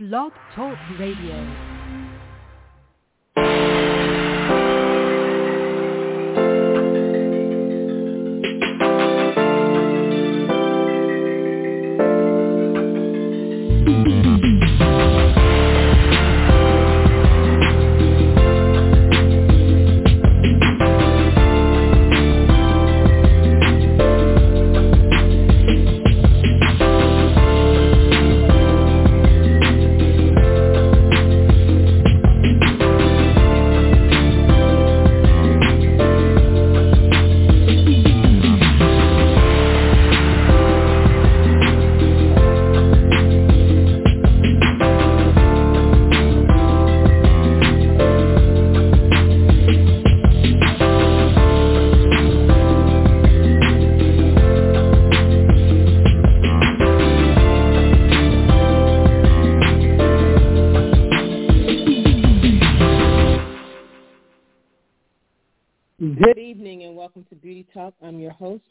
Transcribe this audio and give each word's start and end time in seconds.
Blog 0.00 0.32
Talk 0.54 0.78
Radio. 0.98 1.69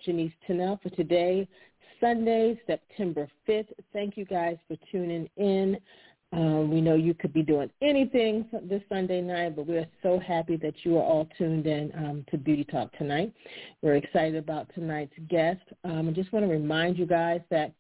Janice 0.06 0.32
Tennell, 0.46 0.80
for 0.82 0.90
today, 0.90 1.48
Sunday, 2.00 2.60
September 2.66 3.28
5th. 3.48 3.68
Thank 3.94 4.18
you 4.18 4.26
guys 4.26 4.58
for 4.68 4.78
tuning 4.92 5.30
in. 5.38 5.78
Um, 6.32 6.70
we 6.70 6.80
know 6.80 6.94
you 6.94 7.16
could 7.16 7.34
be 7.34 7.42
doing 7.42 7.72
anything 7.82 8.46
this 8.64 8.84
Sunday 8.88 9.20
night, 9.20 9.56
but 9.56 9.66
we're 9.66 9.88
so 10.04 10.20
happy 10.20 10.58
that 10.58 10.76
you 10.84 10.98
are 10.98 11.04
all 11.04 11.28
tuned 11.38 11.66
in 11.66 11.92
um, 11.96 12.24
to 12.30 12.38
Beauty 12.38 12.64
Talk 12.64 12.96
tonight. 12.98 13.34
We're 13.82 13.96
excited 13.96 14.36
about 14.36 14.72
tonight's 14.76 15.18
guest. 15.28 15.62
Um, 15.84 16.08
I 16.08 16.12
just 16.12 16.32
want 16.32 16.46
to 16.46 16.52
remind 16.52 17.00
you 17.00 17.08
guys 17.08 17.42
that 17.50 17.74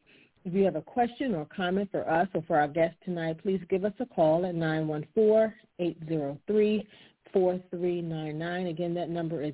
if 0.45 0.53
you 0.53 0.63
have 0.63 0.75
a 0.75 0.81
question 0.81 1.35
or 1.35 1.45
comment 1.45 1.89
for 1.91 2.09
us 2.09 2.27
or 2.33 2.41
for 2.47 2.57
our 2.57 2.67
guest 2.67 2.95
tonight, 3.05 3.37
please 3.43 3.61
give 3.69 3.85
us 3.85 3.93
a 3.99 4.05
call 4.05 4.45
at 4.45 4.55
914-803 4.55 6.87
4399. 7.33 8.67
Again, 8.67 8.93
that 8.93 9.09
number 9.09 9.41
is 9.41 9.53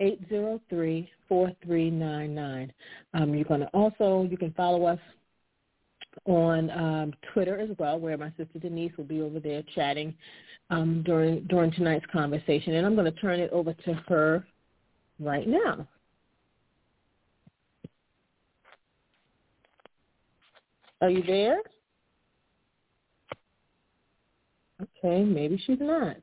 914-803-4399. 0.00 2.70
Um, 3.14 3.34
you're 3.34 3.44
going 3.44 3.60
to 3.60 3.68
also, 3.68 4.26
you 4.30 4.36
can 4.36 4.52
follow 4.52 4.84
us 4.86 4.98
on 6.26 6.70
um, 6.70 7.12
Twitter 7.32 7.58
as 7.58 7.70
well, 7.78 7.98
where 7.98 8.18
my 8.18 8.30
sister 8.36 8.58
Denise 8.60 8.92
will 8.96 9.04
be 9.04 9.22
over 9.22 9.40
there 9.40 9.62
chatting 9.74 10.14
um, 10.70 11.02
during 11.04 11.44
during 11.44 11.72
tonight's 11.72 12.06
conversation. 12.12 12.74
And 12.74 12.86
I'm 12.86 12.94
going 12.94 13.12
to 13.12 13.20
turn 13.20 13.40
it 13.40 13.50
over 13.50 13.72
to 13.72 13.94
her 14.08 14.46
right 15.18 15.46
now. 15.46 15.86
Are 21.00 21.10
you 21.10 21.22
there? 21.22 21.58
Okay, 25.04 25.24
maybe 25.24 25.60
she's 25.66 25.80
not. 25.80 26.16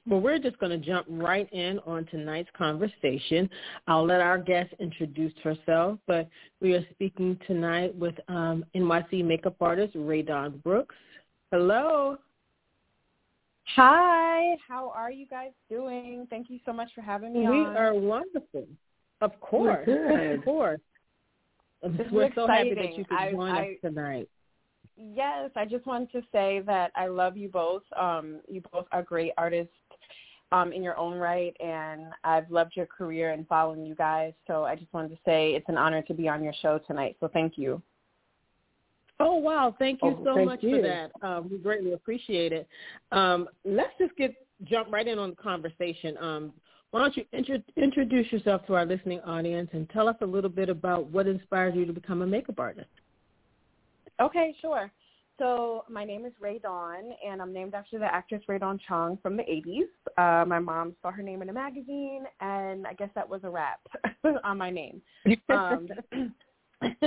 Well, 0.08 0.22
we're 0.22 0.40
just 0.40 0.58
going 0.60 0.72
to 0.80 0.86
jump 0.86 1.08
right 1.10 1.52
in 1.52 1.80
on 1.80 2.06
tonight's 2.06 2.50
conversation. 2.58 3.50
I'll 3.88 4.06
let 4.06 4.22
our 4.22 4.38
guest 4.38 4.74
introduce 4.80 5.34
herself, 5.44 5.98
but 6.08 6.30
we 6.62 6.74
are 6.74 6.86
speaking 6.92 7.38
tonight 7.48 7.96
with 7.96 8.16
um, 8.28 8.64
NYC 8.76 9.26
makeup 9.26 9.56
artist 9.60 9.94
Rae 9.96 10.22
Dawn 10.22 10.62
Brooks. 10.64 10.96
Hello. 11.52 12.18
Hi, 13.76 14.56
how 14.68 14.92
are 14.96 15.12
you 15.12 15.26
guys 15.26 15.52
doing? 15.70 16.28
Thank 16.30 16.50
you 16.50 16.60
so 16.66 16.74
much 16.74 16.90
for 16.94 17.02
having 17.02 17.34
me 17.34 17.40
We 17.42 17.46
on. 17.48 17.74
We 17.74 17.80
are 17.80 17.94
wonderful. 17.96 18.68
Of 19.22 19.40
course. 19.40 19.86
good. 19.86 20.38
Of 20.40 20.44
course. 20.44 20.80
This 21.82 22.08
We're 22.12 22.30
so 22.36 22.48
happy 22.48 22.74
that 22.76 22.96
you 22.98 23.06
could 23.06 23.18
I- 23.18 23.32
join 23.32 23.52
I- 23.52 23.62
us 23.72 23.78
tonight. 23.82 24.30
Yes, 24.96 25.50
I 25.56 25.66
just 25.66 25.88
wanted 25.88 26.12
to 26.12 26.22
say 26.32 26.60
that 26.68 26.92
I 26.96 27.08
love 27.08 27.36
you 27.36 27.50
both. 27.50 27.82
Um, 27.98 28.42
you 28.48 28.62
both 28.72 28.86
are 28.92 29.02
great 29.02 29.32
artists 29.38 29.74
um, 30.52 30.72
in 30.72 30.84
your 30.84 30.96
own 30.98 31.18
right, 31.18 31.56
and 31.60 32.14
I've 32.24 32.50
loved 32.52 32.74
your 32.76 32.86
career 32.86 33.32
and 33.32 33.48
following 33.48 33.84
you 33.84 33.96
guys. 33.96 34.34
So 34.46 34.66
I 34.66 34.76
just 34.76 34.94
wanted 34.94 35.10
to 35.10 35.18
say 35.26 35.56
it's 35.56 35.68
an 35.68 35.80
honor 35.80 36.04
to 36.04 36.14
be 36.14 36.30
on 36.30 36.44
your 36.44 36.54
show 36.62 36.78
tonight. 36.86 37.18
So 37.20 37.28
thank 37.28 37.58
you. 37.58 37.82
Oh 39.20 39.36
wow! 39.36 39.76
Thank 39.78 40.02
you 40.02 40.16
Oh, 40.20 40.24
so 40.24 40.36
thank 40.36 40.48
much 40.48 40.64
you. 40.64 40.78
for 40.78 40.82
that. 40.82 41.12
Um, 41.22 41.50
we 41.50 41.58
greatly 41.58 41.94
appreciate 41.94 42.52
it. 42.52 42.68
Um, 43.12 43.48
let's 43.64 43.94
just 44.00 44.16
get 44.16 44.34
jump 44.64 44.92
right 44.92 45.08
in 45.08 45.20
on 45.20 45.32
the 45.32 45.36
conversation. 45.36 46.18
Um, 46.20 46.54
why 46.92 47.02
don't 47.02 47.18
you 47.18 47.26
intro- 47.32 47.64
introduce 47.76 48.32
yourself 48.32 48.66
to 48.68 48.76
our 48.76 48.86
listening 48.86 49.20
audience 49.22 49.70
and 49.74 49.90
tell 49.90 50.08
us 50.08 50.16
a 50.22 50.26
little 50.26 50.50
bit 50.50 50.70
about 50.70 51.08
what 51.08 51.28
inspired 51.28 51.76
you 51.76 51.86
to 51.86 51.94
become 51.94 52.22
a 52.22 52.28
makeup 52.28 52.60
artist? 52.60 52.90
Okay, 54.22 54.56
sure. 54.62 54.92
So 55.40 55.86
my 55.90 56.06
name 56.06 56.26
is 56.26 56.34
Rae 56.40 56.60
Dawn, 56.60 57.04
and 57.28 57.42
I'm 57.42 57.52
named 57.52 57.74
after 57.74 57.98
the 57.98 58.06
actress 58.06 58.44
Rae 58.48 58.60
Dawn 58.60 58.80
Chong 58.88 59.18
from 59.24 59.36
the 59.36 59.44
80s. 59.44 59.88
Uh, 60.18 60.46
my 60.46 60.60
mom 60.60 60.96
saw 61.02 61.10
her 61.10 61.24
name 61.24 61.42
in 61.42 61.50
a 61.50 61.54
magazine, 61.54 62.26
and 62.40 62.86
I 62.86 62.94
guess 62.94 63.10
that 63.16 63.28
was 63.28 63.42
a 63.44 63.50
wrap 63.50 63.80
on 64.44 64.58
my 64.58 64.70
name. 64.70 65.02
Um, 65.50 65.88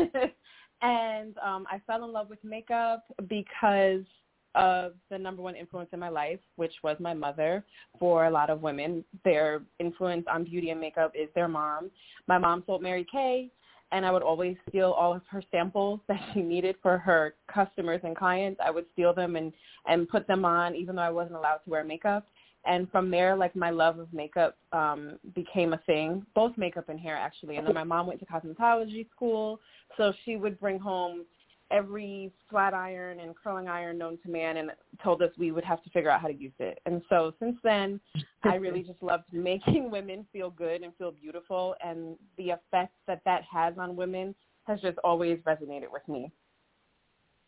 and 0.86 1.36
um, 1.38 1.66
I 1.70 1.80
fell 1.86 2.04
in 2.04 2.12
love 2.12 2.30
with 2.30 2.42
makeup 2.44 3.04
because 3.28 4.04
of 4.54 4.92
the 5.10 5.18
number 5.18 5.42
one 5.42 5.54
influence 5.54 5.90
in 5.92 5.98
my 5.98 6.08
life, 6.08 6.38
which 6.56 6.72
was 6.82 6.96
my 6.98 7.12
mother. 7.12 7.64
For 7.98 8.26
a 8.26 8.30
lot 8.30 8.50
of 8.50 8.62
women, 8.62 9.04
their 9.24 9.62
influence 9.78 10.24
on 10.32 10.44
beauty 10.44 10.70
and 10.70 10.80
makeup 10.80 11.12
is 11.14 11.28
their 11.34 11.48
mom. 11.48 11.90
My 12.26 12.38
mom 12.38 12.62
sold 12.66 12.82
Mary 12.82 13.06
Kay, 13.10 13.50
and 13.92 14.06
I 14.06 14.10
would 14.10 14.22
always 14.22 14.56
steal 14.68 14.92
all 14.92 15.14
of 15.14 15.22
her 15.28 15.42
samples 15.50 16.00
that 16.08 16.20
she 16.32 16.40
needed 16.40 16.76
for 16.82 16.98
her 16.98 17.34
customers 17.52 18.00
and 18.04 18.16
clients. 18.16 18.60
I 18.64 18.70
would 18.70 18.86
steal 18.92 19.12
them 19.12 19.36
and 19.36 19.52
and 19.86 20.08
put 20.08 20.26
them 20.26 20.44
on, 20.44 20.74
even 20.74 20.96
though 20.96 21.02
I 21.02 21.10
wasn't 21.10 21.36
allowed 21.36 21.58
to 21.58 21.70
wear 21.70 21.84
makeup 21.84 22.26
and 22.66 22.90
from 22.90 23.10
there 23.10 23.36
like 23.36 23.54
my 23.54 23.70
love 23.70 23.98
of 23.98 24.12
makeup 24.12 24.56
um 24.72 25.18
became 25.34 25.72
a 25.72 25.78
thing 25.86 26.24
both 26.34 26.56
makeup 26.56 26.88
and 26.88 27.00
hair 27.00 27.16
actually. 27.16 27.56
And 27.56 27.66
then 27.66 27.74
my 27.74 27.84
mom 27.84 28.06
went 28.06 28.20
to 28.20 28.26
cosmetology 28.26 29.08
school 29.10 29.60
so 29.96 30.12
she 30.24 30.36
would 30.36 30.58
bring 30.60 30.78
home 30.78 31.24
every 31.70 32.30
flat 32.48 32.74
iron 32.74 33.20
and 33.20 33.34
curling 33.34 33.68
iron 33.68 33.98
known 33.98 34.18
to 34.24 34.30
man 34.30 34.56
and 34.58 34.70
told 35.02 35.20
us 35.22 35.30
we 35.36 35.50
would 35.50 35.64
have 35.64 35.82
to 35.82 35.90
figure 35.90 36.10
out 36.10 36.20
how 36.20 36.28
to 36.28 36.34
use 36.34 36.52
it. 36.58 36.78
And 36.86 37.02
so 37.08 37.34
since 37.40 37.56
then 37.62 38.00
i 38.44 38.54
really 38.54 38.82
just 38.82 39.02
loved 39.02 39.24
making 39.32 39.90
women 39.96 40.24
feel 40.32 40.50
good 40.50 40.82
and 40.82 40.92
feel 40.96 41.10
beautiful 41.10 41.74
and 41.84 42.16
the 42.38 42.50
effect 42.50 42.92
that 43.06 43.20
that 43.24 43.42
has 43.50 43.74
on 43.78 43.96
women 43.96 44.34
has 44.64 44.80
just 44.80 44.98
always 45.02 45.38
resonated 45.40 45.90
with 45.92 46.06
me. 46.08 46.30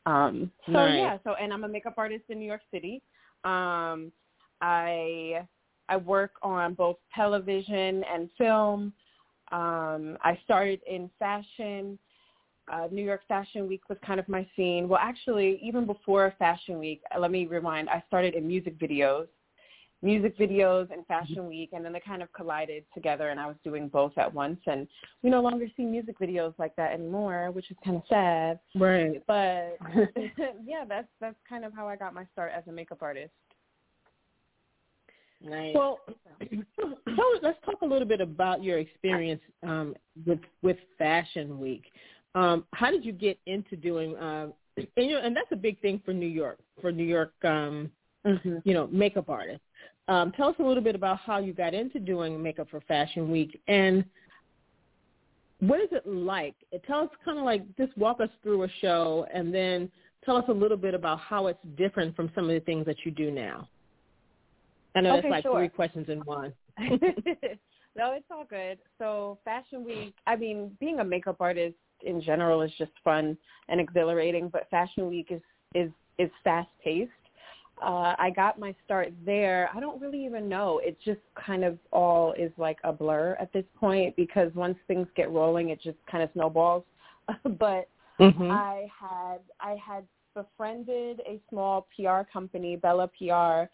Um 0.06 0.50
so 0.66 0.72
nice. 0.72 0.96
yeah 0.96 1.18
so 1.24 1.34
and 1.34 1.52
i'm 1.52 1.64
a 1.64 1.68
makeup 1.68 1.94
artist 1.96 2.24
in 2.28 2.38
new 2.38 2.46
york 2.46 2.62
city. 2.72 3.02
Um 3.44 4.10
I 4.60 5.46
I 5.88 5.96
work 5.96 6.32
on 6.42 6.74
both 6.74 6.96
television 7.14 8.04
and 8.12 8.28
film. 8.36 8.92
Um, 9.50 10.18
I 10.22 10.38
started 10.44 10.80
in 10.86 11.10
fashion. 11.18 11.98
Uh, 12.70 12.86
New 12.90 13.02
York 13.02 13.22
Fashion 13.26 13.66
Week 13.66 13.80
was 13.88 13.96
kind 14.04 14.20
of 14.20 14.28
my 14.28 14.46
scene. 14.54 14.88
Well, 14.88 15.00
actually, 15.02 15.58
even 15.62 15.86
before 15.86 16.34
Fashion 16.38 16.78
Week, 16.78 17.00
uh, 17.14 17.18
let 17.18 17.30
me 17.30 17.46
remind, 17.46 17.88
I 17.88 18.02
started 18.06 18.34
in 18.34 18.46
music 18.46 18.78
videos, 18.78 19.26
music 20.02 20.36
videos 20.38 20.92
and 20.92 21.06
Fashion 21.06 21.48
Week, 21.48 21.70
and 21.72 21.82
then 21.82 21.94
they 21.94 22.00
kind 22.00 22.22
of 22.22 22.30
collided 22.34 22.84
together, 22.92 23.30
and 23.30 23.40
I 23.40 23.46
was 23.46 23.56
doing 23.64 23.88
both 23.88 24.12
at 24.18 24.32
once. 24.32 24.60
And 24.66 24.86
we 25.22 25.30
no 25.30 25.40
longer 25.40 25.66
see 25.78 25.84
music 25.84 26.18
videos 26.18 26.52
like 26.58 26.76
that 26.76 26.92
anymore, 26.92 27.50
which 27.52 27.70
is 27.70 27.76
kind 27.82 27.96
of 27.96 28.02
sad. 28.06 28.60
Right. 28.74 29.22
But 29.26 29.78
yeah, 30.62 30.84
that's 30.86 31.08
that's 31.22 31.36
kind 31.48 31.64
of 31.64 31.72
how 31.74 31.88
I 31.88 31.96
got 31.96 32.12
my 32.12 32.26
start 32.34 32.52
as 32.54 32.64
a 32.68 32.72
makeup 32.72 32.98
artist. 33.00 33.32
Nice. 35.42 35.74
Well, 35.74 36.00
so 36.76 37.22
let's 37.42 37.58
talk 37.64 37.82
a 37.82 37.86
little 37.86 38.08
bit 38.08 38.20
about 38.20 38.62
your 38.62 38.78
experience 38.78 39.40
um, 39.62 39.94
with 40.26 40.40
with 40.62 40.76
Fashion 40.96 41.58
Week. 41.60 41.84
Um, 42.34 42.64
how 42.74 42.90
did 42.90 43.04
you 43.04 43.12
get 43.12 43.38
into 43.46 43.76
doing? 43.76 44.16
Uh, 44.16 44.48
and, 44.76 44.86
you 44.96 45.12
know, 45.12 45.20
and 45.20 45.34
that's 45.34 45.50
a 45.52 45.56
big 45.56 45.80
thing 45.80 46.00
for 46.04 46.12
New 46.12 46.26
York, 46.26 46.58
for 46.80 46.92
New 46.92 47.04
York, 47.04 47.32
um, 47.44 47.90
mm-hmm. 48.26 48.56
you 48.64 48.74
know, 48.74 48.88
makeup 48.88 49.28
artists. 49.28 49.62
Um, 50.08 50.32
tell 50.32 50.48
us 50.48 50.56
a 50.58 50.62
little 50.62 50.82
bit 50.82 50.94
about 50.94 51.18
how 51.18 51.38
you 51.38 51.52
got 51.52 51.74
into 51.74 52.00
doing 52.00 52.42
makeup 52.42 52.68
for 52.70 52.80
Fashion 52.82 53.30
Week, 53.30 53.60
and 53.68 54.04
what 55.60 55.80
is 55.80 55.88
it 55.92 56.06
like? 56.06 56.54
Tell 56.86 57.00
us 57.00 57.10
kind 57.24 57.38
of 57.38 57.44
like 57.44 57.62
just 57.76 57.96
walk 57.98 58.20
us 58.20 58.30
through 58.42 58.64
a 58.64 58.68
show, 58.80 59.26
and 59.32 59.54
then 59.54 59.90
tell 60.24 60.36
us 60.36 60.44
a 60.48 60.52
little 60.52 60.76
bit 60.76 60.94
about 60.94 61.20
how 61.20 61.46
it's 61.46 61.58
different 61.76 62.16
from 62.16 62.30
some 62.34 62.44
of 62.44 62.50
the 62.50 62.60
things 62.60 62.86
that 62.86 62.96
you 63.04 63.10
do 63.10 63.30
now. 63.30 63.68
I 64.94 65.00
know 65.00 65.16
okay, 65.16 65.28
it's 65.28 65.30
like 65.30 65.42
sure. 65.42 65.58
three 65.58 65.68
questions 65.68 66.08
in 66.08 66.20
one. 66.20 66.52
no, 66.80 68.12
it's 68.12 68.26
all 68.30 68.44
good. 68.48 68.78
So 68.98 69.38
Fashion 69.44 69.84
Week, 69.84 70.14
I 70.26 70.36
mean, 70.36 70.76
being 70.80 71.00
a 71.00 71.04
makeup 71.04 71.36
artist 71.40 71.76
in 72.04 72.20
general 72.20 72.62
is 72.62 72.70
just 72.78 72.92
fun 73.02 73.36
and 73.68 73.80
exhilarating, 73.80 74.48
but 74.48 74.68
Fashion 74.70 75.08
Week 75.08 75.28
is 75.30 75.42
is 75.74 75.90
is 76.18 76.30
fast 76.44 76.68
paced. 76.82 77.10
Uh, 77.82 78.14
I 78.18 78.30
got 78.34 78.58
my 78.58 78.74
start 78.84 79.12
there. 79.24 79.70
I 79.72 79.78
don't 79.78 80.00
really 80.00 80.24
even 80.24 80.48
know. 80.48 80.80
It 80.82 80.98
just 81.04 81.20
kind 81.46 81.62
of 81.62 81.78
all 81.92 82.32
is 82.32 82.50
like 82.56 82.78
a 82.82 82.92
blur 82.92 83.36
at 83.40 83.52
this 83.52 83.64
point 83.78 84.16
because 84.16 84.52
once 84.54 84.76
things 84.88 85.06
get 85.14 85.30
rolling, 85.30 85.68
it 85.68 85.80
just 85.80 85.98
kind 86.10 86.24
of 86.24 86.30
snowballs. 86.32 86.82
but 87.58 87.88
mm-hmm. 88.18 88.50
I 88.50 88.88
had 89.00 89.38
I 89.60 89.76
had 89.84 90.04
befriended 90.34 91.20
a 91.20 91.40
small 91.50 91.86
PR 91.94 92.22
company, 92.32 92.76
Bella 92.76 93.08
PR, 93.08 93.70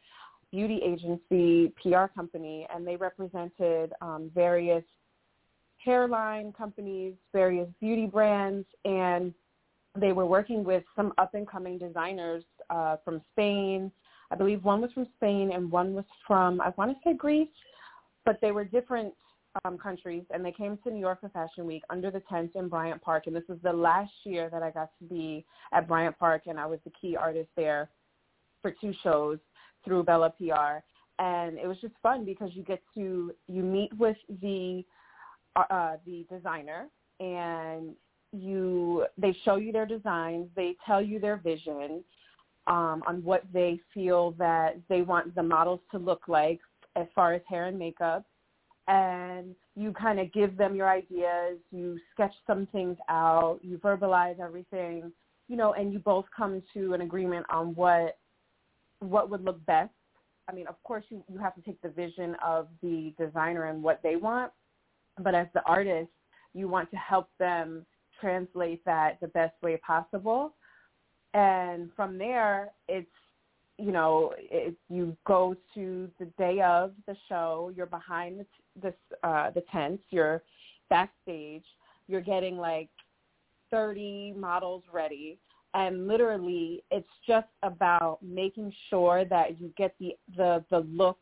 beauty 0.55 0.81
agency 0.85 1.75
PR 1.83 2.07
company, 2.15 2.65
and 2.73 2.87
they 2.87 2.95
represented 2.95 3.93
um, 4.01 4.31
various 4.33 4.85
hairline 5.85 6.53
companies, 6.53 7.15
various 7.33 7.69
beauty 7.81 8.07
brands, 8.07 8.65
and 8.85 9.35
they 9.99 10.13
were 10.13 10.27
working 10.27 10.63
with 10.63 10.85
some 10.95 11.13
up-and-coming 11.19 11.79
designers 11.79 12.45
uh, 12.71 12.97
from 13.05 13.21
Spain. 13.33 13.91
I 14.31 14.37
believe 14.37 14.65
one 14.65 14.81
was 14.81 14.93
from 14.93 15.09
Spain 15.17 15.51
and 15.53 15.73
one 15.73 15.93
was 15.93 16.05
from, 16.25 16.61
I 16.61 16.73
want 16.77 16.93
to 16.93 16.97
say 17.03 17.17
Greece, 17.17 17.49
but 18.25 18.39
they 18.41 18.53
were 18.53 18.65
different 18.65 19.13
um, 19.65 19.77
countries, 19.77 20.23
and 20.31 20.45
they 20.45 20.53
came 20.53 20.79
to 20.85 20.91
New 20.91 21.01
York 21.01 21.21
for 21.21 21.31
Fashion 21.31 21.67
Week 21.67 21.83
under 21.91 22.13
the 22.13 22.21
tent 22.31 22.53
in 22.55 22.69
Bryant 22.69 23.03
Park. 23.03 23.25
And 23.27 23.35
this 23.35 23.45
was 23.49 23.59
the 23.65 23.73
last 23.73 24.13
year 24.23 24.49
that 24.51 24.63
I 24.63 24.71
got 24.71 24.91
to 25.01 25.05
be 25.09 25.45
at 25.73 25.89
Bryant 25.89 26.17
Park, 26.17 26.43
and 26.47 26.61
I 26.61 26.67
was 26.67 26.79
the 26.85 26.93
key 27.01 27.17
artist 27.17 27.49
there 27.57 27.91
for 28.63 28.71
two 28.71 28.95
shows 29.03 29.39
through 29.85 30.05
Bella 30.05 30.31
PR, 30.31 30.83
and 31.23 31.59
it 31.59 31.67
was 31.67 31.79
just 31.81 31.95
fun 32.03 32.25
because 32.25 32.51
you 32.55 32.63
get 32.63 32.83
to 32.95 33.33
you 33.49 33.63
meet 33.63 33.97
with 33.99 34.17
the 34.41 34.85
uh, 35.57 35.65
uh, 35.71 35.97
the 36.05 36.27
designer 36.31 36.89
and 37.21 37.95
you 38.33 39.07
they 39.17 39.37
show 39.45 39.57
you 39.57 39.73
their 39.73 39.87
designs, 39.87 40.49
they 40.57 40.77
tell 40.85 41.01
you 41.01 41.21
their 41.21 41.37
vision 41.37 42.03
um, 42.67 43.03
on 43.07 43.23
what 43.23 43.45
they 43.53 43.79
feel 43.93 44.33
that 44.33 44.77
they 44.89 45.03
want 45.03 45.35
the 45.35 45.43
models 45.43 45.81
to 45.93 45.99
look 45.99 46.23
like 46.29 46.61
as 46.97 47.07
far 47.15 47.35
as 47.35 47.43
hair 47.49 47.67
and 47.67 47.79
makeup. 47.79 48.25
And 48.87 49.55
you 49.77 49.93
kind 49.93 50.21
of 50.21 50.33
give 50.33 50.57
them 50.57 50.75
your 50.75 50.89
ideas, 50.91 51.59
you 51.71 51.99
sketch 52.13 52.35
some 52.47 52.67
things 52.67 52.99
out, 53.09 53.61
you 53.63 53.79
verbalize 53.79 54.39
everything, 54.41 55.11
you 55.49 55.57
know, 55.57 55.73
and 55.73 55.93
you 55.93 55.99
both 55.99 56.27
come 56.37 56.63
to 56.75 56.93
an 56.93 57.01
agreement 57.01 57.47
on 57.51 57.75
what 57.75 58.19
what 59.01 59.31
would 59.31 59.45
look 59.45 59.65
best. 59.67 59.93
I 60.49 60.53
mean, 60.53 60.67
of 60.67 60.83
course, 60.83 61.05
you, 61.09 61.23
you 61.33 61.39
have 61.39 61.55
to 61.55 61.63
take 61.63 61.81
the 61.83 61.89
vision 61.89 62.37
of 62.45 62.69
the 62.83 63.15
designer 63.19 63.65
and 63.65 63.83
what 63.83 64.01
they 64.03 64.17
want, 64.17 64.53
but 65.23 65.35
as 65.35 65.47
the 65.55 65.63
artist, 65.65 66.11
you 66.53 66.69
want 66.69 66.91
to 66.91 66.97
help 66.97 67.29
them 67.39 67.87
translate 68.21 68.85
that 68.85 69.19
the 69.21 69.29
best 69.29 69.55
way 69.63 69.79
possible. 69.79 70.55
And 71.33 71.91
from 71.97 72.19
there, 72.19 72.71
it's 72.89 73.09
you 73.77 73.91
know, 73.91 74.33
it, 74.39 74.77
you 74.89 75.17
go 75.27 75.57
to 75.75 76.09
the 76.21 76.27
day 76.39 76.61
of 76.61 76.93
the 77.07 77.17
show. 77.29 77.73
You're 77.75 77.87
behind 77.87 78.45
the 78.81 78.95
uh, 79.25 79.51
the 79.51 79.63
tents. 79.73 80.03
You're 80.11 80.43
backstage. 80.91 81.65
You're 82.07 82.21
getting 82.21 82.57
like 82.57 82.89
30 83.71 84.35
models 84.37 84.85
ready 84.93 85.39
and 85.75 86.07
literally 86.07 86.83
it's 86.91 87.09
just 87.27 87.49
about 87.63 88.19
making 88.23 88.73
sure 88.89 89.25
that 89.25 89.61
you 89.61 89.73
get 89.77 89.95
the 89.99 90.17
the 90.37 90.65
the 90.71 90.81
look 90.81 91.19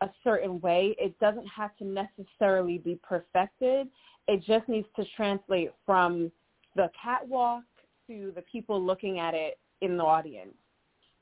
a 0.00 0.08
certain 0.24 0.60
way. 0.60 0.96
It 0.98 1.18
doesn't 1.20 1.46
have 1.46 1.76
to 1.76 1.84
necessarily 1.84 2.78
be 2.78 2.98
perfected. 3.02 3.86
It 4.28 4.42
just 4.46 4.66
needs 4.66 4.88
to 4.96 5.04
translate 5.14 5.72
from 5.84 6.32
the 6.74 6.90
catwalk 7.00 7.64
to 8.06 8.32
the 8.34 8.42
people 8.42 8.82
looking 8.82 9.18
at 9.18 9.34
it 9.34 9.58
in 9.82 9.96
the 9.98 10.04
audience. 10.04 10.54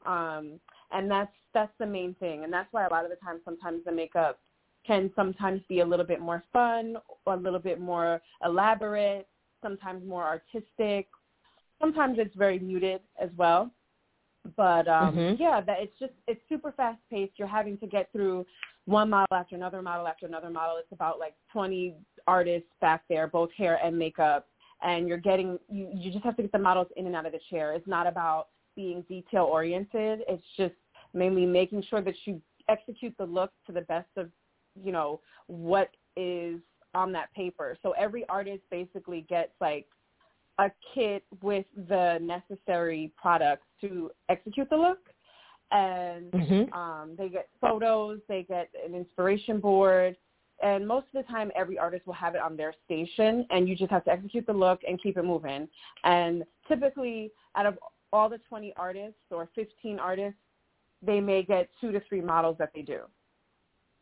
Um 0.07 0.61
and 0.93 1.11
that's 1.11 1.33
that's 1.55 1.73
the 1.79 1.87
main 1.87 2.15
thing. 2.15 2.45
And 2.45 2.53
that's 2.53 2.73
why 2.73 2.87
a 2.87 2.91
lot 2.91 3.05
of 3.05 3.11
the 3.11 3.17
times 3.17 3.41
sometimes 3.45 3.85
the 3.85 3.93
makeup 3.93 4.39
can 4.87 5.11
sometimes 5.17 5.61
be 5.69 5.81
a 5.81 5.85
little 5.85 6.07
bit 6.07 6.21
more 6.21 6.43
fun 6.53 6.97
a 7.27 7.37
little 7.37 7.59
bit 7.59 7.81
more 7.81 8.23
elaborate 8.45 9.27
sometimes 9.61 10.07
more 10.07 10.25
artistic 10.25 11.09
sometimes 11.81 12.19
it's 12.19 12.35
very 12.35 12.59
muted 12.59 13.01
as 13.21 13.31
well. 13.37 13.71
But 14.57 14.89
um 14.89 15.17
mm-hmm. 15.17 15.43
yeah, 15.43 15.61
that 15.61 15.79
it's 15.81 15.99
just 15.99 16.13
it's 16.27 16.41
super 16.49 16.73
fast 16.73 17.01
paced. 17.11 17.33
You're 17.37 17.49
having 17.49 17.79
to 17.79 17.87
get 17.87 18.11
through 18.13 18.47
one 18.87 19.11
model 19.11 19.37
after 19.37 19.55
another 19.57 19.83
model 19.83 20.07
after 20.07 20.27
another 20.27 20.51
model. 20.51 20.77
It's 20.79 20.93
about 20.93 21.19
like 21.19 21.35
20 21.53 21.95
artists 22.27 22.69
back 22.81 23.03
there, 23.09 23.27
both 23.27 23.51
hair 23.53 23.79
and 23.85 23.99
makeup, 23.99 24.47
and 24.83 25.09
you're 25.09 25.19
getting 25.19 25.59
you 25.69 25.91
you 25.95 26.11
just 26.11 26.25
have 26.25 26.37
to 26.37 26.43
get 26.43 26.53
the 26.53 26.59
models 26.59 26.89
in 26.97 27.07
and 27.07 27.15
out 27.15 27.27
of 27.27 27.33
the 27.33 27.41
chair. 27.51 27.75
It's 27.75 27.87
not 27.87 28.07
about 28.07 28.49
being 28.77 29.03
detail 29.09 29.45
oriented. 29.45 30.21
It's 30.29 30.45
just 30.57 30.75
mainly 31.13 31.45
making 31.45 31.83
sure 31.91 32.01
that 32.01 32.15
you 32.25 32.41
execute 32.69 33.15
the 33.19 33.25
look 33.25 33.51
to 33.67 33.73
the 33.73 33.81
best 33.83 34.09
of 34.17 34.31
you 34.83 34.93
know 34.93 35.21
what 35.47 35.91
is 36.17 36.61
on 36.95 37.13
that 37.13 37.33
paper. 37.35 37.77
So 37.83 37.93
every 37.93 38.27
artist 38.29 38.63
basically 38.71 39.27
gets 39.29 39.53
like 39.61 39.87
a 40.59 40.71
kit 40.95 41.25
with 41.43 41.67
the 41.89 42.19
necessary 42.21 43.13
products 43.17 43.67
to 43.81 44.11
execute 44.29 44.69
the 44.71 44.77
look. 44.77 44.99
And 45.71 46.33
mm-hmm. 46.33 46.73
um, 46.73 47.15
they 47.17 47.29
get 47.29 47.49
photos, 47.61 48.21
they 48.29 48.43
get 48.43 48.71
an 48.87 48.95
inspiration 48.95 49.61
board, 49.61 50.17
and 50.63 50.87
most 50.87 51.07
of 51.15 51.25
the 51.25 51.33
time 51.33 51.53
every 51.55 51.79
artist 51.79 52.07
will 52.07 52.15
have 52.15 52.35
it 52.35 52.41
on 52.41 52.57
their 52.57 52.75
station 52.85 53.47
and 53.51 53.69
you 53.69 53.77
just 53.77 53.91
have 53.91 54.05
to 54.05 54.11
execute 54.11 54.47
the 54.47 54.53
look 54.53 54.81
and 54.89 55.01
keep 55.01 55.17
it 55.17 55.25
moving. 55.25 55.69
And 56.05 56.43
typically 56.67 57.31
out 57.55 57.67
of 57.67 57.79
all 58.13 58.29
the 58.29 58.39
20 58.49 58.73
artists 58.77 59.21
or 59.31 59.49
15 59.55 59.99
artists, 59.99 60.39
they 61.01 61.21
may 61.21 61.45
get 61.45 61.69
two 61.81 61.93
to 61.93 62.01
three 62.09 62.21
models 62.21 62.57
that 62.59 62.71
they 62.75 62.83
do. 62.83 63.03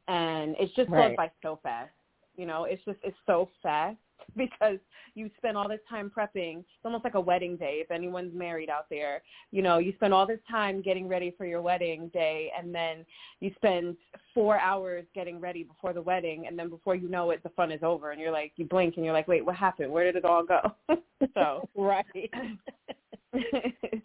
And 0.09 0.57
it's 0.59 0.73
just 0.75 0.89
Right. 0.89 1.09
goes 1.09 1.17
by 1.17 1.31
so 1.43 1.57
fast. 1.63 1.93
You 2.37 2.47
know, 2.47 2.65
it's 2.65 2.83
just, 2.85 2.99
it's 3.03 3.17
so 3.27 3.51
fast 3.63 3.99
because 4.37 4.79
you 5.15 5.31
spend 5.37 5.57
all 5.57 5.69
this 5.69 5.81
time 5.89 6.11
prepping. 6.17 6.59
It's 6.59 6.85
almost 6.85 7.05
like 7.05 7.15
a 7.15 7.21
wedding 7.21 7.57
day 7.57 7.79
if 7.81 7.91
anyone's 7.91 8.35
married 8.35 8.69
out 8.69 8.87
there. 8.91 9.23
You 9.51 9.63
know, 9.63 9.79
you 9.79 9.93
spend 9.97 10.13
all 10.13 10.27
this 10.27 10.41
time 10.51 10.83
getting 10.83 11.09
ready 11.09 11.35
for 11.37 11.47
your 11.47 11.63
wedding 11.63 12.09
day 12.13 12.51
and 12.59 12.75
then 12.75 13.05
you 13.41 13.51
spend 13.57 13.97
four 14.35 14.59
hours 14.59 15.05
getting 15.15 15.41
ready 15.41 15.63
before 15.63 15.93
the 15.93 16.03
wedding 16.03 16.47
and 16.47 16.59
then 16.59 16.69
before 16.69 16.95
you 16.95 17.09
know 17.09 17.31
it 17.31 17.43
the 17.43 17.49
fun 17.51 17.73
is 17.73 17.83
over 17.83 18.11
and 18.11 18.21
you're 18.21 18.33
like 18.33 18.53
you 18.57 18.65
blink 18.65 18.97
and 18.97 19.05
you're 19.05 19.15
like, 19.15 19.29
Wait, 19.29 19.45
what 19.45 19.57
happened? 19.57 19.91
Where 19.91 20.05
did 20.05 20.17
it 20.17 20.25
all 20.25 20.45
go? 20.45 20.61
so 21.35 21.69
right. 21.75 22.31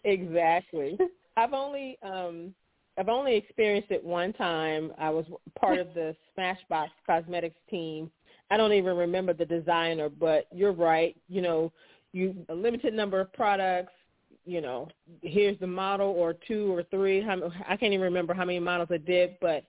exactly. 0.04 0.98
I've 1.36 1.52
only 1.52 1.98
um 2.02 2.54
I've 2.98 3.08
only 3.08 3.36
experienced 3.36 3.90
it 3.90 4.04
one 4.04 4.32
time. 4.34 4.92
I 4.98 5.08
was 5.08 5.24
part 5.58 5.78
of 5.78 5.94
the 5.94 6.14
Smashbox 6.36 6.88
Cosmetics 7.06 7.56
team. 7.70 8.10
I 8.52 8.58
don't 8.58 8.74
even 8.74 8.96
remember 8.98 9.32
the 9.32 9.46
designer, 9.46 10.10
but 10.10 10.46
you're 10.52 10.72
right. 10.72 11.16
You 11.28 11.40
know, 11.40 11.72
you 12.12 12.36
a 12.50 12.54
limited 12.54 12.92
number 12.92 13.18
of 13.18 13.32
products. 13.32 13.92
You 14.44 14.60
know, 14.60 14.88
here's 15.22 15.58
the 15.58 15.66
model 15.66 16.08
or 16.10 16.34
two 16.46 16.74
or 16.74 16.82
three. 16.90 17.22
How, 17.22 17.50
I 17.66 17.76
can't 17.78 17.94
even 17.94 18.02
remember 18.02 18.34
how 18.34 18.44
many 18.44 18.58
models 18.58 18.88
I 18.92 18.98
did, 18.98 19.36
but 19.40 19.64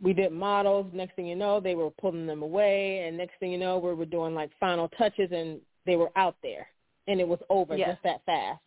we 0.00 0.14
did 0.14 0.32
models. 0.32 0.86
Next 0.94 1.14
thing 1.14 1.26
you 1.26 1.36
know, 1.36 1.60
they 1.60 1.74
were 1.74 1.90
pulling 1.90 2.26
them 2.26 2.42
away, 2.42 3.04
and 3.06 3.18
next 3.18 3.38
thing 3.38 3.52
you 3.52 3.58
know, 3.58 3.76
we 3.78 3.92
were 3.92 4.06
doing 4.06 4.34
like 4.34 4.50
final 4.58 4.88
touches, 4.96 5.30
and 5.30 5.60
they 5.84 5.96
were 5.96 6.10
out 6.16 6.36
there, 6.42 6.68
and 7.06 7.20
it 7.20 7.28
was 7.28 7.40
over 7.50 7.76
just 7.90 8.02
that 8.04 8.24
fast. 8.24 8.60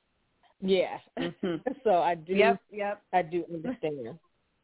Yeah. 0.62 1.00
Mhm. 1.17 1.63
so 1.84 2.03
I 2.03 2.13
do. 2.13 2.36
Yep, 2.36 2.60
yep. 2.72 3.01
I 3.13 3.24
do 3.24 3.46
understand. 3.51 4.20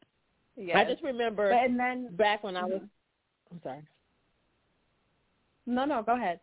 yeah. 0.56 0.78
I 0.78 0.84
just 0.86 1.02
remember 1.02 1.50
But- 1.50 1.64
and 1.64 1.80
then 1.80 2.16
back 2.16 2.44
when 2.44 2.56
I 2.56 2.66
was. 2.66 2.82
Mhm. 2.82 2.90
I'm 3.52 3.62
sorry. 3.64 3.82
No, 5.68 5.84
no, 5.84 6.02
go 6.02 6.16
ahead. 6.16 6.40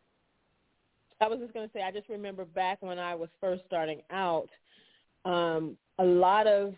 I 1.21 1.27
was 1.29 1.39
just 1.41 1.55
going 1.55 1.67
to 1.67 1.73
say, 1.73 1.83
I 1.83 1.91
just 1.91 2.09
remember 2.11 2.45
back 2.45 2.83
when 2.83 2.99
I 2.99 3.15
was 3.15 3.31
first 3.41 3.63
starting 3.67 4.03
out, 4.11 4.49
um, 5.25 5.77
a 5.99 6.05
lot 6.05 6.47
of 6.47 6.75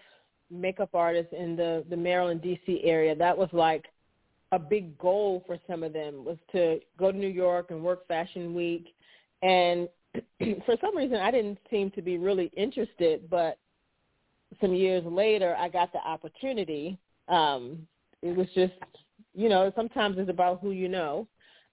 makeup 0.51 0.91
artists 0.95 1.33
in 1.37 1.57
the 1.57 1.85
the 1.91 1.97
Maryland 1.97 2.41
D.C. 2.41 2.81
area. 2.85 3.17
That 3.17 3.37
was 3.37 3.49
like 3.53 3.87
a 4.53 4.59
big 4.59 4.97
goal 4.99 5.43
for 5.47 5.59
some 5.69 5.83
of 5.83 5.93
them 5.93 6.25
was 6.25 6.37
to 6.53 6.79
go 6.97 7.11
to 7.11 7.19
New 7.19 7.27
York 7.27 7.71
and 7.71 7.83
work 7.83 8.07
Fashion 8.07 8.55
Week, 8.55 8.95
and 9.43 9.89
for 10.65 10.77
some 10.81 10.97
reason 10.97 11.17
I 11.17 11.33
didn't 11.33 11.59
seem 11.69 11.91
to 11.93 12.03
be 12.03 12.19
really 12.19 12.53
interested. 12.57 13.29
But 13.29 13.59
some 14.61 14.73
years 14.73 15.03
later, 15.05 15.57
I 15.59 15.69
got 15.69 15.93
the 15.93 15.99
opportunity. 15.99 16.97
Um, 17.27 17.89
it 18.23 18.37
was 18.37 18.47
just, 18.55 18.75
you 19.35 19.49
know, 19.49 19.73
sometimes 19.75 20.19
it's 20.19 20.31
about 20.31 20.61
who 20.61 20.71
you 20.71 20.89
know 20.89 21.27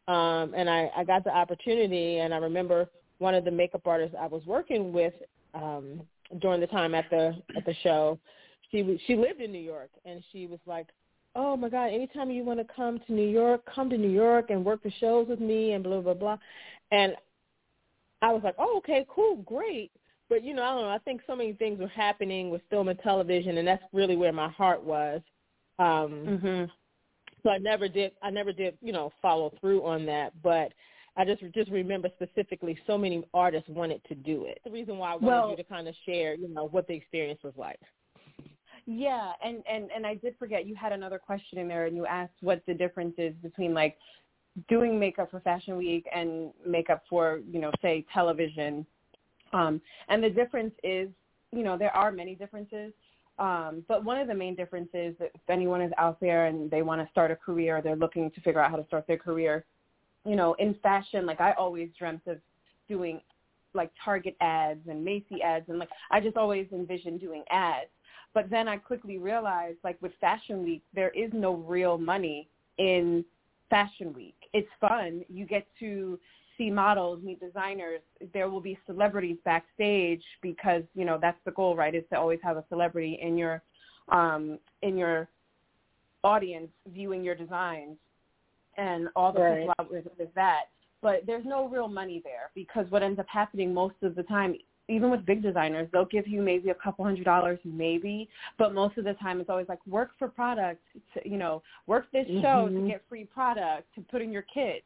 um, 0.07 0.53
and 0.55 0.69
I, 0.69 0.89
I 0.95 1.03
got 1.03 1.23
the 1.23 1.35
opportunity. 1.35 2.19
And 2.19 2.33
I 2.33 2.37
remember 2.37 2.89
one 3.19 3.35
of 3.35 3.45
the 3.45 3.51
makeup 3.51 3.81
artists 3.85 4.15
I 4.19 4.27
was 4.27 4.43
working 4.45 4.91
with 4.91 5.13
um, 5.53 6.01
during 6.41 6.59
the 6.61 6.67
time 6.67 6.95
at 6.95 7.09
the 7.09 7.35
at 7.55 7.65
the 7.65 7.73
show. 7.83 8.19
She 8.71 8.99
she 9.05 9.15
lived 9.15 9.39
in 9.39 9.51
New 9.51 9.59
York, 9.59 9.89
and 10.05 10.23
she 10.31 10.47
was 10.47 10.59
like, 10.65 10.87
"Oh 11.35 11.55
my 11.55 11.69
God! 11.69 11.87
Anytime 11.87 12.31
you 12.31 12.43
want 12.43 12.59
to 12.59 12.73
come 12.75 12.99
to 13.05 13.13
New 13.13 13.27
York, 13.27 13.61
come 13.73 13.89
to 13.89 13.97
New 13.97 14.09
York 14.09 14.49
and 14.49 14.65
work 14.65 14.81
the 14.83 14.91
shows 14.99 15.27
with 15.27 15.39
me, 15.39 15.73
and 15.73 15.83
blah 15.83 16.01
blah 16.01 16.13
blah." 16.13 16.37
And 16.91 17.15
I 18.21 18.31
was 18.33 18.41
like, 18.43 18.55
"Oh, 18.57 18.77
okay, 18.77 19.05
cool, 19.09 19.37
great." 19.37 19.91
But 20.29 20.43
you 20.43 20.53
know, 20.53 20.63
I 20.63 20.73
don't 20.73 20.81
know. 20.81 20.89
I 20.89 20.97
think 20.99 21.21
so 21.27 21.35
many 21.35 21.53
things 21.53 21.79
were 21.79 21.87
happening 21.87 22.49
with 22.49 22.61
film 22.69 22.87
and 22.87 22.99
television, 22.99 23.57
and 23.57 23.67
that's 23.67 23.83
really 23.93 24.15
where 24.15 24.33
my 24.33 24.49
heart 24.49 24.83
was. 24.83 25.21
Um, 25.79 26.39
Mhm. 26.41 26.71
So 27.43 27.49
I 27.49 27.57
never 27.57 27.87
did 27.87 28.13
I 28.21 28.29
never 28.29 28.51
did, 28.51 28.77
you 28.81 28.93
know, 28.93 29.11
follow 29.21 29.53
through 29.59 29.85
on 29.85 30.05
that, 30.07 30.33
but 30.41 30.73
I 31.15 31.25
just 31.25 31.43
just 31.53 31.69
remember 31.69 32.09
specifically 32.15 32.77
so 32.87 32.97
many 32.97 33.23
artists 33.33 33.69
wanted 33.69 34.01
to 34.05 34.15
do 34.15 34.45
it. 34.45 34.59
The 34.63 34.71
reason 34.71 34.97
why 34.97 35.11
I 35.11 35.15
wanted 35.15 35.27
Well- 35.27 35.49
you 35.51 35.57
to 35.57 35.63
kind 35.63 35.87
of 35.87 35.95
share, 36.05 36.33
you 36.35 36.47
know, 36.47 36.65
what 36.65 36.87
the 36.87 36.93
experience 36.95 37.43
was 37.43 37.53
like. 37.57 37.79
Yeah, 38.85 39.33
and 39.43 39.63
and 39.69 39.89
and 39.95 40.05
I 40.05 40.15
did 40.15 40.35
forget 40.37 40.65
you 40.65 40.75
had 40.75 40.91
another 40.91 41.19
question 41.19 41.57
in 41.57 41.67
there, 41.67 41.85
and 41.85 41.95
you 41.95 42.05
asked 42.05 42.33
what 42.41 42.61
the 42.65 42.73
difference 42.73 43.15
is 43.17 43.33
between 43.35 43.73
like 43.73 43.97
doing 44.67 44.99
makeup 44.99 45.31
for 45.31 45.39
Fashion 45.39 45.77
Week 45.77 46.05
and 46.13 46.51
makeup 46.65 47.03
for 47.09 47.41
you 47.49 47.59
know 47.59 47.71
say 47.81 48.05
television. 48.13 48.85
Um, 49.53 49.81
and 50.09 50.23
the 50.23 50.31
difference 50.31 50.73
is, 50.83 51.09
you 51.51 51.63
know, 51.63 51.77
there 51.77 51.95
are 51.95 52.11
many 52.11 52.33
differences, 52.33 52.91
um, 53.39 53.83
but 53.87 54.03
one 54.03 54.19
of 54.19 54.27
the 54.27 54.33
main 54.33 54.55
differences 54.55 55.15
that 55.19 55.31
if 55.33 55.49
anyone 55.49 55.81
is 55.81 55.91
out 55.97 56.19
there 56.19 56.45
and 56.45 56.69
they 56.69 56.81
want 56.81 57.01
to 57.01 57.09
start 57.11 57.31
a 57.31 57.35
career, 57.35 57.77
or 57.77 57.81
they're 57.81 57.95
looking 57.95 58.29
to 58.31 58.41
figure 58.41 58.61
out 58.61 58.69
how 58.69 58.77
to 58.77 58.85
start 58.85 59.07
their 59.07 59.17
career. 59.17 59.65
You 60.25 60.35
know, 60.35 60.53
in 60.53 60.75
fashion, 60.83 61.25
like 61.25 61.41
I 61.41 61.53
always 61.53 61.89
dreamt 61.97 62.21
of 62.27 62.37
doing 62.87 63.19
like 63.73 63.91
Target 64.03 64.35
ads 64.39 64.87
and 64.87 65.03
Macy 65.03 65.41
ads, 65.43 65.67
and 65.67 65.79
like 65.79 65.89
I 66.11 66.19
just 66.19 66.37
always 66.37 66.67
envisioned 66.71 67.19
doing 67.19 67.43
ads. 67.49 67.89
But 68.33 68.49
then 68.49 68.67
I 68.67 68.77
quickly 68.77 69.17
realized, 69.17 69.77
like 69.83 70.01
with 70.01 70.11
Fashion 70.21 70.63
Week, 70.63 70.83
there 70.93 71.09
is 71.09 71.31
no 71.33 71.55
real 71.55 71.97
money 71.97 72.47
in 72.77 73.25
Fashion 73.69 74.13
Week. 74.13 74.35
It's 74.53 74.69
fun. 74.79 75.23
You 75.29 75.45
get 75.45 75.67
to 75.79 76.19
see 76.57 76.69
models, 76.69 77.21
meet 77.23 77.39
designers. 77.39 78.01
There 78.33 78.49
will 78.49 78.61
be 78.61 78.77
celebrities 78.85 79.37
backstage 79.45 80.23
because 80.41 80.83
you 80.95 81.05
know 81.05 81.17
that's 81.21 81.39
the 81.45 81.51
goal, 81.51 81.75
right? 81.75 81.93
Is 81.93 82.03
to 82.11 82.19
always 82.19 82.39
have 82.43 82.57
a 82.57 82.63
celebrity 82.69 83.19
in 83.21 83.37
your 83.37 83.61
um, 84.09 84.59
in 84.81 84.97
your 84.97 85.29
audience 86.23 86.69
viewing 86.87 87.23
your 87.23 87.35
designs 87.35 87.97
and 88.77 89.09
all 89.15 89.31
the 89.31 89.39
Right. 89.39 89.59
people 89.59 89.73
out 89.79 89.91
with, 89.91 90.07
with 90.17 90.33
that. 90.35 90.65
But 91.01 91.25
there's 91.25 91.45
no 91.45 91.67
real 91.67 91.87
money 91.87 92.21
there 92.23 92.49
because 92.55 92.89
what 92.89 93.03
ends 93.03 93.19
up 93.19 93.27
happening 93.27 93.73
most 93.73 93.95
of 94.03 94.15
the 94.15 94.23
time, 94.23 94.55
even 94.87 95.11
with 95.11 95.25
big 95.25 95.41
designers, 95.41 95.89
they'll 95.91 96.05
give 96.05 96.27
you 96.27 96.41
maybe 96.41 96.69
a 96.69 96.75
couple 96.75 97.03
hundred 97.03 97.25
dollars, 97.25 97.59
maybe, 97.65 98.29
but 98.57 98.73
most 98.73 98.97
of 98.97 99.03
the 99.03 99.13
time 99.15 99.41
it's 99.41 99.49
always 99.49 99.67
like 99.67 99.85
work 99.85 100.11
for 100.17 100.27
product, 100.29 100.81
to, 101.13 101.29
you 101.29 101.37
know, 101.37 101.61
work 101.87 102.09
this 102.11 102.27
show 102.41 102.69
to 102.69 102.75
Mhm. 102.75 102.87
get 102.87 103.03
free 103.09 103.25
product 103.25 103.93
to 103.95 104.01
put 104.01 104.21
in 104.21 104.31
your 104.31 104.43
kit, 104.43 104.85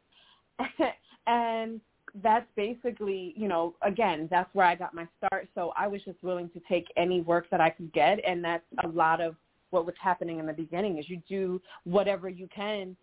and 1.27 1.81
that's 2.23 2.47
basically, 2.55 3.33
you 3.35 3.47
know, 3.47 3.75
again, 3.81 4.27
that's 4.31 4.53
where 4.53 4.65
I 4.65 4.75
got 4.75 4.93
my 4.93 5.07
start. 5.17 5.47
So 5.55 5.73
I 5.77 5.87
was 5.87 6.01
just 6.03 6.21
willing 6.23 6.49
to 6.49 6.61
take 6.67 6.87
any 6.95 7.21
work 7.21 7.49
that 7.51 7.61
I 7.61 7.69
could 7.69 7.91
get, 7.93 8.19
and 8.25 8.43
that's 8.43 8.63
a 8.83 8.87
lot 8.87 9.21
of 9.21 9.35
what 9.69 9.85
was 9.85 9.95
happening 10.01 10.39
in 10.39 10.45
the 10.45 10.53
beginning. 10.53 10.97
Is 10.97 11.09
you 11.09 11.21
do 11.27 11.61
whatever 11.83 12.29
you 12.29 12.47
can 12.53 12.95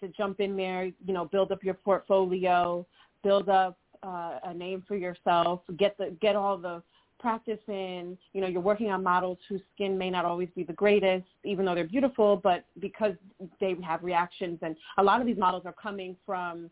to 0.00 0.08
jump 0.08 0.40
in 0.40 0.56
there, 0.56 0.84
you 0.84 1.12
know, 1.12 1.24
build 1.24 1.52
up 1.52 1.62
your 1.62 1.74
portfolio, 1.74 2.86
build 3.22 3.48
up 3.48 3.78
uh, 4.02 4.38
a 4.44 4.54
name 4.54 4.82
for 4.86 4.96
yourself, 4.96 5.60
get 5.76 5.96
the 5.98 6.16
get 6.20 6.36
all 6.36 6.56
the 6.56 6.82
practice 7.18 7.60
in. 7.68 8.16
You 8.32 8.40
know, 8.40 8.48
you're 8.48 8.60
working 8.60 8.90
on 8.90 9.02
models 9.02 9.38
whose 9.48 9.60
skin 9.74 9.96
may 9.96 10.10
not 10.10 10.24
always 10.24 10.48
be 10.56 10.64
the 10.64 10.72
greatest, 10.72 11.26
even 11.44 11.64
though 11.64 11.74
they're 11.74 11.84
beautiful, 11.84 12.36
but 12.36 12.64
because 12.80 13.14
they 13.60 13.76
have 13.84 14.02
reactions, 14.02 14.58
and 14.62 14.76
a 14.98 15.02
lot 15.02 15.20
of 15.20 15.26
these 15.26 15.38
models 15.38 15.62
are 15.66 15.74
coming 15.74 16.16
from 16.26 16.70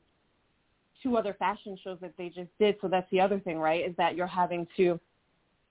two 1.02 1.16
other 1.16 1.34
fashion 1.34 1.78
shows 1.82 1.98
that 2.00 2.12
they 2.16 2.28
just 2.28 2.50
did. 2.58 2.76
So 2.80 2.88
that's 2.88 3.10
the 3.10 3.20
other 3.20 3.40
thing, 3.40 3.58
right? 3.58 3.88
Is 3.88 3.94
that 3.96 4.14
you're 4.14 4.26
having 4.26 4.66
to 4.76 5.00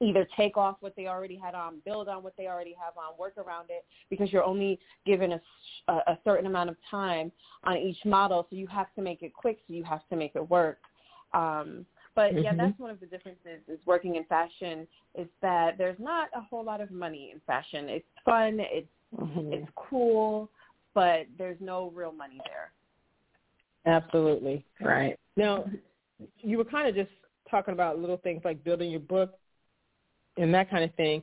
either 0.01 0.27
take 0.38 0.55
off 0.55 0.77
what 0.79 0.95
they 0.95 1.07
already 1.07 1.36
had 1.36 1.53
on, 1.53 1.81
build 1.83 2.07
on 2.07 2.24
what 2.24 2.33
they 2.38 2.48
already 2.48 2.74
have 2.74 2.93
on, 2.98 3.17
work 3.19 3.38
around 3.38 3.65
it 3.69 3.86
because 4.09 4.31
you're 4.31 4.43
only 4.43 4.79
given 5.05 5.33
a, 5.33 5.91
a, 5.91 6.17
certain 6.24 6.45
amount 6.45 6.69
of 6.69 6.77
time 6.89 7.31
on 7.65 7.77
each 7.77 7.98
model. 8.05 8.48
So 8.50 8.55
you 8.55 8.65
have 8.67 8.88
to 8.95 9.01
make 9.01 9.24
it 9.24 9.33
quick. 9.33 9.59
So 9.67 9.74
you 9.74 9.83
have 9.83 10.07
to 10.09 10.15
make 10.15 10.36
it 10.36 10.50
work. 10.50 10.79
Um, 11.33 11.86
but 12.15 12.41
yeah, 12.41 12.53
Mhm. 12.53 12.57
that's 12.57 12.79
one 12.79 12.91
of 12.91 13.00
the 13.00 13.05
differences 13.05 13.62
is 13.67 13.79
working 13.86 14.15
in 14.15 14.24
fashion 14.25 14.88
is 15.15 15.27
that 15.41 15.77
there's 15.77 16.00
not 16.00 16.29
a 16.33 16.41
whole 16.41 16.63
lot 16.63 16.81
of 16.81 16.91
money 16.91 17.31
in 17.31 17.39
fashion. 17.41 17.89
It's 17.89 18.07
fun. 18.25 18.59
It's, 18.59 18.89
Mhm. 19.15 19.53
it's 19.53 19.71
cool, 19.75 20.50
but 20.93 21.27
there's 21.38 21.59
no 21.59 21.89
real 21.89 22.12
money 22.12 22.39
there. 22.45 22.71
Absolutely. 23.89 24.65
Right. 24.79 25.17
Now, 25.36 25.65
you 26.38 26.58
were 26.58 26.65
kind 26.65 26.88
of 26.88 26.96
just 26.96 27.10
talking 27.50 27.74
about 27.74 28.00
little 28.00 28.17
things 28.17 28.41
like 28.43 28.63
building 28.63 28.91
your 28.91 29.00
book 29.00 29.38
and 30.38 30.53
that 30.53 30.69
kind 30.69 30.84
of 30.84 30.93
thing. 30.96 31.22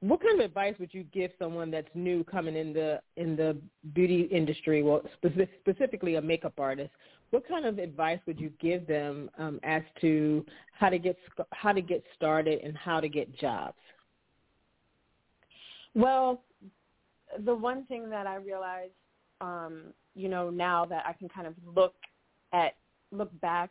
What 0.00 0.20
kind 0.22 0.40
of 0.40 0.44
advice 0.44 0.74
would 0.78 0.92
you 0.94 1.04
give 1.04 1.30
someone 1.38 1.70
that's 1.70 1.88
new 1.94 2.24
coming 2.24 2.56
in 2.56 2.72
the 2.72 3.00
in 3.16 3.36
the 3.36 3.56
beauty 3.94 4.22
industry, 4.30 4.82
well, 4.82 5.02
specific, 5.16 5.50
specifically 5.60 6.16
a 6.16 6.22
makeup 6.22 6.54
artist? 6.58 6.90
What 7.30 7.46
kind 7.46 7.66
of 7.66 7.78
advice 7.78 8.20
would 8.26 8.40
you 8.40 8.50
give 8.60 8.86
them 8.86 9.28
um, 9.38 9.60
as 9.64 9.82
to 10.00 10.46
how 10.72 10.88
to 10.88 10.98
get 10.98 11.16
how 11.52 11.72
to 11.72 11.80
get 11.80 12.02
started 12.14 12.60
and 12.62 12.76
how 12.76 13.00
to 13.00 13.08
get 13.08 13.36
jobs? 13.36 13.76
Well, 15.94 16.42
the 17.44 17.54
one 17.54 17.84
thing 17.86 18.08
that 18.10 18.26
I 18.26 18.36
realized, 18.36 18.92
um, 19.40 19.92
you 20.18 20.28
know, 20.28 20.50
now 20.50 20.84
that 20.86 21.04
I 21.06 21.12
can 21.12 21.28
kind 21.28 21.46
of 21.46 21.54
look 21.74 21.94
at 22.52 22.74
look 23.12 23.30
back 23.40 23.70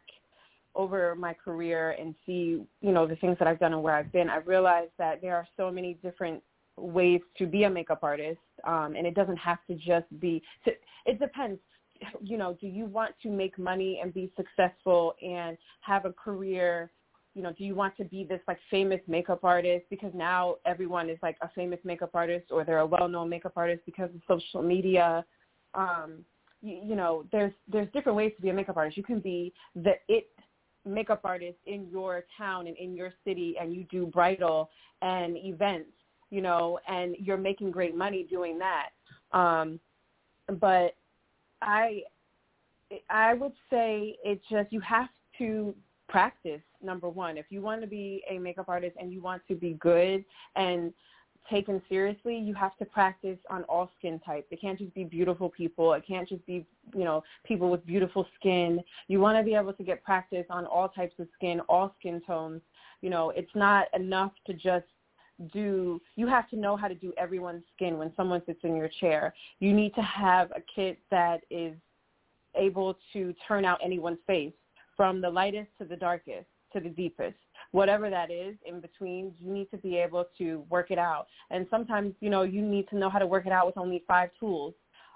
over 0.74 1.16
my 1.16 1.34
career 1.34 1.96
and 2.00 2.16
see, 2.26 2.64
you 2.82 2.92
know, 2.92 3.06
the 3.06 3.16
things 3.18 3.36
that 3.40 3.48
I've 3.48 3.60
done 3.60 3.74
and 3.74 3.84
where 3.84 3.96
I've 3.96 4.12
been, 4.12 4.30
I've 4.30 4.48
realized 4.48 4.92
that 4.98 5.22
there 5.22 5.36
are 5.36 5.48
so 5.58 5.72
many 5.72 5.96
different 5.96 6.42
ways 6.78 7.22
to 7.38 7.48
be 7.48 7.64
a 7.64 7.70
makeup 7.70 8.00
artist, 8.04 8.40
um, 8.66 8.96
and 8.96 9.06
it 9.06 9.16
doesn't 9.16 9.38
have 9.38 9.58
to 9.68 9.76
just 9.76 10.06
be. 10.20 10.42
To, 10.66 10.72
it 11.06 11.20
depends. 11.20 11.60
You 12.22 12.38
know, 12.38 12.56
do 12.62 12.68
you 12.68 12.86
want 12.86 13.16
to 13.24 13.30
make 13.30 13.58
money 13.58 14.00
and 14.02 14.14
be 14.14 14.32
successful 14.38 15.16
and 15.22 15.58
have 15.82 16.06
a 16.06 16.14
career? 16.14 16.92
You 17.34 17.42
know, 17.42 17.52
do 17.58 17.64
you 17.64 17.74
want 17.74 17.98
to 17.98 18.04
be 18.04 18.24
this 18.24 18.40
like 18.48 18.60
famous 18.70 19.02
makeup 19.08 19.44
artist 19.44 19.86
because 19.90 20.12
now 20.14 20.58
everyone 20.66 21.10
is 21.10 21.18
like 21.24 21.38
a 21.42 21.50
famous 21.56 21.80
makeup 21.84 22.12
artist 22.14 22.46
or 22.52 22.64
they're 22.64 22.80
a 22.80 22.86
well-known 22.86 23.30
makeup 23.30 23.54
artist 23.56 23.82
because 23.86 24.10
of 24.14 24.22
social 24.28 24.62
media. 24.62 25.26
Um, 25.74 26.24
you, 26.62 26.82
you 26.84 26.96
know, 26.96 27.26
there's 27.32 27.54
there's 27.72 27.88
different 27.94 28.16
ways 28.18 28.32
to 28.36 28.42
be 28.42 28.50
a 28.50 28.54
makeup 28.54 28.78
artist. 28.78 28.98
You 28.98 29.04
can 29.04 29.20
be 29.20 29.54
the 29.76 29.94
it 30.08 30.30
makeup 30.88 31.22
artist 31.24 31.58
in 31.66 31.88
your 31.90 32.24
town 32.38 32.68
and 32.68 32.78
in 32.78 32.96
your 32.96 33.14
city 33.26 33.56
and 33.60 33.74
you 33.74 33.84
do 33.92 34.06
bridal 34.08 34.70
and 35.02 35.38
events, 35.38 35.92
you 36.30 36.42
know, 36.42 36.80
and 36.88 37.16
you're 37.20 37.38
making 37.38 37.72
great 37.72 37.96
money 37.96 38.26
doing 38.30 38.60
that. 38.60 38.90
Um, 39.38 39.80
but 40.60 40.96
I, 41.62 42.04
I 43.10 43.34
would 43.34 43.54
say 43.70 44.18
it 44.24 44.42
just, 44.50 44.72
you 44.72 44.80
have 44.82 45.10
to 45.40 45.76
practice 46.08 46.62
number 46.82 47.10
one 47.10 47.38
if 47.38 47.48
you 47.50 47.62
want 47.62 47.82
to 47.82 47.88
be 47.88 48.24
a 48.30 48.40
makeup 48.40 48.70
artist 48.70 48.96
and 49.00 49.12
you 49.12 49.22
want 49.22 49.42
to 49.48 49.56
be 49.56 49.74
good 49.74 50.24
and 50.56 50.94
taken 51.50 51.82
seriously, 51.90 52.38
you 52.38 52.54
have 52.54 52.78
to 52.78 52.86
practice 52.86 53.38
on 53.50 53.64
all 53.64 53.90
skin 53.98 54.20
types. 54.20 54.48
It 54.52 54.62
can't 54.62 54.78
just 54.78 54.94
be 54.94 55.04
beautiful 55.04 55.50
people. 55.50 55.94
It 55.94 56.04
can't 56.08 56.28
just 56.28 56.46
be, 56.46 56.66
you 56.96 57.04
know, 57.04 57.24
people 57.46 57.70
with 57.70 57.86
beautiful 57.86 58.28
skin. 58.40 58.82
You 59.08 59.20
want 59.20 59.38
to 59.38 59.44
be 59.44 59.56
able 59.56 59.74
to 59.74 59.84
get 59.84 60.04
practice 60.04 60.46
on 60.50 60.66
all 60.66 60.90
types 60.90 61.16
of 61.20 61.28
skin, 61.36 61.60
all 61.62 61.94
skin 62.00 62.22
tones. 62.26 62.62
You 63.02 63.10
know, 63.10 63.32
it's 63.32 63.56
not 63.56 63.88
enough 63.94 64.32
to 64.48 64.54
just 64.54 64.86
do 65.54 66.02
you 66.16 66.26
have 66.26 66.50
to 66.50 66.56
know 66.56 66.76
how 66.76 66.88
to 66.88 66.96
do 66.96 67.14
everyone's 67.16 67.64
skin 67.76 68.00
when 68.00 68.12
someone 68.18 68.42
sits 68.46 68.60
in 68.64 68.76
your 68.76 68.90
chair. 69.00 69.34
You 69.60 69.72
need 69.72 69.94
to 69.96 70.02
have 70.02 70.52
a 70.52 70.62
kit 70.74 71.00
that 71.12 71.42
is 71.52 71.76
able 72.56 72.98
to 73.14 73.36
turn 73.48 73.66
out 73.66 73.80
anyone's 73.84 74.18
face 74.26 74.54
from 74.96 75.22
the 75.22 75.30
lightest 75.30 75.70
to 75.78 75.86
the 75.86 75.96
darkest 75.96 76.48
to 76.74 76.80
the 76.80 76.90
deepest 76.90 77.38
whatever 77.72 78.10
that 78.10 78.32
is 78.32 78.56
in 78.66 78.80
between, 78.80 79.34
you 79.40 79.52
need 79.52 79.70
to 79.72 79.78
be 79.78 79.98
able 79.98 80.26
to 80.38 80.64
work 80.70 80.92
it 80.92 80.98
out. 80.98 81.28
And 81.50 81.68
sometimes, 81.70 82.14
you 82.20 82.30
know, 82.30 82.44
you 82.44 82.62
need 82.62 82.88
to 82.90 82.98
know 82.98 83.10
how 83.10 83.20
to 83.20 83.28
work 83.28 83.46
it 83.46 83.52
out 83.52 83.66
with 83.66 83.78
only 83.78 84.04
five 84.08 84.30
tools. 84.40 84.74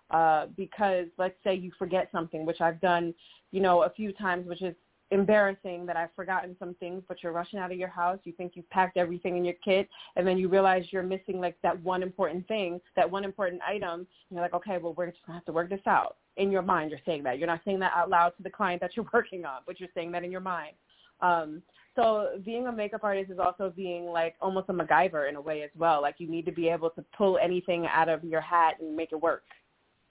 Uh, 0.10 0.48
because 0.58 1.06
let's 1.18 1.36
say 1.42 1.56
you 1.56 1.72
forget 1.80 2.10
something, 2.12 2.46
which 2.46 2.60
I've 2.60 2.82
done, 2.82 3.14
you 3.52 3.62
know, 3.62 3.84
a 3.84 3.90
few 3.90 4.12
times, 4.12 4.46
which 4.46 4.62
is 4.62 4.76
embarrassing 5.12 5.86
that 5.86 5.98
I've 5.98 6.14
forgotten 6.16 6.56
some 6.58 6.74
things, 6.76 7.04
but 7.08 7.22
you're 7.22 7.34
rushing 7.34 7.60
out 7.60 7.72
of 7.72 7.78
your 7.78 7.90
house. 7.90 8.20
You 8.24 8.34
think 8.34 8.54
you've 8.56 8.70
packed 8.70 8.98
everything 8.98 9.38
in 9.38 9.46
your 9.46 9.56
kit, 9.64 9.90
and 10.16 10.26
then 10.26 10.38
you 10.38 10.50
realize 10.50 10.86
you're 10.92 11.04
missing 11.04 11.40
like 11.40 11.58
that 11.64 11.82
one 11.84 12.02
important 12.02 12.48
thing, 12.48 12.80
that 12.96 13.10
one 13.10 13.24
important 13.24 13.62
item. 13.68 14.00
And 14.02 14.08
you're 14.32 14.42
like, 14.42 14.54
okay, 14.54 14.78
well, 14.78 14.94
we're 14.98 15.12
just 15.12 15.26
gonna 15.26 15.38
have 15.38 15.46
to 15.46 15.52
work 15.52 15.70
this 15.70 15.86
out. 15.86 16.18
In 16.38 16.50
your 16.50 16.62
mind, 16.62 16.92
you're 16.92 17.00
saying 17.06 17.24
that. 17.24 17.38
You're 17.38 17.48
not 17.48 17.62
saying 17.66 17.80
that 17.80 17.92
out 17.96 18.10
loud 18.10 18.30
to 18.38 18.44
the 18.44 18.50
client 18.50 18.82
that 18.82 18.96
you're 18.96 19.08
working 19.14 19.46
on, 19.46 19.62
but 19.68 19.80
you're 19.80 19.90
saying 19.94 20.12
that 20.14 20.24
in 20.24 20.32
your 20.32 20.42
mind. 20.42 20.76
Um, 21.20 21.62
so 21.96 22.30
being 22.46 22.68
a 22.68 22.72
makeup 22.72 23.04
artist 23.04 23.32
is 23.32 23.40
also 23.40 23.72
being 23.76 24.06
like 24.06 24.36
almost 24.42 24.70
a 24.70 24.74
MacGyver 24.74 25.28
in 25.30 25.36
a 25.36 25.42
way 25.42 25.64
as 25.64 25.70
well. 25.78 26.02
Like 26.02 26.16
you 26.20 26.30
need 26.30 26.46
to 26.46 26.52
be 26.52 26.70
able 26.70 26.90
to 26.92 27.04
pull 27.18 27.38
anything 27.38 27.86
out 27.86 28.10
of 28.10 28.24
your 28.24 28.42
hat 28.42 28.76
and 28.80 28.96
make 28.96 29.12
it 29.12 29.22
work. 29.22 29.44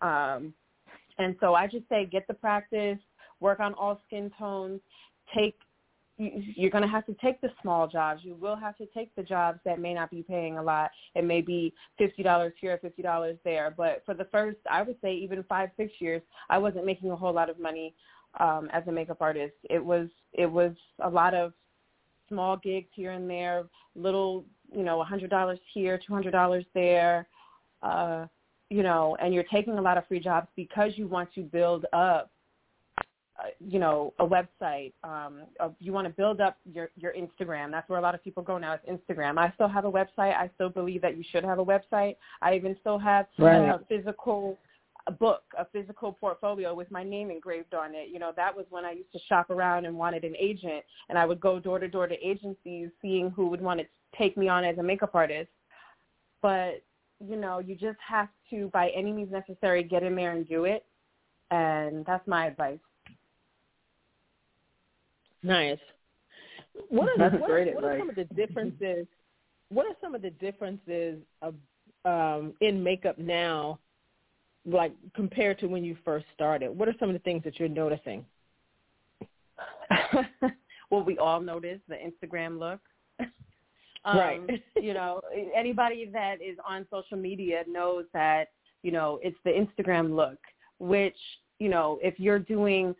Um, 0.02 0.52
and 1.18 1.37
so 1.40 1.54
I 1.54 1.66
just 1.66 1.88
say 1.88 2.06
get 2.06 2.26
the 2.26 2.34
practice, 2.34 2.99
work 3.40 3.60
on 3.60 3.75
all 3.75 4.00
skin 4.06 4.30
tones, 4.38 4.80
take 5.34 5.56
you're 6.22 6.70
going 6.70 6.82
to 6.82 6.88
have 6.88 7.06
to 7.06 7.14
take 7.14 7.40
the 7.40 7.49
small 7.62 7.88
jobs. 7.88 8.20
You 8.22 8.34
will 8.34 8.56
have 8.56 8.76
to 8.76 8.84
take 8.87 9.14
the 9.16 9.22
jobs 9.22 9.58
that 9.64 9.80
may 9.80 9.94
not 9.94 10.10
be 10.10 10.22
paying 10.22 10.58
a 10.58 10.62
lot. 10.62 10.90
It 11.14 11.25
may 11.25 11.40
be 11.40 11.72
$50 11.99 12.52
here, 12.60 12.78
$50 12.84 13.38
there. 13.42 13.72
But 13.75 14.02
for 14.04 14.12
the 14.12 14.26
first, 14.26 14.58
I 14.70 14.82
would 14.82 14.96
say 15.00 15.14
even 15.14 15.42
five, 15.44 15.70
six 15.78 15.92
years, 15.99 16.20
I 16.50 16.58
wasn't 16.58 16.84
making 16.84 17.10
a 17.10 17.16
whole 17.16 17.32
lot 17.32 17.49
of 17.49 17.58
money 17.58 17.94
um, 18.38 18.68
as 18.72 18.82
a 18.87 18.92
makeup 18.92 19.18
artist. 19.20 19.54
It 19.69 19.82
was 19.84 20.08
it 20.32 20.47
was 20.47 20.73
a 21.02 21.08
lot 21.08 21.34
of 21.34 21.52
small 22.30 22.56
gigs 22.56 22.88
here 22.93 23.10
and 23.10 23.28
there, 23.28 23.64
little, 23.95 24.45
you 24.75 24.82
know, 24.82 25.02
a 25.02 25.04
$100 25.04 25.58
here, 25.75 26.00
$200 26.08 26.64
there, 26.75 27.26
uh, 27.82 28.25
you 28.71 28.82
know, 28.82 29.16
and 29.21 29.34
you're 29.34 29.45
taking 29.45 29.76
a 29.76 29.82
lot 29.82 29.99
of 29.99 30.06
free 30.06 30.21
jobs 30.21 30.47
because 30.56 30.93
you 30.95 31.06
want 31.06 31.32
to 31.34 31.43
build 31.43 31.84
up, 31.93 32.30
uh, 33.38 33.49
you 33.58 33.78
know, 33.78 34.14
a 34.21 34.26
website. 34.26 34.93
Um, 35.02 35.43
uh, 35.58 35.71
you 35.80 35.93
want 35.93 36.06
to 36.06 36.12
build 36.12 36.40
up 36.40 36.56
your, 36.64 36.90
your 36.97 37.12
Instagram. 37.12 37.73
That's 37.73 37.88
where 37.88 37.99
a 37.99 38.02
lot 38.02 38.14
of 38.14 38.23
people 38.23 38.43
go 38.43 38.58
now. 38.58 38.75
It's 38.75 39.02
Instagram. 39.02 39.38
I 39.38 39.52
still 39.54 39.69
have 39.69 39.84
a 39.84 39.90
website. 39.90 40.36
I 40.36 40.49
still 40.54 40.69
believe 40.69 41.02
that 41.02 41.16
you 41.16 41.25
should 41.32 41.45
have 41.45 41.58
a 41.58 41.64
website. 41.64 42.16
I 42.40 42.54
even 42.54 42.76
still 42.80 42.99
have 42.99 43.26
right. 43.38 43.69
a 43.69 43.80
physical 43.88 44.56
a 45.06 45.13
book, 45.13 45.43
a 45.58 45.67
physical 45.73 46.13
portfolio 46.13 46.75
with 46.75 46.91
my 46.91 47.02
name 47.02 47.30
engraved 47.30 47.75
on 47.75 47.95
it. 47.95 48.08
You 48.13 48.19
know, 48.19 48.32
that 48.36 48.54
was 48.54 48.67
when 48.71 48.84
I 48.84 48.93
used 48.93 49.13
to 49.13 49.19
shop 49.28 49.50
around 49.50 49.86
and 49.86 49.97
wanted 49.97 50.25
an 50.25 50.34
agent, 50.39 50.84
and 51.08 51.19
I 51.19 51.25
would 51.25 51.41
go 51.41 51.58
door 51.58 51.78
to 51.78 51.89
door 51.89 52.06
to 52.06 52.15
agencies, 52.26 52.91
seeing 53.00 53.30
who 53.30 53.49
would 53.49 53.60
want 53.60 53.80
to 53.80 53.86
take 54.17 54.36
me 54.36 54.49
on 54.49 54.65
as 54.65 54.78
a 54.78 54.82
makeup 54.82 55.15
artist. 55.15 55.50
But 56.43 56.82
you 57.26 57.36
know, 57.36 57.58
you 57.58 57.75
just 57.75 57.99
have 58.06 58.28
to, 58.50 58.69
by 58.73 58.89
any 58.91 59.13
means 59.13 59.30
necessary, 59.30 59.82
get 59.82 60.02
in 60.02 60.15
there 60.15 60.32
and 60.32 60.49
do 60.49 60.65
it, 60.65 60.84
and 61.50 62.04
that's 62.06 62.26
my 62.26 62.47
advice. 62.47 62.78
Nice. 65.43 65.78
What 66.89 67.08
are, 67.10 67.19
that's 67.19 67.41
what, 67.41 67.50
great 67.50 67.75
what 67.75 67.84
are 67.84 67.99
some 67.99 68.10
of 68.10 68.17
the 68.17 68.25
differences? 68.25 69.06
What 69.69 69.86
are 69.86 69.95
some 70.00 70.15
of 70.15 70.23
the 70.23 70.30
differences 70.30 71.19
of 71.43 71.54
um, 72.04 72.54
in 72.60 72.82
makeup 72.82 73.19
now 73.19 73.78
like 74.66 74.92
compared 75.14 75.58
to 75.60 75.66
when 75.66 75.84
you 75.84 75.96
first 76.04 76.26
started? 76.34 76.70
What 76.70 76.88
are 76.88 76.94
some 76.99 77.08
of 77.08 77.14
the 77.14 77.20
things 77.20 77.42
that 77.44 77.58
you're 77.58 77.68
noticing? 77.68 78.25
well, 80.90 81.02
we 81.04 81.18
all 81.18 81.40
notice 81.40 81.80
the 81.88 81.96
Instagram 81.96 82.58
look. 82.58 82.80
um, 84.04 84.18
right. 84.18 84.62
you 84.80 84.94
know, 84.94 85.20
anybody 85.54 86.08
that 86.12 86.42
is 86.42 86.56
on 86.68 86.86
social 86.90 87.16
media 87.16 87.62
knows 87.68 88.04
that, 88.12 88.49
you 88.82 88.92
know, 88.92 89.18
it's 89.23 89.36
the 89.44 89.50
Instagram 89.50 90.14
look, 90.14 90.38
which, 90.78 91.16
you 91.58 91.68
know, 91.68 91.99
if 92.02 92.18
you're 92.18 92.38
doing 92.38 92.94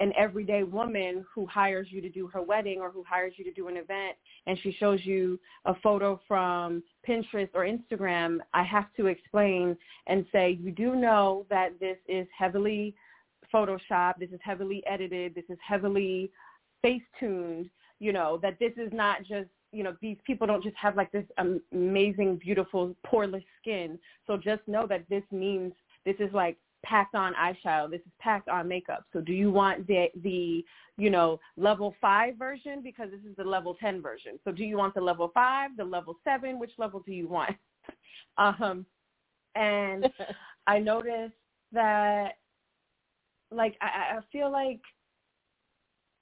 an 0.00 0.12
everyday 0.16 0.62
woman 0.62 1.24
who 1.32 1.46
hires 1.46 1.88
you 1.90 2.00
to 2.00 2.08
do 2.08 2.26
her 2.26 2.42
wedding 2.42 2.80
or 2.80 2.90
who 2.90 3.04
hires 3.08 3.34
you 3.36 3.44
to 3.44 3.52
do 3.52 3.68
an 3.68 3.76
event 3.76 4.16
and 4.46 4.58
she 4.62 4.72
shows 4.72 5.00
you 5.04 5.38
a 5.66 5.74
photo 5.82 6.20
from 6.26 6.82
Pinterest 7.08 7.48
or 7.54 7.64
Instagram, 7.64 8.38
I 8.52 8.62
have 8.64 8.92
to 8.96 9.06
explain 9.06 9.76
and 10.06 10.26
say, 10.32 10.58
you 10.60 10.72
do 10.72 10.96
know 10.96 11.46
that 11.48 11.78
this 11.80 11.98
is 12.08 12.26
heavily 12.36 12.94
photoshopped, 13.52 14.18
this 14.18 14.30
is 14.30 14.40
heavily 14.42 14.82
edited, 14.86 15.34
this 15.34 15.44
is 15.48 15.58
heavily 15.66 16.30
face 16.82 17.02
tuned, 17.20 17.70
you 18.00 18.12
know, 18.12 18.38
that 18.42 18.58
this 18.58 18.72
is 18.76 18.92
not 18.92 19.20
just 19.20 19.48
you 19.74 19.82
know 19.82 19.96
these 20.00 20.16
people 20.24 20.46
don't 20.46 20.62
just 20.62 20.76
have 20.76 20.96
like 20.96 21.10
this 21.10 21.24
amazing 21.72 22.36
beautiful 22.36 22.94
poreless 23.04 23.44
skin. 23.60 23.98
So 24.26 24.36
just 24.36 24.62
know 24.68 24.86
that 24.86 25.04
this 25.10 25.24
means 25.32 25.72
this 26.06 26.14
is 26.20 26.32
like 26.32 26.56
packed 26.84 27.14
on 27.14 27.34
eyeshadow. 27.34 27.90
This 27.90 28.00
is 28.00 28.12
packed 28.20 28.48
on 28.48 28.68
makeup. 28.68 29.04
So 29.12 29.20
do 29.20 29.32
you 29.32 29.50
want 29.50 29.86
the 29.86 30.06
the 30.22 30.64
you 30.96 31.10
know 31.10 31.40
level 31.56 31.94
five 32.00 32.36
version 32.36 32.80
because 32.82 33.10
this 33.10 33.20
is 33.28 33.36
the 33.36 33.44
level 33.44 33.76
ten 33.80 34.00
version? 34.00 34.38
So 34.44 34.52
do 34.52 34.64
you 34.64 34.76
want 34.76 34.94
the 34.94 35.00
level 35.00 35.30
five, 35.34 35.70
the 35.76 35.84
level 35.84 36.16
seven? 36.24 36.58
Which 36.58 36.72
level 36.78 37.02
do 37.04 37.12
you 37.12 37.28
want? 37.28 37.56
um, 38.38 38.86
and 39.54 40.08
I 40.66 40.78
noticed 40.78 41.34
that 41.72 42.34
like 43.50 43.76
I, 43.80 44.16
I 44.16 44.20
feel 44.32 44.50
like 44.50 44.80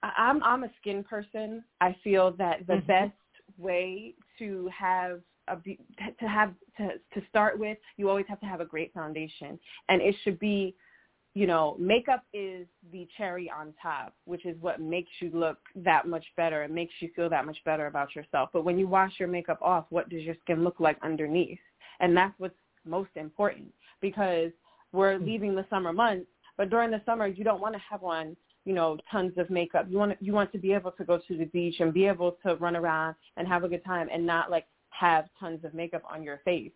I'm 0.03 0.43
I'm 0.43 0.65
a 0.65 0.71
skin 0.81 1.05
person. 1.05 1.65
I 1.81 1.95
feel 2.03 2.33
that 2.39 2.67
the 2.67 2.75
mm-hmm. 2.75 2.87
best 2.87 3.13
way 3.59 4.15
to 4.39 4.69
have 4.77 5.21
a, 5.59 6.13
to 6.21 6.29
have 6.29 6.53
to 6.77 6.89
to 7.15 7.27
start 7.29 7.59
with, 7.59 7.79
you 7.97 8.09
always 8.09 8.27
have 8.29 8.41
to 8.41 8.47
have 8.47 8.61
a 8.61 8.65
great 8.65 8.93
foundation, 8.93 9.59
and 9.89 10.01
it 10.03 10.15
should 10.23 10.39
be, 10.39 10.75
you 11.35 11.47
know, 11.47 11.77
makeup 11.79 12.25
is 12.33 12.67
the 12.93 13.07
cherry 13.17 13.51
on 13.51 13.73
top, 13.83 14.15
which 14.25 14.47
is 14.47 14.57
what 14.61 14.81
makes 14.81 15.11
you 15.21 15.31
look 15.35 15.59
that 15.77 16.07
much 16.07 16.25
better 16.37 16.63
and 16.63 16.75
makes 16.75 16.95
you 17.01 17.11
feel 17.15 17.29
that 17.31 17.47
much 17.47 17.59
better 17.65 17.87
about 17.87 18.15
yourself. 18.15 18.51
But 18.53 18.65
when 18.65 18.79
you 18.79 18.87
wash 18.87 19.13
your 19.19 19.29
makeup 19.29 19.59
off, 19.63 19.87
what 19.91 20.09
does 20.09 20.23
your 20.23 20.37
skin 20.43 20.65
look 20.65 20.81
like 20.81 20.99
underneath? 21.03 21.59
And 22.01 22.17
that's 22.17 22.35
what's 22.39 22.55
most 22.85 23.11
important 23.17 23.73
because 24.01 24.51
we're 24.93 25.19
hmm. 25.19 25.25
leaving 25.25 25.55
the 25.55 25.67
summer 25.71 25.93
months, 25.93 26.27
but 26.57 26.71
during 26.71 26.91
the 26.91 27.03
summer 27.07 27.27
you 27.27 27.45
don't 27.45 27.61
want 27.61 27.75
to 27.75 27.81
have 27.91 28.03
on 28.05 28.37
you 28.65 28.75
know 28.75 28.97
tons 29.11 29.33
of 29.39 29.51
makeup 29.51 29.87
you 29.89 29.99
want 29.99 30.17
to, 30.17 30.25
you 30.25 30.33
want 30.33 30.53
to 30.53 30.59
be 30.59 30.73
able 30.73 30.93
to 30.93 31.05
go 31.05 31.19
to 31.27 31.37
the 31.37 31.47
beach 31.47 31.77
and 31.81 31.93
be 31.93 32.07
able 32.07 32.37
to 32.45 32.55
run 32.57 32.77
around 32.77 33.15
and 33.37 33.49
have 33.49 33.65
a 33.65 33.69
good 33.69 33.85
time 33.85 34.09
and 34.13 34.25
not 34.25 34.51
like 34.51 34.67
have 35.03 35.25
tons 35.39 35.65
of 35.65 35.75
makeup 35.75 36.03
on 36.09 36.23
your 36.23 36.39
face. 36.45 36.71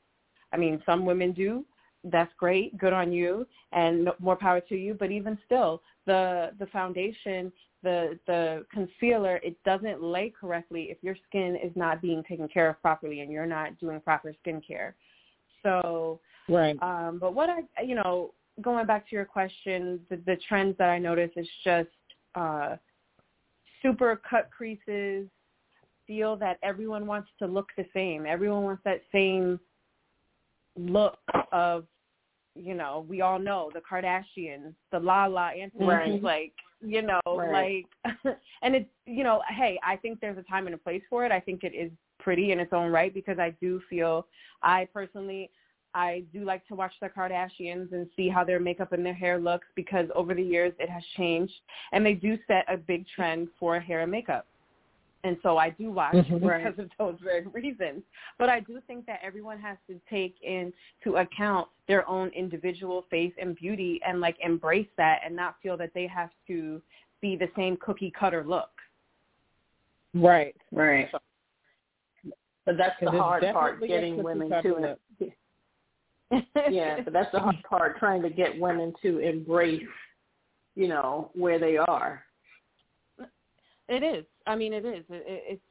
I 0.52 0.56
mean, 0.56 0.82
some 0.84 1.06
women 1.06 1.32
do. 1.32 1.64
That's 2.04 2.32
great. 2.38 2.76
Good 2.76 2.92
on 2.92 3.12
you 3.12 3.46
and 3.72 4.08
more 4.20 4.36
power 4.36 4.60
to 4.68 4.76
you. 4.76 4.94
But 4.94 5.10
even 5.10 5.38
still, 5.46 5.82
the 6.06 6.50
the 6.58 6.66
foundation, 6.66 7.52
the 7.82 8.18
the 8.26 8.66
concealer 8.72 9.36
it 9.42 9.56
doesn't 9.64 10.02
lay 10.02 10.32
correctly 10.40 10.82
if 10.90 10.98
your 11.02 11.16
skin 11.28 11.56
is 11.56 11.72
not 11.74 12.02
being 12.02 12.22
taken 12.24 12.48
care 12.48 12.68
of 12.68 12.80
properly 12.80 13.20
and 13.20 13.30
you're 13.30 13.46
not 13.58 13.78
doing 13.78 14.00
proper 14.00 14.34
skincare. 14.44 14.92
So 15.62 16.20
right. 16.48 16.76
Um, 16.82 17.18
but 17.20 17.34
what 17.34 17.48
I 17.50 17.82
you 17.82 17.94
know 17.94 18.34
going 18.62 18.86
back 18.86 19.08
to 19.08 19.16
your 19.16 19.24
question, 19.24 20.00
the, 20.10 20.16
the 20.26 20.36
trends 20.48 20.76
that 20.78 20.88
I 20.88 20.98
notice 20.98 21.30
is 21.36 21.48
just 21.64 21.88
uh, 22.34 22.76
super 23.82 24.20
cut 24.28 24.50
creases. 24.56 25.28
Feel 26.06 26.36
that 26.36 26.58
everyone 26.62 27.06
wants 27.06 27.28
to 27.38 27.46
look 27.46 27.68
the 27.76 27.86
same. 27.92 28.26
Everyone 28.26 28.62
wants 28.62 28.82
that 28.84 29.02
same 29.12 29.58
look 30.76 31.18
of 31.52 31.86
you 32.56 32.74
know, 32.74 33.04
we 33.08 33.20
all 33.20 33.38
know 33.38 33.70
the 33.74 33.80
Kardashians, 33.80 34.74
the 34.90 34.98
La 34.98 35.26
La 35.26 35.48
Anthony, 35.48 35.86
right. 35.86 36.22
like, 36.22 36.52
you 36.80 37.02
know, 37.02 37.20
right. 37.26 37.84
like, 38.04 38.36
and 38.62 38.74
it's, 38.74 38.88
you 39.04 39.24
know, 39.24 39.42
hey, 39.48 39.78
I 39.84 39.96
think 39.96 40.20
there's 40.20 40.38
a 40.38 40.42
time 40.42 40.66
and 40.66 40.74
a 40.74 40.78
place 40.78 41.02
for 41.08 41.24
it. 41.24 41.32
I 41.32 41.40
think 41.40 41.64
it 41.64 41.74
is 41.74 41.90
pretty 42.18 42.52
in 42.52 42.60
its 42.60 42.72
own 42.72 42.90
right 42.90 43.12
because 43.12 43.38
I 43.38 43.50
do 43.60 43.80
feel, 43.88 44.26
I 44.62 44.88
personally, 44.92 45.50
I 45.94 46.24
do 46.32 46.44
like 46.44 46.66
to 46.68 46.74
watch 46.74 46.92
the 47.00 47.08
Kardashians 47.08 47.92
and 47.92 48.06
see 48.16 48.28
how 48.28 48.44
their 48.44 48.60
makeup 48.60 48.92
and 48.92 49.04
their 49.04 49.14
hair 49.14 49.38
looks 49.38 49.66
because 49.74 50.06
over 50.14 50.34
the 50.34 50.42
years 50.42 50.72
it 50.78 50.90
has 50.90 51.02
changed 51.16 51.54
and 51.92 52.04
they 52.04 52.14
do 52.14 52.38
set 52.46 52.64
a 52.68 52.76
big 52.76 53.06
trend 53.14 53.48
for 53.58 53.78
hair 53.80 54.00
and 54.00 54.10
makeup. 54.10 54.46
And 55.26 55.36
so 55.42 55.58
I 55.58 55.70
do 55.70 55.90
watch 55.90 56.14
mm-hmm. 56.14 56.34
because 56.34 56.78
of 56.78 56.88
those 56.98 57.16
very 57.22 57.46
reasons. 57.46 58.02
But 58.38 58.48
I 58.48 58.60
do 58.60 58.80
think 58.86 59.06
that 59.06 59.20
everyone 59.22 59.58
has 59.60 59.76
to 59.88 60.00
take 60.08 60.36
into 60.42 61.16
account 61.16 61.68
their 61.88 62.08
own 62.08 62.28
individual 62.28 63.04
face 63.10 63.32
and 63.40 63.56
beauty 63.56 64.00
and 64.06 64.20
like 64.20 64.36
embrace 64.42 64.88
that 64.96 65.20
and 65.24 65.34
not 65.34 65.56
feel 65.62 65.76
that 65.78 65.90
they 65.94 66.06
have 66.06 66.30
to 66.46 66.80
be 67.20 67.36
the 67.36 67.48
same 67.56 67.76
cookie 67.80 68.12
cutter 68.18 68.44
look. 68.46 68.70
Right. 70.14 70.56
Right. 70.70 71.08
But 72.64 72.76
that's 72.76 72.96
the 73.00 73.10
hard 73.10 73.44
part, 73.52 73.80
getting 73.80 74.22
women 74.22 74.50
to 74.62 74.96
yeah, 76.70 77.00
but 77.02 77.12
that's 77.12 77.30
the 77.32 77.38
hard 77.38 77.62
part, 77.68 77.98
trying 77.98 78.20
to 78.22 78.30
get 78.30 78.58
women 78.58 78.92
to 79.02 79.18
embrace, 79.18 79.82
you 80.74 80.88
know, 80.88 81.30
where 81.34 81.60
they 81.60 81.76
are. 81.76 82.24
It 83.88 84.02
is. 84.02 84.24
I 84.46 84.56
mean, 84.56 84.72
it 84.72 84.84
is. 84.84 85.04
It, 85.08 85.24
it's. 85.26 85.62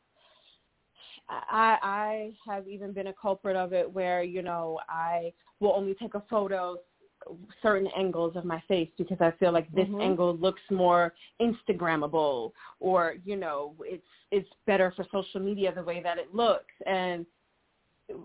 I 1.30 1.78
I 1.82 2.34
have 2.46 2.68
even 2.68 2.92
been 2.92 3.08
a 3.08 3.14
culprit 3.14 3.56
of 3.56 3.74
it, 3.74 3.92
where 3.92 4.24
you 4.24 4.42
know 4.42 4.80
I 4.88 5.34
will 5.60 5.74
only 5.76 5.96
take 5.96 6.14
a 6.14 6.24
photo 6.30 6.78
certain 7.62 7.90
angles 7.98 8.36
of 8.36 8.46
my 8.46 8.62
face 8.68 8.90
because 8.98 9.18
I 9.20 9.32
feel 9.40 9.52
like 9.52 9.72
this 9.72 9.88
mm-hmm. 9.88 10.02
angle 10.02 10.36
looks 10.38 10.62
more 10.70 11.14
Instagrammable, 11.42 12.52
or 12.80 13.16
you 13.24 13.36
know, 13.36 13.74
it's 13.82 14.04
it's 14.32 14.50
better 14.68 14.94
for 14.96 15.06
social 15.12 15.40
media 15.40 15.74
the 15.74 15.84
way 15.84 16.02
that 16.04 16.18
it 16.18 16.34
looks, 16.34 16.74
and 16.86 17.26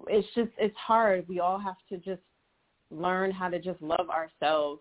it's 0.08 0.28
just 0.34 0.50
it's 0.58 0.76
hard. 0.76 1.26
We 1.28 1.40
all 1.40 1.58
have 1.58 1.76
to 1.88 1.98
just 1.98 2.22
learn 2.90 3.30
how 3.30 3.48
to 3.48 3.58
just 3.58 3.80
love 3.80 4.10
ourselves 4.10 4.80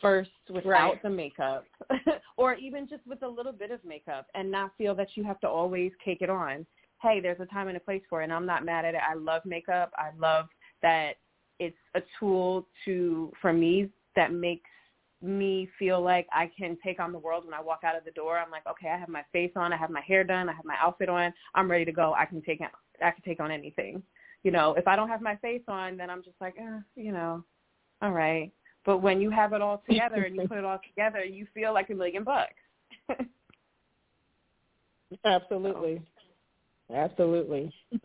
first 0.00 0.30
without 0.48 0.70
right. 0.70 1.02
the 1.02 1.10
makeup 1.10 1.64
or 2.36 2.54
even 2.54 2.88
just 2.88 3.06
with 3.06 3.22
a 3.22 3.28
little 3.28 3.52
bit 3.52 3.70
of 3.70 3.84
makeup 3.84 4.26
and 4.34 4.50
not 4.50 4.72
feel 4.78 4.94
that 4.94 5.08
you 5.14 5.24
have 5.24 5.40
to 5.40 5.48
always 5.48 5.92
cake 6.04 6.18
it 6.20 6.30
on. 6.30 6.66
Hey, 7.02 7.20
there's 7.20 7.40
a 7.40 7.46
time 7.46 7.68
and 7.68 7.76
a 7.76 7.80
place 7.80 8.02
for 8.08 8.20
it 8.20 8.24
and 8.24 8.32
I'm 8.32 8.46
not 8.46 8.64
mad 8.64 8.84
at 8.84 8.94
it. 8.94 9.00
I 9.08 9.14
love 9.14 9.42
makeup. 9.44 9.92
I 9.96 10.10
love 10.18 10.46
that 10.82 11.12
it's 11.58 11.76
a 11.94 12.00
tool 12.18 12.66
to 12.84 13.32
for 13.40 13.52
me 13.52 13.90
that 14.16 14.32
makes 14.32 14.70
me 15.20 15.68
feel 15.78 16.00
like 16.00 16.26
I 16.32 16.50
can 16.56 16.78
take 16.84 17.00
on 17.00 17.12
the 17.12 17.18
world 17.18 17.44
when 17.44 17.54
I 17.54 17.60
walk 17.60 17.80
out 17.84 17.96
of 17.96 18.04
the 18.04 18.12
door. 18.12 18.38
I'm 18.38 18.50
like, 18.50 18.66
okay, 18.68 18.88
I 18.88 18.98
have 18.98 19.08
my 19.08 19.24
face 19.32 19.50
on, 19.56 19.72
I 19.72 19.76
have 19.76 19.90
my 19.90 20.00
hair 20.00 20.22
done, 20.22 20.48
I 20.48 20.52
have 20.52 20.64
my 20.64 20.76
outfit 20.80 21.08
on, 21.08 21.32
I'm 21.54 21.70
ready 21.70 21.84
to 21.84 21.92
go. 21.92 22.14
I 22.16 22.24
can 22.24 22.40
take 22.42 22.60
I 22.60 23.10
can 23.10 23.22
take 23.24 23.40
on 23.40 23.50
anything. 23.50 24.02
You 24.44 24.52
know, 24.52 24.74
if 24.74 24.86
I 24.86 24.94
don't 24.94 25.08
have 25.08 25.20
my 25.20 25.36
face 25.36 25.62
on, 25.66 25.96
then 25.96 26.10
I'm 26.10 26.22
just 26.22 26.36
like, 26.40 26.54
eh, 26.58 26.78
you 26.94 27.12
know, 27.12 27.42
all 28.00 28.12
right. 28.12 28.52
But 28.84 28.98
when 28.98 29.20
you 29.20 29.30
have 29.30 29.52
it 29.52 29.60
all 29.60 29.82
together 29.88 30.22
and 30.24 30.34
you 30.36 30.48
put 30.48 30.58
it 30.58 30.64
all 30.64 30.80
together, 30.86 31.24
you 31.24 31.46
feel 31.54 31.74
like 31.74 31.90
a 31.90 31.94
million 31.94 32.24
bucks. 32.24 32.54
Absolutely. 35.24 36.02
Absolutely. 36.94 37.72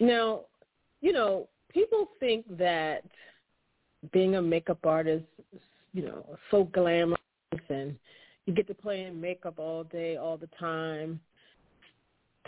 now, 0.00 0.40
you 1.00 1.12
know, 1.12 1.48
people 1.72 2.08
think 2.20 2.44
that 2.56 3.02
being 4.12 4.36
a 4.36 4.42
makeup 4.42 4.84
artist, 4.84 5.24
you 5.92 6.02
know, 6.02 6.38
so 6.50 6.64
glamorous 6.64 7.18
and 7.68 7.96
you 8.46 8.52
get 8.52 8.66
to 8.68 8.74
play 8.74 9.04
in 9.04 9.20
makeup 9.20 9.58
all 9.58 9.84
day, 9.84 10.16
all 10.16 10.36
the 10.36 10.48
time. 10.58 11.20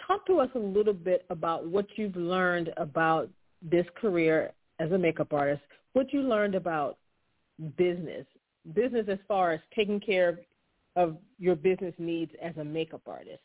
Talk 0.06 0.26
to 0.26 0.40
us 0.40 0.50
a 0.54 0.58
little 0.58 0.92
bit 0.92 1.24
about 1.30 1.66
what 1.66 1.86
you've 1.96 2.16
learned 2.16 2.72
about 2.76 3.30
this 3.62 3.86
career 4.00 4.52
as 4.78 4.92
a 4.92 4.98
makeup 4.98 5.32
artist, 5.32 5.62
what 5.92 6.12
you 6.12 6.22
learned 6.22 6.54
about 6.54 6.98
business, 7.76 8.26
business 8.74 9.06
as 9.08 9.18
far 9.26 9.52
as 9.52 9.60
taking 9.74 10.00
care 10.00 10.40
of, 10.96 11.16
your 11.38 11.54
business 11.54 11.94
needs 11.98 12.32
as 12.42 12.56
a 12.58 12.64
makeup 12.64 13.02
artist. 13.06 13.40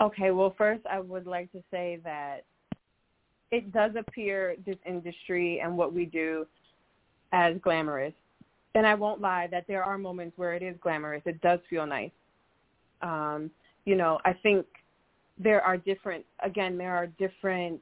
Okay, 0.00 0.30
well, 0.30 0.54
first 0.56 0.84
I 0.86 0.98
would 0.98 1.26
like 1.26 1.52
to 1.52 1.62
say 1.70 2.00
that 2.04 2.44
it 3.50 3.72
does 3.72 3.92
appear 3.96 4.56
this 4.66 4.78
industry 4.86 5.60
and 5.60 5.76
what 5.76 5.92
we 5.92 6.06
do 6.06 6.46
as 7.32 7.56
glamorous. 7.62 8.14
And 8.74 8.86
I 8.86 8.94
won't 8.94 9.20
lie 9.20 9.48
that 9.50 9.66
there 9.68 9.84
are 9.84 9.98
moments 9.98 10.36
where 10.38 10.54
it 10.54 10.62
is 10.62 10.74
glamorous. 10.80 11.22
It 11.26 11.40
does 11.42 11.60
feel 11.68 11.86
nice. 11.86 12.10
Um, 13.02 13.50
you 13.84 13.94
know, 13.94 14.18
I 14.24 14.32
think 14.32 14.66
there 15.38 15.60
are 15.60 15.76
different, 15.76 16.24
again, 16.42 16.78
there 16.78 16.94
are 16.96 17.06
different 17.06 17.80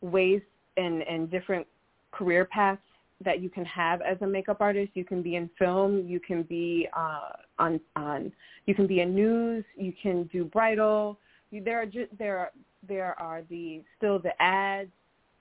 ways 0.00 0.42
and, 0.76 1.02
and 1.02 1.30
different 1.30 1.66
career 2.12 2.44
paths 2.44 2.80
that 3.24 3.40
you 3.40 3.48
can 3.48 3.64
have 3.64 4.02
as 4.02 4.18
a 4.20 4.26
makeup 4.26 4.58
artist. 4.60 4.90
You 4.94 5.04
can 5.04 5.22
be 5.22 5.36
in 5.36 5.48
film, 5.58 6.06
you 6.06 6.20
can 6.20 6.42
be 6.42 6.88
uh, 6.94 7.30
on 7.58 7.80
on 7.94 8.32
you 8.66 8.74
can 8.74 8.86
be 8.86 9.00
in 9.00 9.14
news, 9.14 9.64
you 9.76 9.92
can 10.02 10.24
do 10.24 10.44
bridal. 10.44 11.18
There 11.50 11.80
are 11.80 11.86
just, 11.86 12.10
there 12.18 12.38
are 12.38 12.50
there 12.86 13.18
are 13.18 13.42
the 13.48 13.82
still 13.96 14.18
the 14.18 14.40
ads. 14.42 14.90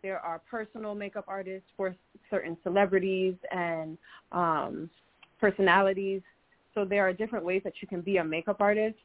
There 0.01 0.19
are 0.19 0.39
personal 0.49 0.93
makeup 0.93 1.25
artists 1.27 1.67
for 1.75 1.95
certain 2.29 2.55
celebrities 2.63 3.35
and 3.51 3.97
um, 4.31 4.89
personalities. 5.41 6.21
So 6.75 6.85
there 6.85 7.07
are 7.07 7.13
different 7.13 7.43
ways 7.43 7.61
that 7.63 7.73
you 7.81 7.87
can 7.87 8.01
be 8.01 8.17
a 8.17 8.23
makeup 8.23 8.57
artist. 8.59 8.97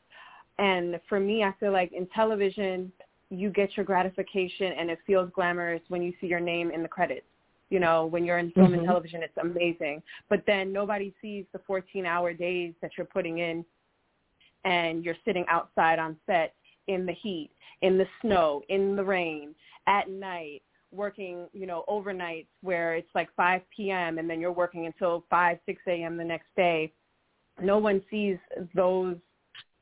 And 0.59 1.01
for 1.09 1.19
me, 1.19 1.43
I 1.43 1.55
feel 1.59 1.73
like 1.73 1.93
in 1.93 2.07
television, 2.15 2.93
you 3.31 3.51
get 3.51 3.77
your 3.77 3.87
gratification 3.87 4.73
and 4.79 4.91
it 4.91 4.99
feels 5.07 5.31
glamorous 5.35 5.83
when 5.89 6.03
you 6.03 6.13
see 6.21 6.27
your 6.27 6.41
name 6.41 6.71
in 6.71 6.83
the 6.83 6.89
credits. 6.89 7.27
You 7.71 7.79
know, 7.79 8.07
when 8.07 8.25
you're 8.25 8.39
in 8.39 8.51
film 8.51 8.69
mm-hmm. 8.69 8.81
and 8.81 8.85
television, 8.87 9.23
it's 9.23 9.37
amazing. 9.41 10.03
But 10.29 10.43
then 10.47 10.73
nobody 10.73 11.15
sees 11.23 11.45
the 11.53 11.61
14-hour 11.61 12.35
days 12.35 12.75
that 12.83 12.91
you're 12.99 13.07
putting 13.07 13.39
in 13.39 13.65
and 14.65 15.05
you're 15.05 15.17
sitting 15.25 15.45
outside 15.49 16.01
on 16.01 16.17
set 16.27 16.55
in 16.89 17.07
the 17.07 17.13
heat, 17.13 17.51
in 17.83 17.97
the 17.97 18.07
snow, 18.21 18.63
in 18.69 18.97
the 18.97 19.05
rain, 19.05 19.55
at 19.87 20.11
night, 20.11 20.63
working, 20.93 21.47
you 21.53 21.67
know, 21.67 21.85
overnights 21.89 22.49
where 22.63 22.97
it's 22.97 23.09
like 23.15 23.29
5 23.37 23.63
p.m. 23.75 24.19
and 24.19 24.29
then 24.29 24.41
you're 24.41 24.51
working 24.51 24.87
until 24.87 25.25
5, 25.31 25.59
6 25.65 25.83
a.m. 25.87 26.17
the 26.17 26.25
next 26.25 26.49
day. 26.57 26.93
No 27.63 27.79
one 27.79 28.03
sees 28.11 28.37
those 28.75 29.17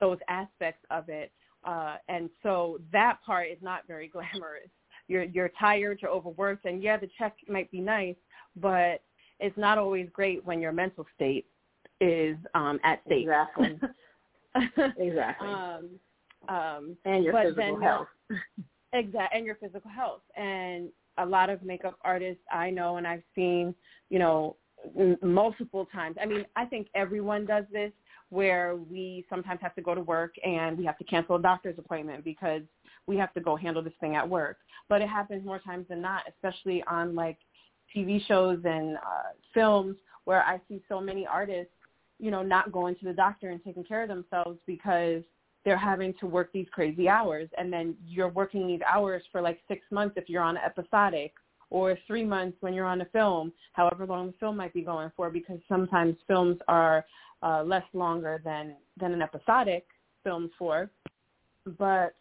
those 0.01 0.19
aspects 0.29 0.85
of 0.93 1.09
it 1.09 1.33
uh, 1.65 1.97
and 2.09 2.31
so 2.43 2.79
that 2.93 3.19
part 3.25 3.49
is 3.49 3.59
not 3.63 3.87
very 3.87 4.09
glamorous. 4.13 4.71
You're 5.09 5.25
you're 5.25 5.51
tired, 5.59 6.01
you're 6.03 6.11
overworked, 6.11 6.67
and 6.67 6.83
yeah, 6.83 6.97
the 6.97 7.09
check 7.19 7.35
might 7.49 7.71
be 7.71 7.81
nice, 7.81 8.17
but 8.57 9.03
it's 9.41 9.57
not 9.57 9.79
always 9.79 10.09
great 10.13 10.45
when 10.45 10.61
your 10.61 10.73
mental 10.73 11.07
state 11.15 11.47
is 12.01 12.37
um, 12.55 12.79
at 12.85 13.01
stake. 13.07 13.23
Exactly. 13.23 13.79
exactly. 14.99 15.49
Um, 15.49 15.89
um, 16.49 16.97
and 17.05 17.25
your 17.25 17.35
physical 17.43 17.77
then, 17.77 17.83
health. 17.83 18.09
exactly, 18.93 19.39
and 19.39 19.47
your 19.47 19.57
physical 19.57 19.91
health. 19.91 20.23
And 20.37 20.91
a 21.19 21.27
lot 21.27 21.51
of 21.51 21.63
makeup 21.63 21.99
artists 22.05 22.43
I 22.53 22.71
know 22.71 22.97
and 22.97 23.07
I've 23.07 23.23
seen, 23.35 23.75
you 24.09 24.19
know, 24.19 24.57
m- 24.99 25.19
multiple 25.23 25.87
times. 25.93 26.17
I 26.21 26.27
mean, 26.27 26.45
I 26.57 26.65
think 26.65 26.89
everyone 26.95 27.45
does 27.45 27.65
this 27.73 27.93
where 28.31 28.77
we 28.77 29.25
sometimes 29.31 29.61
have 29.63 29.75
to 29.75 29.83
go 29.83 29.95
to 29.95 30.03
work 30.03 30.35
and 30.45 30.77
we 30.77 30.85
have 30.85 30.99
to 30.99 31.05
cancel 31.05 31.37
a 31.37 31.43
doctor's 31.43 31.79
appointment 31.79 32.25
because 32.25 32.63
we 33.07 33.17
have 33.17 33.33
to 33.35 33.41
go 33.41 33.57
handle 33.57 33.83
this 33.83 33.95
thing 34.01 34.17
at 34.17 34.29
work. 34.29 34.59
But 34.89 35.01
it 35.01 35.09
happens 35.09 35.45
more 35.45 35.59
times 35.59 35.87
than 35.89 36.03
not, 36.03 36.23
especially 36.29 36.83
on 36.87 37.15
like 37.15 37.39
TV 37.95 38.25
shows 38.27 38.61
and 38.65 38.97
uh, 38.97 39.33
films 39.55 39.97
where 40.25 40.43
I 40.43 40.61
see 40.69 40.83
so 40.89 41.01
many 41.01 41.27
artists, 41.27 41.73
you 42.19 42.31
know, 42.31 42.43
not 42.43 42.71
going 42.71 42.97
to 42.97 43.05
the 43.07 43.15
doctor 43.15 43.49
and 43.49 43.65
taking 43.65 43.85
care 43.85 44.03
of 44.03 44.09
themselves 44.09 44.59
because 44.67 45.23
they're 45.65 45.77
having 45.77 46.15
to 46.21 46.27
work 46.27 46.53
these 46.53 46.67
crazy 46.71 47.09
hours 47.09 47.49
and 47.57 47.73
then 47.73 47.95
you're 48.07 48.29
working 48.29 48.67
these 48.67 48.81
hours 48.91 49.23
for 49.33 49.41
like 49.41 49.61
six 49.69 49.83
months 49.91 50.15
if 50.17 50.29
you're 50.29 50.43
on 50.43 50.57
episodic 50.57 51.33
or 51.71 51.99
three 52.07 52.25
months 52.25 52.57
when 52.61 52.73
you're 52.73 52.87
on 52.87 53.01
a 53.01 53.07
film, 53.07 53.53
however 53.73 54.07
long 54.07 54.29
the 54.29 54.33
film 54.41 54.57
might 54.57 54.73
be 54.73 54.83
going 54.83 55.11
for, 55.17 55.31
because 55.31 55.59
sometimes 55.69 56.17
films 56.27 56.57
are 56.67 57.05
uh, 57.43 57.63
less 57.63 57.85
longer 57.93 58.41
than 58.45 58.75
than 58.99 59.13
an 59.13 59.23
episodic 59.23 59.87
film 60.25 60.51
for. 60.59 60.91
But 61.79 62.15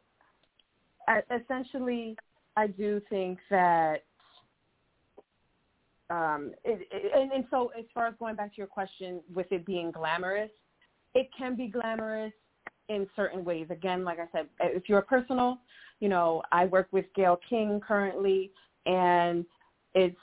essentially, 1.32 2.18
I 2.56 2.68
do 2.68 3.02
think 3.10 3.40
that 3.50 4.04
um, 6.10 6.52
it, 6.64 6.88
it, 6.92 7.12
and, 7.16 7.32
and 7.32 7.46
so 7.50 7.72
as 7.78 7.86
far 7.94 8.08
as 8.08 8.14
going 8.20 8.36
back 8.36 8.52
to 8.52 8.58
your 8.58 8.68
question 8.68 9.22
with 9.34 9.48
it 9.52 9.66
being 9.66 9.92
glamorous, 9.92 10.52
it 11.16 11.30
can 11.38 11.56
be 11.56 11.68
glamorous 11.68 12.34
in 12.90 13.08
certain 13.16 13.44
ways. 13.44 13.68
Again, 13.70 14.04
like 14.04 14.20
I 14.20 14.28
said, 14.32 14.48
if 14.60 14.88
you're 14.88 15.02
personal, 15.02 15.60
you 16.00 16.10
know, 16.10 16.42
I 16.52 16.66
work 16.66 16.88
with 16.92 17.06
Gayle 17.16 17.40
King 17.50 17.82
currently, 17.86 18.52
and 18.88 19.46
it's 19.94 20.18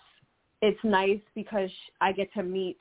it's 0.62 0.80
nice 0.82 1.20
because 1.34 1.70
I 2.00 2.12
get 2.12 2.32
to 2.34 2.42
meet 2.42 2.78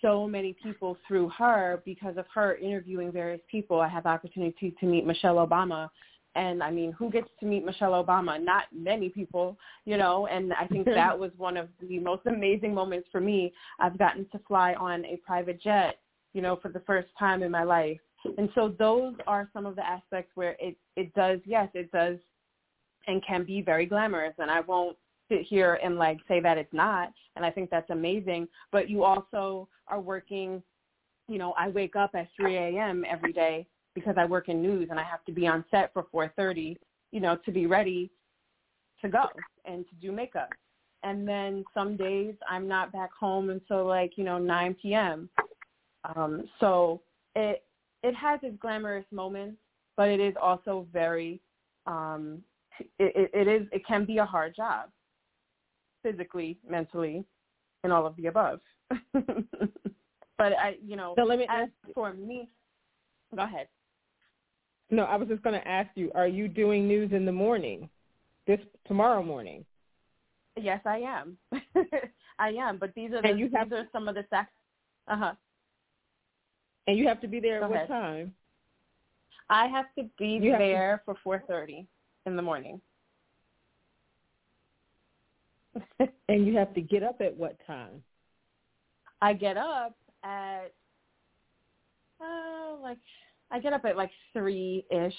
so 0.00 0.26
many 0.26 0.56
people 0.62 0.96
through 1.06 1.28
her 1.30 1.82
because 1.84 2.16
of 2.16 2.24
her 2.32 2.54
interviewing 2.56 3.12
various 3.12 3.40
people. 3.50 3.80
I 3.80 3.88
have 3.88 4.04
the 4.04 4.10
opportunity 4.10 4.74
to 4.80 4.86
meet 4.86 5.04
Michelle 5.04 5.36
Obama 5.36 5.90
and 6.36 6.62
I 6.62 6.70
mean, 6.70 6.92
who 6.92 7.10
gets 7.10 7.28
to 7.40 7.46
meet 7.46 7.64
Michelle 7.64 7.92
Obama? 8.04 8.42
Not 8.42 8.64
many 8.72 9.08
people, 9.08 9.58
you 9.84 9.96
know, 9.96 10.26
and 10.26 10.52
I 10.52 10.66
think 10.66 10.86
that 10.94 11.18
was 11.18 11.32
one 11.36 11.56
of 11.56 11.68
the 11.80 11.98
most 11.98 12.22
amazing 12.26 12.74
moments 12.74 13.08
for 13.10 13.20
me. 13.20 13.52
I've 13.78 13.98
gotten 13.98 14.26
to 14.30 14.40
fly 14.46 14.74
on 14.74 15.04
a 15.04 15.18
private 15.26 15.60
jet, 15.60 15.98
you 16.32 16.42
know, 16.42 16.56
for 16.62 16.68
the 16.68 16.80
first 16.80 17.08
time 17.18 17.42
in 17.42 17.50
my 17.50 17.64
life. 17.64 17.98
And 18.38 18.50
so 18.54 18.74
those 18.78 19.14
are 19.26 19.48
some 19.52 19.66
of 19.66 19.76
the 19.76 19.86
aspects 19.86 20.32
where 20.34 20.56
it, 20.60 20.76
it 20.94 21.12
does, 21.14 21.40
yes, 21.44 21.68
it 21.74 21.90
does 21.90 22.18
and 23.06 23.24
can 23.24 23.44
be 23.44 23.62
very 23.62 23.86
glamorous. 23.86 24.34
And 24.38 24.50
I 24.50 24.60
won't 24.60 24.96
sit 25.30 25.42
here 25.42 25.78
and 25.82 25.96
like 25.96 26.18
say 26.28 26.40
that 26.40 26.58
it's 26.58 26.72
not. 26.72 27.12
And 27.36 27.44
I 27.44 27.50
think 27.50 27.70
that's 27.70 27.90
amazing. 27.90 28.48
But 28.72 28.90
you 28.90 29.04
also 29.04 29.68
are 29.88 30.00
working, 30.00 30.62
you 31.28 31.38
know, 31.38 31.54
I 31.56 31.68
wake 31.68 31.96
up 31.96 32.10
at 32.14 32.28
3 32.36 32.56
a.m. 32.56 33.04
every 33.08 33.32
day 33.32 33.66
because 33.94 34.14
I 34.18 34.24
work 34.24 34.48
in 34.48 34.62
news 34.62 34.88
and 34.90 35.00
I 35.00 35.04
have 35.04 35.24
to 35.24 35.32
be 35.32 35.46
on 35.46 35.64
set 35.70 35.92
for 35.92 36.04
4:30, 36.12 36.76
you 37.12 37.20
know, 37.20 37.36
to 37.44 37.52
be 37.52 37.66
ready 37.66 38.10
to 39.02 39.08
go 39.08 39.24
and 39.64 39.88
to 39.88 39.94
do 39.96 40.12
makeup. 40.12 40.50
And 41.02 41.26
then 41.26 41.64
some 41.72 41.96
days 41.96 42.34
I'm 42.48 42.68
not 42.68 42.92
back 42.92 43.10
home 43.18 43.50
until 43.50 43.86
like, 43.86 44.12
you 44.16 44.24
know, 44.24 44.38
9 44.38 44.76
p.m. 44.82 45.30
Um, 46.14 46.44
so 46.60 47.00
it 47.34 47.64
it 48.02 48.14
has 48.14 48.40
its 48.42 48.56
glamorous 48.60 49.04
moments, 49.10 49.58
but 49.96 50.08
it 50.08 50.20
is 50.20 50.34
also 50.40 50.86
very 50.92 51.40
um 51.86 52.42
it, 52.98 53.30
it 53.32 53.48
is 53.48 53.66
it 53.72 53.86
can 53.86 54.04
be 54.04 54.18
a 54.18 54.24
hard 54.24 54.54
job 54.54 54.90
physically, 56.02 56.58
mentally, 56.68 57.24
and 57.84 57.92
all 57.92 58.06
of 58.06 58.16
the 58.16 58.26
above. 58.26 58.60
but 59.12 60.52
I, 60.52 60.76
you 60.84 60.96
know, 60.96 61.14
so 61.16 61.24
let 61.24 61.38
me 61.38 61.46
ask 61.48 61.70
for 61.94 62.12
me. 62.12 62.48
Go 63.34 63.42
ahead. 63.42 63.68
No, 64.90 65.04
I 65.04 65.16
was 65.16 65.28
just 65.28 65.42
going 65.42 65.58
to 65.58 65.68
ask 65.68 65.90
you: 65.94 66.10
Are 66.14 66.26
you 66.26 66.48
doing 66.48 66.88
news 66.88 67.12
in 67.12 67.24
the 67.24 67.32
morning, 67.32 67.88
this 68.46 68.60
tomorrow 68.86 69.22
morning? 69.22 69.64
Yes, 70.56 70.80
I 70.84 70.98
am. 70.98 71.36
I 72.38 72.48
am, 72.48 72.78
but 72.78 72.92
these 72.94 73.12
are 73.12 73.22
the, 73.22 73.28
and 73.28 73.38
you 73.38 73.50
have, 73.54 73.72
are 73.72 73.86
some 73.92 74.08
of 74.08 74.14
the 74.14 74.24
sex. 74.30 74.50
Uh 75.06 75.16
huh. 75.16 75.32
And 76.86 76.98
you 76.98 77.06
have 77.06 77.20
to 77.20 77.28
be 77.28 77.38
there 77.38 77.60
Go 77.60 77.66
at 77.66 77.72
ahead. 77.72 77.88
what 77.88 77.94
time? 77.94 78.34
I 79.48 79.66
have 79.66 79.86
to 79.98 80.08
be 80.18 80.40
you 80.42 80.52
there 80.52 80.98
to... 80.98 81.02
for 81.04 81.14
four 81.22 81.42
thirty 81.46 81.86
in 82.26 82.36
the 82.36 82.42
morning. 82.42 82.80
and 86.28 86.46
you 86.46 86.56
have 86.56 86.74
to 86.74 86.80
get 86.80 87.02
up 87.02 87.20
at 87.20 87.36
what 87.36 87.56
time? 87.66 88.02
I 89.22 89.32
get 89.34 89.56
up 89.56 89.96
at 90.24 90.72
uh, 92.20 92.76
like 92.82 92.98
I 93.50 93.58
get 93.58 93.72
up 93.72 93.84
at 93.84 93.96
like 93.96 94.10
three 94.32 94.84
ish. 94.90 95.14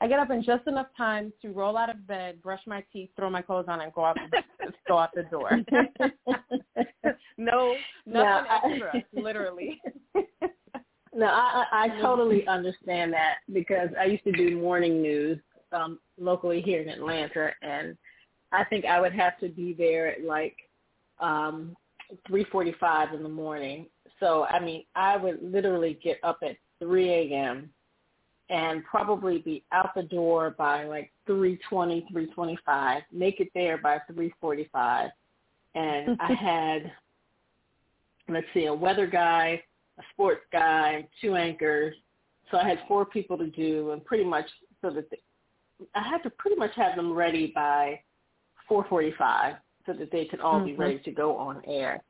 I 0.00 0.06
get 0.06 0.20
up 0.20 0.30
in 0.30 0.44
just 0.44 0.66
enough 0.68 0.86
time 0.96 1.32
to 1.42 1.50
roll 1.50 1.76
out 1.76 1.90
of 1.90 2.06
bed, 2.06 2.40
brush 2.40 2.60
my 2.66 2.84
teeth, 2.92 3.10
throw 3.16 3.28
my 3.30 3.42
clothes 3.42 3.66
on, 3.68 3.80
and 3.80 3.92
go 3.92 4.04
out 4.04 4.16
go 4.86 4.98
out 4.98 5.10
the 5.14 5.24
door. 5.24 5.50
no, 7.36 7.74
nothing 8.06 8.50
extra, 8.64 8.92
I, 8.94 9.02
literally. 9.12 9.80
no, 11.14 11.26
I, 11.26 11.64
I 11.72 11.88
totally 12.00 12.46
understand 12.46 13.12
that 13.12 13.36
because 13.52 13.88
I 13.98 14.04
used 14.04 14.24
to 14.24 14.32
do 14.32 14.56
morning 14.56 15.02
news 15.02 15.38
um, 15.72 15.98
locally 16.18 16.60
here 16.60 16.80
in 16.80 16.88
Atlanta, 16.88 17.50
and 17.62 17.96
I 18.52 18.64
think 18.64 18.84
I 18.84 19.00
would 19.00 19.12
have 19.12 19.38
to 19.40 19.48
be 19.48 19.72
there 19.72 20.08
at 20.08 20.24
like 20.24 20.56
um, 21.20 21.76
3:45 22.30 23.14
in 23.14 23.22
the 23.22 23.28
morning. 23.28 23.86
So 24.20 24.44
I 24.44 24.60
mean, 24.60 24.84
I 24.94 25.16
would 25.16 25.40
literally 25.42 25.98
get 26.02 26.18
up 26.22 26.38
at 26.42 26.56
3 26.80 27.08
a.m. 27.10 27.70
and 28.50 28.84
probably 28.84 29.38
be 29.38 29.64
out 29.72 29.94
the 29.94 30.02
door 30.02 30.54
by 30.56 30.84
like 30.84 31.12
3:20, 31.28 32.04
3:25. 32.12 33.02
Make 33.12 33.40
it 33.40 33.48
there 33.54 33.78
by 33.78 34.00
3:45, 34.10 35.10
and 35.74 36.16
I 36.20 36.32
had 36.32 36.92
let's 38.28 38.46
see, 38.54 38.66
a 38.66 38.74
weather 38.74 39.06
guy, 39.06 39.62
a 39.98 40.02
sports 40.12 40.42
guy, 40.52 41.06
two 41.20 41.34
anchors. 41.34 41.94
So 42.50 42.58
I 42.58 42.68
had 42.68 42.80
four 42.86 43.04
people 43.04 43.36
to 43.38 43.46
do, 43.48 43.90
and 43.92 44.04
pretty 44.04 44.24
much 44.24 44.46
so 44.80 44.90
that 44.90 45.10
they, 45.10 45.18
I 45.94 46.02
had 46.08 46.22
to 46.24 46.30
pretty 46.30 46.56
much 46.56 46.72
have 46.76 46.96
them 46.96 47.12
ready 47.12 47.52
by 47.54 48.00
4:45 48.70 49.56
so 49.86 49.92
that 49.92 50.10
they 50.10 50.24
could 50.26 50.40
all 50.40 50.56
mm-hmm. 50.56 50.66
be 50.66 50.74
ready 50.74 50.98
to 51.00 51.10
go 51.10 51.36
on 51.36 51.62
air. 51.66 52.02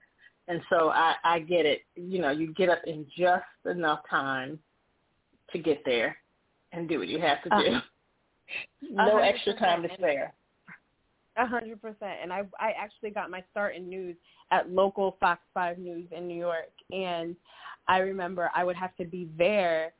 And 0.49 0.61
so 0.71 0.89
I, 0.89 1.15
I 1.25 1.41
get 1.41 1.67
it. 1.67 1.83
You 1.95 2.21
know, 2.21 2.31
you 2.31 2.55
get 2.55 2.71
up 2.71 2.81
in 2.87 3.07
just 3.17 3.45
enough 3.67 4.01
time 4.09 4.59
to 5.53 5.59
get 5.59 5.85
there 5.85 6.17
and 6.73 6.89
do 6.89 6.99
what 6.99 7.09
you 7.09 7.21
have 7.21 7.43
to 7.43 7.51
do. 7.51 7.77
Uh, 8.99 9.05
no 9.05 9.19
extra 9.19 9.55
time 9.59 9.83
to 9.83 9.89
spare. 9.95 10.33
A 11.37 11.47
hundred 11.47 11.81
percent. 11.81 12.19
And 12.23 12.33
I 12.33 12.45
I 12.59 12.73
actually 12.81 13.11
got 13.11 13.31
my 13.31 13.45
start 13.51 13.77
in 13.77 13.89
news 13.89 14.17
at 14.51 14.71
local 14.71 15.17
Fox 15.21 15.43
Five 15.53 15.79
News 15.79 16.07
in 16.11 16.27
New 16.27 16.39
York, 16.39 16.73
and 16.91 17.37
I 17.87 17.99
remember 17.99 18.51
I 18.55 18.65
would 18.65 18.77
have 18.77 18.97
to 18.97 19.05
be 19.05 19.29
there 19.37 19.93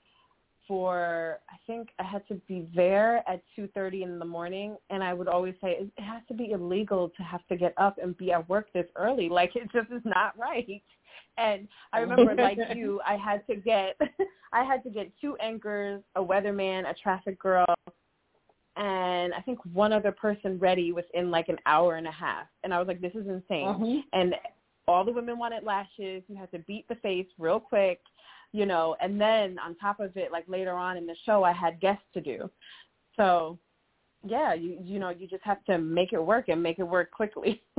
for 0.69 1.41
I 1.49 1.57
think 1.67 1.89
I 1.99 2.05
had 2.05 2.29
to 2.29 2.35
be 2.47 2.69
there 2.77 3.25
at 3.29 3.43
two 3.57 3.69
thirty 3.75 4.03
in 4.03 4.19
the 4.19 4.25
morning, 4.25 4.77
and 4.91 5.03
I 5.03 5.15
would 5.15 5.27
always 5.27 5.55
say 5.63 5.79
it 5.81 5.91
has 6.03 6.23
to 6.29 6.35
be 6.35 6.53
illegal 6.53 7.11
to 7.17 7.23
have 7.23 7.45
to 7.49 7.57
get 7.57 7.73
up 7.79 7.97
and 8.01 8.17
be 8.19 8.31
at 8.31 8.47
work 8.49 8.73
this 8.73 8.87
early. 8.95 9.31
Like 9.39 9.55
it 9.55 9.71
just 9.73 9.93
is 9.93 10.03
not 10.05 10.37
right. 10.37 10.83
And 11.37 11.69
I 11.93 12.01
remember, 12.01 12.35
like 12.35 12.59
you, 12.75 13.01
I 13.07 13.15
had 13.15 13.47
to 13.47 13.55
get 13.55 13.97
I 14.53 14.65
had 14.65 14.83
to 14.83 14.91
get 14.91 15.13
two 15.21 15.37
anchors, 15.37 16.03
a 16.17 16.21
weatherman, 16.21 16.91
a 16.91 16.95
traffic 17.01 17.39
girl, 17.39 17.67
and 18.77 19.33
I 19.33 19.41
think 19.45 19.61
one 19.73 19.93
other 19.93 20.11
person 20.11 20.59
ready 20.59 20.91
within 20.91 21.31
like 21.31 21.49
an 21.49 21.59
hour 21.67 21.97
and 21.97 22.09
a 22.09 22.13
half. 22.13 22.47
And 22.65 22.75
I 22.75 22.81
was 22.81 22.89
like, 22.89 23.01
this 23.01 23.13
is 23.15 23.29
insane. 23.29 23.69
Mm-hmm. 23.69 23.99
And 24.13 24.35
all 24.89 25.05
the 25.05 25.13
women 25.13 25.39
wanted 25.39 25.63
lashes. 25.63 26.25
You 26.27 26.37
had 26.37 26.51
to 26.51 26.59
beat 26.61 26.89
the 26.89 26.97
face 26.97 27.27
real 27.39 27.61
quick 27.61 28.01
you 28.53 28.67
know, 28.67 28.97
and 29.01 29.21
then 29.21 29.59
on 29.59 29.75
top 29.77 30.01
of 30.01 30.17
it, 30.17 30.33
like 30.33 30.45
later 30.49 30.73
on 30.73 30.97
in 30.97 31.07
the 31.07 31.17
show, 31.27 31.45
I 31.45 31.53
had 31.53 31.81
guests 31.81 32.05
to 32.15 32.21
do. 32.21 32.51
So, 33.17 33.59
yeah, 34.25 34.55
you 34.55 34.79
you 34.83 34.99
know, 34.99 35.11
you 35.11 35.27
just 35.27 35.45
have 35.45 35.65
to 35.65 35.79
make 35.79 36.13
it 36.13 36.23
work 36.23 36.49
and 36.49 36.63
make 36.63 36.79
it 36.79 36.85
work 36.85 37.11
quickly. 37.11 37.63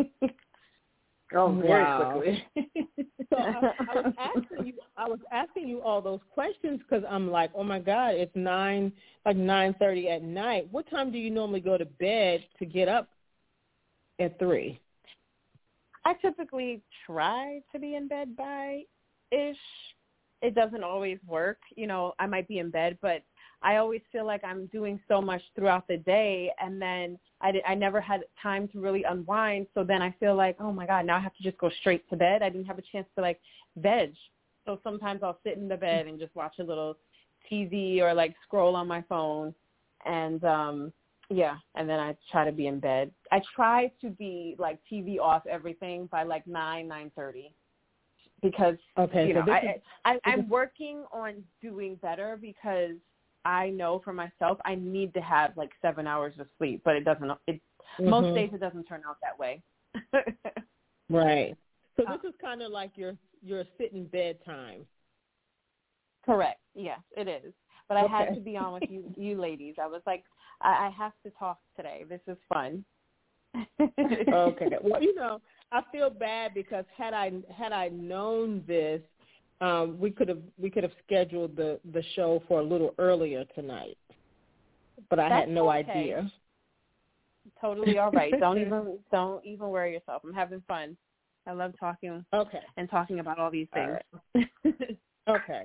oh, 1.34 1.52
very 1.60 1.84
wow. 1.84 2.14
quickly. 2.14 2.46
so 3.30 3.38
I, 3.38 3.72
I 3.90 4.02
was 4.02 4.14
asking 4.18 4.68
you, 4.68 4.74
I 4.98 5.08
was 5.08 5.20
asking 5.32 5.68
you 5.68 5.82
all 5.82 6.02
those 6.02 6.20
questions 6.34 6.80
because 6.88 7.04
I'm 7.10 7.32
like, 7.32 7.52
oh 7.56 7.64
my 7.64 7.80
God, 7.80 8.16
it's 8.16 8.36
nine, 8.36 8.92
like 9.26 9.38
nine 9.38 9.76
thirty 9.80 10.10
at 10.10 10.24
night. 10.24 10.68
What 10.72 10.90
time 10.90 11.12
do 11.12 11.18
you 11.18 11.32
normally 11.32 11.62
go 11.62 11.78
to 11.78 11.86
bed 11.86 12.46
to 12.60 12.66
get 12.66 12.88
up 12.88 13.10
at 14.20 14.38
three? 14.38 14.80
I 16.06 16.14
typically 16.14 16.82
try 17.06 17.60
to 17.72 17.80
be 17.80 17.96
in 17.96 18.08
bed 18.08 18.36
by 18.36 18.84
ish 19.32 19.58
it 20.42 20.56
doesn't 20.56 20.84
always 20.84 21.20
work. 21.28 21.60
You 21.76 21.88
know, 21.88 22.14
I 22.20 22.28
might 22.28 22.48
be 22.48 22.60
in 22.60 22.70
bed, 22.70 22.98
but 23.02 23.24
I 23.62 23.76
always 23.78 24.02
feel 24.12 24.26
like 24.26 24.44
I'm 24.44 24.68
doing 24.68 25.00
so 25.08 25.22
much 25.22 25.42
throughout 25.56 25.88
the 25.88 25.98
day, 25.98 26.52
and 26.60 26.82
then 26.82 27.20
I 27.42 27.54
I 27.68 27.76
never 27.76 28.00
had 28.00 28.22
time 28.42 28.68
to 28.70 28.80
really 28.80 29.04
unwind. 29.04 29.68
So 29.74 29.84
then 29.84 30.02
I 30.02 30.16
feel 30.20 30.36
like, 30.36 30.56
oh 30.60 30.72
my 30.72 30.86
god, 30.86 31.06
now 31.06 31.18
I 31.18 31.20
have 31.20 31.36
to 31.36 31.44
just 31.44 31.58
go 31.58 31.70
straight 31.82 32.10
to 32.10 32.16
bed. 32.16 32.42
I 32.42 32.50
didn't 32.50 32.68
have 32.68 32.80
a 32.80 32.84
chance 32.92 33.08
to 33.16 33.22
like 33.22 33.40
veg. 33.78 34.14
So 34.66 34.80
sometimes 34.84 35.24
I'll 35.24 35.40
sit 35.44 35.58
in 35.58 35.68
the 35.68 35.78
bed 35.78 36.08
and 36.08 36.20
just 36.20 36.36
watch 36.36 36.56
a 36.60 36.64
little 36.64 36.98
TV 37.52 38.00
or 38.00 38.14
like 38.14 38.36
scroll 38.46 38.76
on 38.76 38.88
my 38.88 39.02
phone, 39.10 39.54
and 40.06 40.44
um 40.46 40.94
yeah, 41.30 41.58
and 41.76 41.88
then 41.88 42.00
I 42.00 42.16
try 42.32 42.46
to 42.46 42.52
be 42.52 42.68
in 42.68 42.80
bed. 42.80 43.12
I 43.32 43.42
try 43.56 43.92
to 44.02 44.10
be 44.10 44.56
like 44.58 44.80
TV 44.92 45.20
off 45.20 45.46
everything 45.48 46.08
by 46.08 46.24
like 46.24 46.48
nine 46.48 46.88
nine 46.88 47.12
thirty 47.16 47.54
because 48.42 48.76
okay, 48.98 49.28
you 49.28 49.34
so 49.34 49.42
know 49.42 49.52
I, 49.52 49.58
is, 49.60 49.82
I 50.06 50.20
I'm 50.26 50.48
working 50.50 51.04
on 51.12 51.44
doing 51.62 51.96
better 51.96 52.38
because 52.40 52.96
I 53.46 53.70
know 53.70 54.02
for 54.04 54.14
myself 54.14 54.60
I 54.66 54.76
need 54.76 55.14
to 55.14 55.22
have 55.22 55.56
like 55.58 55.72
seven 55.82 56.08
hours 56.08 56.34
of 56.40 56.48
sleep, 56.58 56.82
but 56.84 56.96
it 56.96 57.06
doesn't. 57.06 57.32
It 57.48 57.56
mm-hmm. 58.00 58.10
most 58.10 58.36
days 58.36 58.50
it 58.54 58.60
doesn't 58.60 58.84
turn 58.86 59.02
out 59.08 59.18
that 59.22 59.38
way. 59.38 59.62
right. 61.10 61.56
So 61.98 62.06
uh, 62.08 62.18
this 62.18 62.30
is 62.30 62.36
kind 62.42 62.62
of 62.62 62.72
like 62.72 62.92
your 62.96 63.16
your 63.44 63.64
sitting 63.78 64.06
bedtime. 64.06 64.86
Correct. 66.26 66.60
Yes, 66.76 67.00
it 67.16 67.28
is. 67.28 67.54
But 67.88 67.98
I 67.98 68.04
okay. 68.04 68.14
had 68.14 68.36
to 68.36 68.42
be 68.42 68.56
on 68.56 68.74
with 68.74 68.84
you, 68.90 69.04
you 69.18 69.40
ladies. 69.40 69.76
I 69.82 69.88
was 69.88 70.02
like, 70.06 70.24
I, 70.62 70.88
I 70.88 70.90
have 70.98 71.14
to 71.24 71.32
talk 71.32 71.60
today. 71.76 72.06
This 72.08 72.22
is 72.28 72.38
fun. 72.48 72.86
okay. 73.82 74.70
Well, 74.84 75.02
you 75.02 75.16
know, 75.16 75.42
I 75.72 75.82
feel 75.92 76.10
bad 76.10 76.54
because 76.54 76.86
had 76.98 77.14
I 77.14 77.32
had 77.56 77.72
I 77.72 77.90
known 77.90 78.64
this, 78.68 79.02
um, 79.62 80.00
we 80.00 80.10
could 80.10 80.28
have 80.28 80.42
we 80.58 80.70
could 80.70 80.84
have 80.84 80.94
scheduled 81.06 81.56
the 81.56 81.80
the 81.94 82.04
show 82.16 82.42
for 82.48 82.60
a 82.60 82.64
little 82.64 82.94
earlier 82.98 83.46
tonight. 83.56 83.98
But 85.10 85.20
I 85.20 85.30
That's 85.30 85.42
had 85.46 85.50
no 85.50 85.70
okay. 85.70 85.90
idea. 85.90 86.32
Totally 87.62 87.98
all 87.98 88.12
right. 88.12 88.34
don't 88.40 88.60
even 88.60 88.98
don't 89.12 89.46
even 89.46 89.70
worry 89.70 89.94
yourself. 89.94 90.24
I'm 90.26 90.34
having 90.34 90.64
fun. 90.68 90.98
I 91.48 91.54
love 91.54 91.74
talking 91.80 92.24
okay. 92.34 92.62
and 92.78 92.90
talking 92.90 93.20
about 93.20 93.40
all 93.40 93.50
these 93.50 93.68
things. 93.74 93.98
All 94.36 94.44
right. 94.66 94.98
okay. 95.30 95.64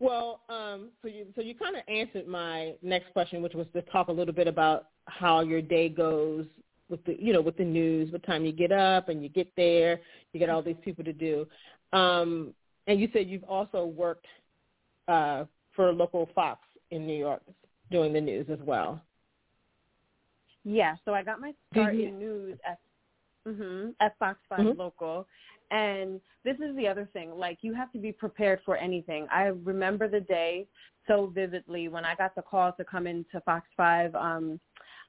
Well, 0.00 0.40
um, 0.48 0.88
so 1.02 1.08
you 1.08 1.26
so 1.34 1.40
you 1.40 1.54
kind 1.54 1.76
of 1.76 1.82
answered 1.88 2.26
my 2.26 2.74
next 2.82 3.12
question, 3.12 3.42
which 3.42 3.54
was 3.54 3.66
to 3.74 3.82
talk 3.82 4.08
a 4.08 4.12
little 4.12 4.34
bit 4.34 4.48
about 4.48 4.88
how 5.06 5.40
your 5.40 5.62
day 5.62 5.88
goes 5.88 6.46
with 6.88 7.04
the 7.04 7.16
you 7.18 7.32
know 7.32 7.40
with 7.40 7.56
the 7.56 7.64
news, 7.64 8.12
what 8.12 8.24
time 8.24 8.44
you 8.44 8.52
get 8.52 8.72
up 8.72 9.08
and 9.08 9.22
you 9.22 9.28
get 9.28 9.50
there, 9.56 10.00
you 10.32 10.40
get 10.40 10.50
all 10.50 10.62
these 10.62 10.76
people 10.84 11.04
to 11.04 11.12
do. 11.12 11.46
Um, 11.92 12.54
and 12.86 13.00
you 13.00 13.08
said 13.12 13.28
you've 13.28 13.44
also 13.44 13.86
worked 13.86 14.26
uh, 15.08 15.44
for 15.74 15.92
local 15.92 16.28
Fox 16.34 16.60
in 16.90 17.06
New 17.06 17.16
York 17.16 17.42
doing 17.90 18.12
the 18.12 18.20
news 18.20 18.46
as 18.50 18.58
well. 18.60 19.00
Yeah, 20.64 20.96
so 21.04 21.12
I 21.12 21.22
got 21.22 21.40
my 21.40 21.52
start 21.72 21.94
in 21.94 22.18
news 22.18 22.58
at 22.66 22.78
mm-hmm, 23.46 23.90
at 24.00 24.18
Fox 24.18 24.38
5 24.48 24.58
mm-hmm. 24.58 24.78
local. 24.78 25.26
And 25.70 26.20
this 26.44 26.56
is 26.56 26.76
the 26.76 26.86
other 26.86 27.08
thing, 27.12 27.32
like 27.32 27.58
you 27.62 27.74
have 27.74 27.92
to 27.92 27.98
be 27.98 28.12
prepared 28.12 28.60
for 28.64 28.76
anything. 28.76 29.26
I 29.30 29.44
remember 29.64 30.08
the 30.08 30.20
day 30.20 30.66
so 31.06 31.30
vividly 31.34 31.88
when 31.88 32.04
I 32.04 32.14
got 32.14 32.34
the 32.34 32.42
call 32.42 32.72
to 32.72 32.84
come 32.84 33.06
into 33.06 33.40
Fox 33.44 33.66
5. 33.76 34.14
Um, 34.14 34.60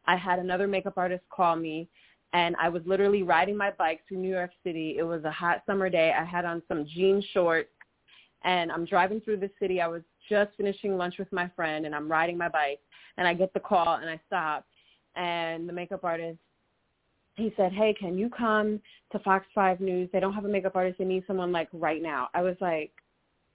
I 0.08 0.16
had 0.16 0.40
another 0.40 0.68
makeup 0.68 0.94
artist 0.98 1.24
call 1.30 1.56
me 1.56 1.88
and 2.34 2.56
I 2.60 2.70
was 2.70 2.82
literally 2.86 3.24
riding 3.24 3.56
my 3.56 3.72
bike 3.72 4.02
through 4.08 4.18
New 4.18 4.34
York 4.34 4.52
City. 4.64 4.96
It 4.98 5.04
was 5.04 5.24
a 5.24 5.32
hot 5.32 5.64
summer 5.66 5.90
day. 5.90 6.14
I 6.18 6.24
had 6.24 6.46
on 6.46 6.62
some 6.68 6.86
jean 6.94 7.24
shorts 7.34 7.70
and 8.44 8.72
I'm 8.72 8.86
driving 8.86 9.22
through 9.22 9.38
the 9.38 9.50
city. 9.60 9.82
I 9.82 9.88
was 9.88 10.02
just 10.30 10.52
finishing 10.58 10.98
lunch 10.98 11.16
with 11.18 11.32
my 11.32 11.50
friend 11.56 11.86
and 11.86 11.96
I'm 11.96 12.12
riding 12.12 12.38
my 12.38 12.50
bike 12.50 12.80
and 13.18 13.28
I 13.28 13.34
get 13.34 13.54
the 13.54 13.60
call 13.60 13.96
and 13.96 14.10
I 14.10 14.20
stop 14.28 14.66
and 15.16 15.68
the 15.68 15.74
makeup 15.74 16.04
artist 16.04 16.40
he 17.36 17.54
said, 17.58 17.74
"Hey, 17.74 17.94
can 17.94 18.18
you 18.18 18.30
come 18.30 18.82
to 19.12 19.20
Fox 19.20 19.46
5 19.54 19.82
News? 19.82 20.10
They 20.12 20.20
don't 20.20 20.34
have 20.34 20.46
a 20.46 20.50
makeup 20.50 20.76
artist. 20.76 20.98
They 20.98 21.06
need 21.06 21.26
someone 21.28 21.52
like 21.52 21.68
right 21.74 22.02
now." 22.02 22.30
I 22.34 22.42
was 22.42 22.56
like, 22.62 22.94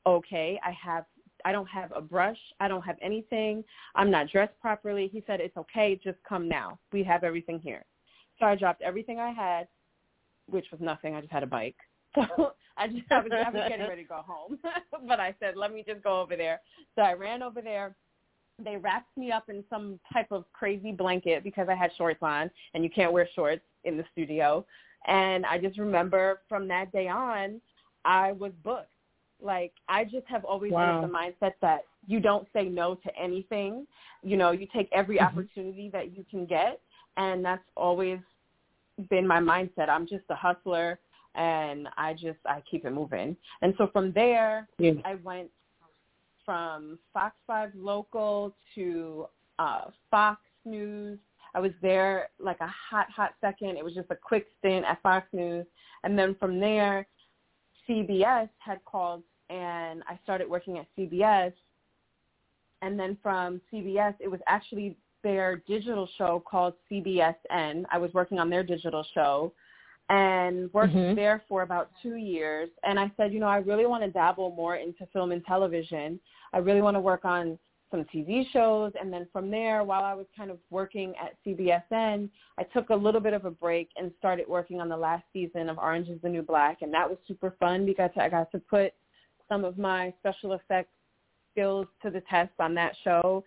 "Okay, 0.06 0.60
I 0.62 0.70
have 0.72 1.06
I 1.44 1.53
don't 1.53 1.68
have 1.68 1.92
a 1.94 2.00
brush. 2.00 2.38
I 2.61 2.68
don't 2.68 2.83
have 2.83 2.96
anything. 3.03 3.64
I'm 3.94 4.11
not 4.11 4.31
dressed 4.31 4.59
properly." 4.61 5.09
He 5.09 5.22
said, 5.26 5.40
"It's 5.40 5.57
okay. 5.57 6.00
Just 6.03 6.18
come 6.29 6.48
now. 6.48 6.79
We 6.92 7.03
have 7.05 7.24
everything 7.24 7.61
here." 7.61 7.85
So 8.38 8.46
I 8.46 8.57
dropped 8.57 8.83
everything 8.83 9.18
I 9.18 9.31
had, 9.31 9.68
which 10.46 10.66
was 10.70 10.81
nothing. 10.81 11.14
I 11.14 11.20
just 11.20 11.33
had 11.33 11.42
a 11.42 11.46
bike. 11.46 11.76
So 12.16 12.55
I 12.76 12.88
just 12.88 13.03
I 13.11 13.20
was, 13.20 13.31
I 13.33 13.50
was 13.50 13.68
getting 13.68 13.87
ready 13.87 14.03
to 14.03 14.09
go 14.09 14.24
home, 14.26 14.59
but 15.07 15.20
I 15.20 15.35
said, 15.38 15.57
"Let 15.57 15.72
me 15.72 15.85
just 15.87 16.03
go 16.03 16.20
over 16.20 16.35
there." 16.35 16.61
So 16.96 17.03
I 17.03 17.12
ran 17.12 17.42
over 17.42 17.61
there 17.61 17.94
they 18.64 18.76
wrapped 18.76 19.16
me 19.16 19.33
up 19.33 19.48
in 19.48 19.64
some 19.70 19.98
type 20.12 20.31
of 20.31 20.44
crazy 20.53 20.92
blanket 20.92 21.42
because 21.42 21.68
I 21.68 21.74
had 21.74 21.90
shorts 21.96 22.20
on 22.22 22.50
and 22.74 22.85
you 22.85 22.90
can't 22.90 23.12
wear 23.12 23.29
shorts 23.35 23.62
in 23.85 23.96
the 23.96 24.05
studio. 24.12 24.64
And 25.07 25.46
I 25.46 25.59
just 25.59 25.79
remember 25.79 26.40
from 26.48 26.68
that 26.68 26.92
day 26.92 27.09
on, 27.09 27.61
I 28.05 28.33
was 28.33 28.53
booked. 28.62 28.88
Like 29.42 29.72
I 29.88 30.05
just 30.05 30.26
have 30.26 30.44
always 30.44 30.72
wow. 30.72 31.00
been 31.00 31.11
the 31.11 31.16
mindset 31.16 31.53
that 31.61 31.81
you 32.07 32.20
don't 32.20 32.46
say 32.53 32.64
no 32.64 32.94
to 32.96 33.16
anything. 33.18 33.87
You 34.22 34.37
know, 34.37 34.50
you 34.50 34.66
take 34.74 34.88
every 34.92 35.16
mm-hmm. 35.16 35.26
opportunity 35.26 35.90
that 35.92 36.16
you 36.16 36.24
can 36.31 36.46
get 36.46 36.81
and 37.16 37.44
that's 37.44 37.62
always 37.76 38.18
been 39.09 39.26
my 39.26 39.38
mindset. 39.40 39.88
I'm 39.88 40.07
just 40.07 40.24
a 40.31 40.35
hustler 40.35 40.98
and 41.35 41.88
I 41.96 42.14
just 42.14 42.38
I 42.46 42.62
keep 42.70 42.85
it 42.85 42.92
moving. 42.92 43.37
And 43.62 43.74
so 43.79 43.88
from 43.92 44.12
there 44.12 44.68
yeah. 44.79 44.92
I 45.05 45.16
went 45.16 45.48
from 46.44 46.98
Fox 47.12 47.37
5 47.46 47.72
local 47.76 48.55
to 48.74 49.26
uh, 49.59 49.83
Fox 50.11 50.40
News. 50.64 51.18
I 51.55 51.61
was 51.61 51.72
there 51.83 52.29
like 52.38 52.61
a 52.61 52.66
hot, 52.90 53.07
hot 53.11 53.35
second. 53.40 53.76
It 53.76 53.85
was 53.85 53.94
just 53.94 54.11
a 54.11 54.16
quick 54.16 54.46
stint 54.59 54.85
at 54.85 55.00
Fox 55.03 55.26
News. 55.33 55.66
And 56.05 56.18
then 56.18 56.37
from 56.38 56.59
there, 56.59 57.07
CBS 57.88 58.48
had 58.59 58.85
called 58.85 59.22
and 59.50 60.02
I 60.08 60.18
started 60.22 60.48
working 60.48 60.78
at 60.78 60.86
CBS. 60.96 61.52
And 62.82 62.98
then 62.98 63.18
from 63.22 63.60
CBS, 63.72 64.14
it 64.20 64.30
was 64.30 64.40
actually 64.46 64.96
their 65.22 65.56
digital 65.68 66.08
show 66.16 66.42
called 66.48 66.74
CBSN. 66.90 67.84
I 67.90 67.98
was 67.98 68.10
working 68.14 68.38
on 68.38 68.48
their 68.48 68.62
digital 68.62 69.04
show 69.12 69.52
and 70.08 70.72
worked 70.72 70.94
mm-hmm. 70.94 71.14
there 71.14 71.42
for 71.48 71.62
about 71.62 71.90
two 72.02 72.16
years. 72.16 72.70
And 72.84 72.98
I 72.98 73.10
said, 73.16 73.32
you 73.32 73.40
know, 73.40 73.46
I 73.46 73.58
really 73.58 73.86
want 73.86 74.02
to 74.02 74.10
dabble 74.10 74.52
more 74.52 74.76
into 74.76 75.06
film 75.12 75.32
and 75.32 75.44
television. 75.44 76.18
I 76.52 76.58
really 76.58 76.80
want 76.80 76.96
to 76.96 77.00
work 77.00 77.24
on 77.24 77.58
some 77.90 78.04
TV 78.14 78.44
shows. 78.52 78.92
And 79.00 79.12
then 79.12 79.26
from 79.32 79.50
there, 79.50 79.84
while 79.84 80.04
I 80.04 80.14
was 80.14 80.26
kind 80.36 80.50
of 80.50 80.58
working 80.70 81.12
at 81.20 81.36
CBSN, 81.44 82.28
I 82.58 82.62
took 82.72 82.90
a 82.90 82.94
little 82.94 83.20
bit 83.20 83.34
of 83.34 83.44
a 83.44 83.50
break 83.50 83.90
and 83.96 84.10
started 84.18 84.48
working 84.48 84.80
on 84.80 84.88
the 84.88 84.96
last 84.96 85.24
season 85.32 85.68
of 85.68 85.78
Orange 85.78 86.08
is 86.08 86.20
the 86.22 86.28
New 86.28 86.42
Black. 86.42 86.82
And 86.82 86.94
that 86.94 87.08
was 87.08 87.18
super 87.28 87.54
fun 87.60 87.84
because 87.84 88.10
I 88.16 88.28
got 88.28 88.50
to 88.52 88.58
put 88.58 88.92
some 89.50 89.64
of 89.64 89.76
my 89.76 90.14
special 90.20 90.52
effects 90.54 90.92
skills 91.52 91.86
to 92.02 92.10
the 92.10 92.22
test 92.22 92.52
on 92.58 92.74
that 92.74 92.94
show. 93.04 93.44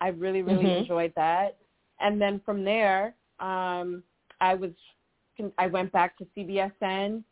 I 0.00 0.08
really, 0.08 0.42
really 0.42 0.64
mm-hmm. 0.64 0.82
enjoyed 0.82 1.12
that. 1.16 1.56
And 2.00 2.20
then 2.20 2.40
from 2.44 2.64
there, 2.64 3.14
um, 3.40 4.02
I 4.40 4.54
was 4.54 4.70
I 5.56 5.66
went 5.68 5.90
back 5.92 6.18
to 6.18 6.26
CBSN 6.36 7.22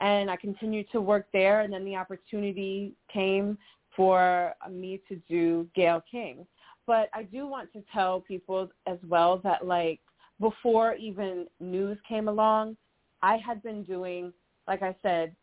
and 0.00 0.30
I 0.30 0.36
continued 0.36 0.86
to 0.92 1.00
work 1.00 1.26
there. 1.32 1.60
And 1.60 1.72
then 1.72 1.84
the 1.84 1.96
opportunity 1.96 2.94
came 3.12 3.58
for 3.94 4.54
me 4.70 5.00
to 5.08 5.16
do 5.28 5.68
Gayle 5.74 6.02
King. 6.10 6.46
But 6.86 7.10
I 7.12 7.24
do 7.24 7.46
want 7.46 7.72
to 7.74 7.82
tell 7.92 8.20
people 8.20 8.70
as 8.86 8.98
well 9.06 9.38
that 9.44 9.66
like 9.66 10.00
before 10.40 10.94
even 10.94 11.46
news 11.60 11.98
came 12.08 12.28
along, 12.28 12.76
I 13.22 13.36
had 13.36 13.62
been 13.62 13.84
doing, 13.84 14.32
like 14.66 14.82
I 14.82 14.96
said, 15.02 15.36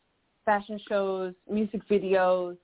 fashion 0.47 0.79
shows, 0.89 1.33
music 1.51 1.81
videos, 1.88 2.57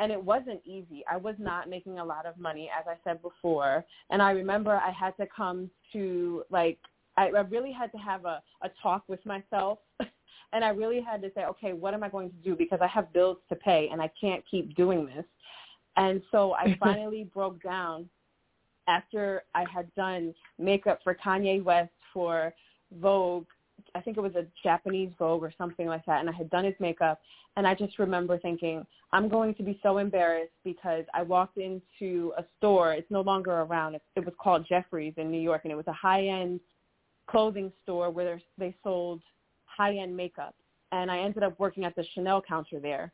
and 0.00 0.12
it 0.12 0.22
wasn't 0.22 0.60
easy. 0.66 1.04
I 1.10 1.16
was 1.16 1.36
not 1.38 1.70
making 1.70 1.98
a 2.00 2.04
lot 2.04 2.26
of 2.26 2.36
money, 2.36 2.68
as 2.78 2.84
I 2.86 2.96
said 3.08 3.22
before. 3.22 3.84
And 4.10 4.20
I 4.20 4.32
remember 4.32 4.72
I 4.72 4.90
had 4.90 5.16
to 5.16 5.26
come 5.34 5.70
to 5.92 6.44
like 6.50 6.78
I, 7.16 7.28
I 7.28 7.40
really 7.40 7.72
had 7.72 7.90
to 7.92 7.98
have 7.98 8.24
a, 8.26 8.42
a 8.62 8.70
talk 8.82 9.04
with 9.08 9.24
myself 9.24 9.78
and 10.52 10.64
I 10.64 10.68
really 10.68 11.00
had 11.00 11.20
to 11.22 11.30
say, 11.34 11.44
okay, 11.44 11.72
what 11.72 11.94
am 11.94 12.02
I 12.02 12.08
going 12.08 12.30
to 12.30 12.36
do? 12.36 12.54
Because 12.54 12.78
I 12.80 12.86
have 12.86 13.12
bills 13.12 13.38
to 13.48 13.56
pay 13.56 13.88
and 13.90 14.00
I 14.00 14.10
can't 14.20 14.42
keep 14.50 14.74
doing 14.76 15.06
this. 15.06 15.24
And 15.96 16.22
so 16.30 16.54
I 16.54 16.76
finally 16.80 17.28
broke 17.34 17.62
down 17.62 18.08
after 18.86 19.42
I 19.54 19.64
had 19.72 19.92
done 19.94 20.34
makeup 20.58 21.00
for 21.04 21.14
Kanye 21.14 21.62
West 21.62 21.90
for 22.12 22.54
Vogue. 23.00 23.46
I 23.94 24.00
think 24.00 24.16
it 24.16 24.20
was 24.20 24.34
a 24.34 24.46
Japanese 24.62 25.10
Vogue 25.18 25.42
or 25.42 25.52
something 25.56 25.86
like 25.86 26.04
that. 26.06 26.20
And 26.20 26.28
I 26.28 26.32
had 26.32 26.50
done 26.50 26.64
his 26.64 26.74
makeup. 26.78 27.20
And 27.56 27.66
I 27.66 27.74
just 27.74 27.98
remember 27.98 28.38
thinking, 28.38 28.86
I'm 29.12 29.28
going 29.28 29.54
to 29.54 29.62
be 29.62 29.78
so 29.82 29.98
embarrassed 29.98 30.52
because 30.64 31.04
I 31.14 31.22
walked 31.22 31.58
into 31.58 32.32
a 32.36 32.44
store. 32.58 32.92
It's 32.92 33.10
no 33.10 33.22
longer 33.22 33.52
around. 33.52 33.94
It, 33.94 34.02
it 34.16 34.24
was 34.24 34.34
called 34.38 34.66
Jeffrey's 34.68 35.14
in 35.16 35.30
New 35.30 35.40
York. 35.40 35.62
And 35.64 35.72
it 35.72 35.76
was 35.76 35.86
a 35.86 35.92
high-end 35.92 36.60
clothing 37.26 37.72
store 37.82 38.10
where 38.10 38.40
they 38.56 38.74
sold 38.84 39.20
high-end 39.64 40.16
makeup. 40.16 40.54
And 40.92 41.10
I 41.10 41.18
ended 41.18 41.42
up 41.42 41.58
working 41.58 41.84
at 41.84 41.96
the 41.96 42.04
Chanel 42.14 42.40
counter 42.40 42.80
there. 42.80 43.12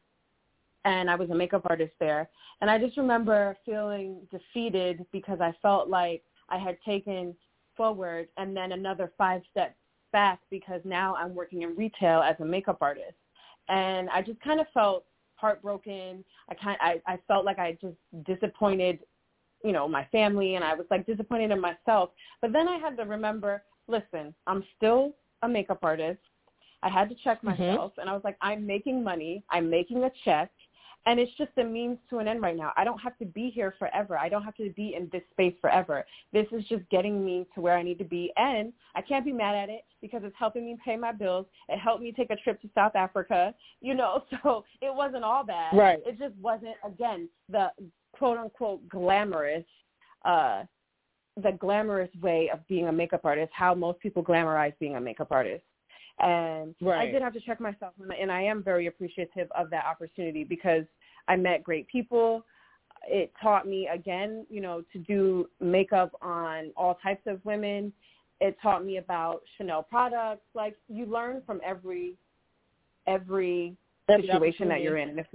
And 0.84 1.10
I 1.10 1.14
was 1.14 1.30
a 1.30 1.34
makeup 1.34 1.62
artist 1.70 1.94
there. 1.98 2.28
And 2.60 2.70
I 2.70 2.78
just 2.78 2.96
remember 2.96 3.56
feeling 3.64 4.18
defeated 4.30 5.06
because 5.12 5.40
I 5.40 5.54
felt 5.62 5.88
like 5.88 6.22
I 6.48 6.58
had 6.58 6.76
taken 6.84 7.34
forward 7.76 8.28
and 8.36 8.56
then 8.56 8.72
another 8.72 9.12
five 9.16 9.42
steps 9.50 9.74
back 10.14 10.38
because 10.48 10.80
now 10.84 11.16
I'm 11.16 11.34
working 11.34 11.62
in 11.62 11.74
retail 11.74 12.22
as 12.22 12.36
a 12.38 12.44
makeup 12.44 12.78
artist. 12.80 13.18
And 13.68 14.08
I 14.10 14.22
just 14.22 14.40
kind 14.40 14.60
of 14.60 14.66
felt 14.72 15.04
heartbroken. 15.34 16.24
I 16.48 16.54
kind 16.54 16.78
I, 16.80 17.02
I 17.06 17.18
felt 17.26 17.44
like 17.44 17.58
I 17.58 17.76
just 17.82 17.96
disappointed, 18.24 19.00
you 19.64 19.72
know, 19.72 19.88
my 19.88 20.06
family 20.12 20.54
and 20.54 20.64
I 20.64 20.74
was 20.74 20.86
like 20.88 21.04
disappointed 21.04 21.50
in 21.50 21.60
myself. 21.60 22.10
But 22.40 22.52
then 22.52 22.68
I 22.68 22.78
had 22.78 22.96
to 22.98 23.02
remember 23.02 23.64
listen, 23.88 24.32
I'm 24.46 24.62
still 24.76 25.12
a 25.42 25.48
makeup 25.48 25.80
artist. 25.82 26.20
I 26.84 26.88
had 26.88 27.08
to 27.08 27.16
check 27.24 27.38
mm-hmm. 27.38 27.62
myself 27.62 27.90
mm-hmm. 27.92 28.02
and 28.02 28.08
I 28.08 28.12
was 28.12 28.22
like, 28.22 28.36
I'm 28.40 28.64
making 28.64 29.02
money. 29.02 29.42
I'm 29.50 29.68
making 29.68 30.04
a 30.04 30.10
check 30.24 30.50
and 31.06 31.20
it's 31.20 31.32
just 31.36 31.50
a 31.58 31.64
means 31.64 31.98
to 32.10 32.18
an 32.18 32.28
end 32.28 32.40
right 32.40 32.56
now. 32.56 32.72
I 32.76 32.84
don't 32.84 32.98
have 32.98 33.16
to 33.18 33.26
be 33.26 33.50
here 33.50 33.74
forever. 33.78 34.18
I 34.18 34.28
don't 34.28 34.42
have 34.42 34.56
to 34.56 34.70
be 34.70 34.94
in 34.96 35.08
this 35.12 35.22
space 35.32 35.54
forever. 35.60 36.04
This 36.32 36.46
is 36.52 36.64
just 36.66 36.88
getting 36.90 37.24
me 37.24 37.46
to 37.54 37.60
where 37.60 37.76
I 37.76 37.82
need 37.82 37.98
to 37.98 38.04
be. 38.04 38.32
And 38.36 38.72
I 38.94 39.02
can't 39.02 39.24
be 39.24 39.32
mad 39.32 39.54
at 39.54 39.68
it 39.68 39.84
because 40.00 40.22
it's 40.24 40.34
helping 40.38 40.64
me 40.64 40.76
pay 40.82 40.96
my 40.96 41.12
bills. 41.12 41.46
It 41.68 41.78
helped 41.78 42.02
me 42.02 42.12
take 42.12 42.30
a 42.30 42.36
trip 42.36 42.60
to 42.62 42.70
South 42.74 42.96
Africa, 42.96 43.54
you 43.80 43.94
know, 43.94 44.24
so 44.42 44.64
it 44.80 44.94
wasn't 44.94 45.24
all 45.24 45.44
bad. 45.44 45.76
Right. 45.76 45.98
It 46.06 46.18
just 46.18 46.34
wasn't, 46.40 46.76
again, 46.86 47.28
the 47.50 47.68
quote 48.12 48.38
unquote 48.38 48.88
glamorous, 48.88 49.64
uh, 50.24 50.62
the 51.42 51.52
glamorous 51.52 52.10
way 52.22 52.48
of 52.52 52.66
being 52.68 52.88
a 52.88 52.92
makeup 52.92 53.24
artist, 53.24 53.50
how 53.54 53.74
most 53.74 53.98
people 54.00 54.22
glamorize 54.22 54.72
being 54.78 54.96
a 54.96 55.00
makeup 55.00 55.28
artist. 55.30 55.64
And 56.20 56.74
right. 56.80 57.08
I 57.08 57.10
did 57.10 57.22
have 57.22 57.32
to 57.32 57.40
check 57.40 57.60
myself, 57.60 57.92
and 58.20 58.30
I 58.30 58.42
am 58.42 58.62
very 58.62 58.86
appreciative 58.86 59.48
of 59.56 59.68
that 59.70 59.84
opportunity 59.84 60.44
because 60.44 60.84
I 61.26 61.36
met 61.36 61.64
great 61.64 61.88
people. 61.88 62.44
It 63.06 63.32
taught 63.42 63.66
me 63.66 63.88
again, 63.92 64.46
you 64.48 64.60
know, 64.60 64.82
to 64.92 64.98
do 64.98 65.48
makeup 65.60 66.12
on 66.22 66.70
all 66.76 66.98
types 67.02 67.22
of 67.26 67.44
women. 67.44 67.92
It 68.40 68.56
taught 68.62 68.84
me 68.84 68.98
about 68.98 69.42
Chanel 69.56 69.82
products. 69.82 70.44
Like 70.54 70.76
you 70.88 71.06
learn 71.06 71.42
from 71.46 71.60
every 71.64 72.14
every 73.06 73.76
situation 74.08 74.68
that 74.68 74.80
you're 74.82 74.98
in. 74.98 75.10
And 75.10 75.18
if, 75.18 75.26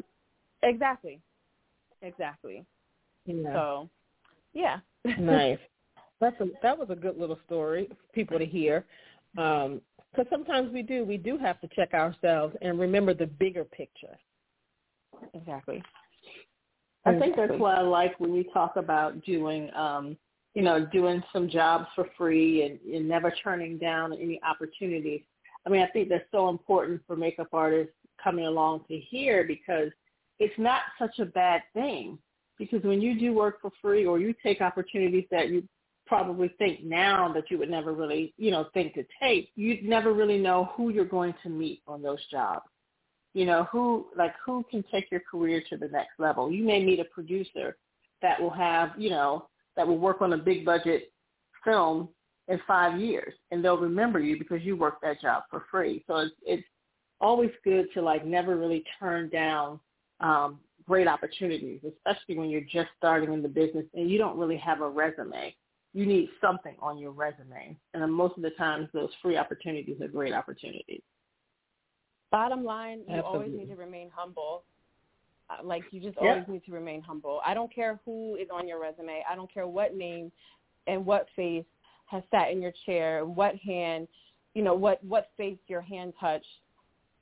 exactly, 0.63 1.19
exactly. 2.01 2.65
Yeah. 3.25 3.53
So, 3.53 3.89
yeah. 4.53 4.77
nice. 5.19 5.59
That's 6.19 6.39
a 6.41 6.47
that 6.61 6.77
was 6.77 6.89
a 6.89 6.95
good 6.95 7.17
little 7.17 7.39
story 7.45 7.87
for 7.89 8.13
people 8.13 8.39
to 8.39 8.45
hear. 8.45 8.85
Um, 9.37 9.81
because 10.11 10.25
sometimes 10.31 10.73
we 10.73 10.81
do. 10.81 11.05
We 11.05 11.17
do 11.17 11.37
have 11.37 11.61
to 11.61 11.67
check 11.75 11.93
ourselves 11.93 12.55
and 12.61 12.79
remember 12.79 13.13
the 13.13 13.27
bigger 13.27 13.63
picture. 13.63 14.17
Exactly. 15.33 15.83
I 17.05 17.17
think 17.17 17.35
that's 17.35 17.53
why 17.57 17.75
I 17.75 17.81
like 17.81 18.19
when 18.19 18.33
you 18.33 18.43
talk 18.53 18.75
about 18.75 19.23
doing, 19.23 19.73
um, 19.73 20.17
you 20.53 20.61
know, 20.61 20.85
doing 20.85 21.23
some 21.31 21.49
jobs 21.49 21.87
for 21.95 22.07
free 22.17 22.63
and, 22.63 22.79
and 22.93 23.07
never 23.07 23.33
turning 23.43 23.77
down 23.77 24.13
any 24.13 24.39
opportunities. 24.43 25.21
I 25.65 25.69
mean, 25.69 25.81
I 25.81 25.87
think 25.87 26.09
that's 26.09 26.25
so 26.31 26.49
important 26.49 27.01
for 27.07 27.15
makeup 27.15 27.49
artists 27.53 27.93
coming 28.21 28.45
along 28.45 28.85
to 28.89 28.97
hear 28.97 29.45
because 29.45 29.89
it's 30.39 30.57
not 30.57 30.81
such 30.97 31.19
a 31.19 31.25
bad 31.25 31.61
thing. 31.73 32.17
Because 32.57 32.83
when 32.83 33.01
you 33.01 33.17
do 33.17 33.33
work 33.33 33.61
for 33.61 33.71
free 33.81 34.05
or 34.05 34.19
you 34.19 34.33
take 34.43 34.59
opportunities 34.59 35.25
that 35.31 35.49
you 35.49 35.63
probably 36.09 36.49
think 36.57 36.83
now 36.83 37.31
that 37.33 37.49
you 37.49 37.57
would 37.57 37.69
never 37.69 37.93
really, 37.93 38.33
you 38.37 38.51
know, 38.51 38.67
think 38.73 38.95
to 38.95 39.05
take, 39.21 39.51
you'd 39.55 39.83
never 39.83 40.11
really 40.13 40.37
know 40.37 40.71
who 40.75 40.89
you're 40.89 41.05
going 41.05 41.33
to 41.43 41.49
meet 41.49 41.81
on 41.87 42.01
those 42.01 42.19
jobs 42.29 42.67
you 43.33 43.45
know, 43.45 43.67
who 43.71 44.07
like 44.17 44.33
who 44.43 44.65
can 44.69 44.83
take 44.91 45.11
your 45.11 45.21
career 45.21 45.61
to 45.69 45.77
the 45.77 45.87
next 45.87 46.19
level. 46.19 46.51
You 46.51 46.63
may 46.63 46.83
meet 46.83 46.99
a 46.99 47.05
producer 47.05 47.77
that 48.21 48.41
will 48.41 48.49
have, 48.49 48.91
you 48.97 49.09
know, 49.09 49.47
that 49.75 49.87
will 49.87 49.97
work 49.97 50.21
on 50.21 50.33
a 50.33 50.37
big 50.37 50.65
budget 50.65 51.11
film 51.63 52.09
in 52.47 52.59
five 52.67 52.99
years 52.99 53.33
and 53.51 53.63
they'll 53.63 53.77
remember 53.77 54.19
you 54.19 54.37
because 54.37 54.63
you 54.63 54.75
worked 54.75 55.03
that 55.03 55.21
job 55.21 55.43
for 55.49 55.65
free. 55.69 56.03
So 56.07 56.17
it's 56.17 56.35
it's 56.45 56.67
always 57.21 57.51
good 57.63 57.87
to 57.93 58.01
like 58.01 58.25
never 58.25 58.55
really 58.57 58.83
turn 58.99 59.29
down 59.29 59.79
um 60.19 60.59
great 60.87 61.07
opportunities, 61.07 61.81
especially 61.87 62.35
when 62.35 62.49
you're 62.49 62.61
just 62.61 62.89
starting 62.97 63.31
in 63.31 63.43
the 63.43 63.47
business 63.47 63.85
and 63.93 64.09
you 64.09 64.17
don't 64.17 64.39
really 64.39 64.57
have 64.57 64.81
a 64.81 64.89
resume. 64.89 65.55
You 65.93 66.05
need 66.05 66.29
something 66.39 66.75
on 66.79 66.97
your 66.97 67.11
resume. 67.11 67.75
And 67.93 68.13
most 68.13 68.37
of 68.37 68.43
the 68.43 68.51
times 68.51 68.89
those 68.93 69.09
free 69.21 69.37
opportunities 69.37 69.99
are 70.01 70.07
great 70.07 70.33
opportunities. 70.33 71.01
Bottom 72.31 72.63
line, 72.63 72.99
you 73.07 73.15
Absolutely. 73.15 73.23
always 73.23 73.51
need 73.53 73.69
to 73.69 73.75
remain 73.75 74.09
humble. 74.13 74.63
Uh, 75.49 75.63
Like 75.63 75.83
you 75.91 75.99
just 75.99 76.17
always 76.17 76.43
need 76.47 76.63
to 76.65 76.71
remain 76.71 77.01
humble. 77.01 77.41
I 77.43 77.53
don't 77.55 77.73
care 77.73 77.99
who 78.05 78.35
is 78.35 78.49
on 78.53 78.67
your 78.67 78.79
resume. 78.79 79.23
I 79.29 79.35
don't 79.35 79.51
care 79.51 79.67
what 79.67 79.95
name 79.95 80.31
and 80.85 81.05
what 81.05 81.27
face 81.35 81.65
has 82.05 82.23
sat 82.31 82.51
in 82.51 82.61
your 82.61 82.73
chair, 82.85 83.25
what 83.25 83.55
hand, 83.55 84.07
you 84.53 84.63
know, 84.63 84.75
what 84.75 85.03
what 85.03 85.31
face 85.37 85.57
your 85.67 85.81
hand 85.81 86.13
touched. 86.19 86.45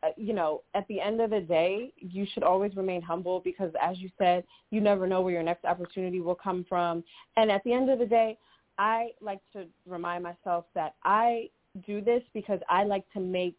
Uh, 0.03 0.09
you 0.15 0.33
know, 0.33 0.61
at 0.75 0.87
the 0.89 1.01
end 1.01 1.19
of 1.21 1.31
the 1.31 1.39
day, 1.41 1.91
you 1.97 2.25
should 2.33 2.43
always 2.43 2.75
remain 2.75 3.01
humble 3.01 3.39
because, 3.39 3.71
as 3.81 3.97
you 3.97 4.09
said, 4.17 4.43
you 4.69 4.79
never 4.79 5.07
know 5.07 5.21
where 5.21 5.33
your 5.33 5.41
next 5.41 5.65
opportunity 5.65 6.21
will 6.21 6.35
come 6.35 6.65
from. 6.69 7.03
And 7.35 7.49
at 7.49 7.63
the 7.63 7.73
end 7.73 7.89
of 7.89 7.97
the 7.97 8.05
day, 8.05 8.37
I 8.77 9.11
like 9.21 9.41
to 9.53 9.65
remind 9.85 10.23
myself 10.23 10.65
that 10.75 10.95
I 11.03 11.49
do 11.85 12.01
this 12.01 12.23
because 12.33 12.59
I 12.69 12.83
like 12.83 13.05
to 13.13 13.19
make 13.19 13.57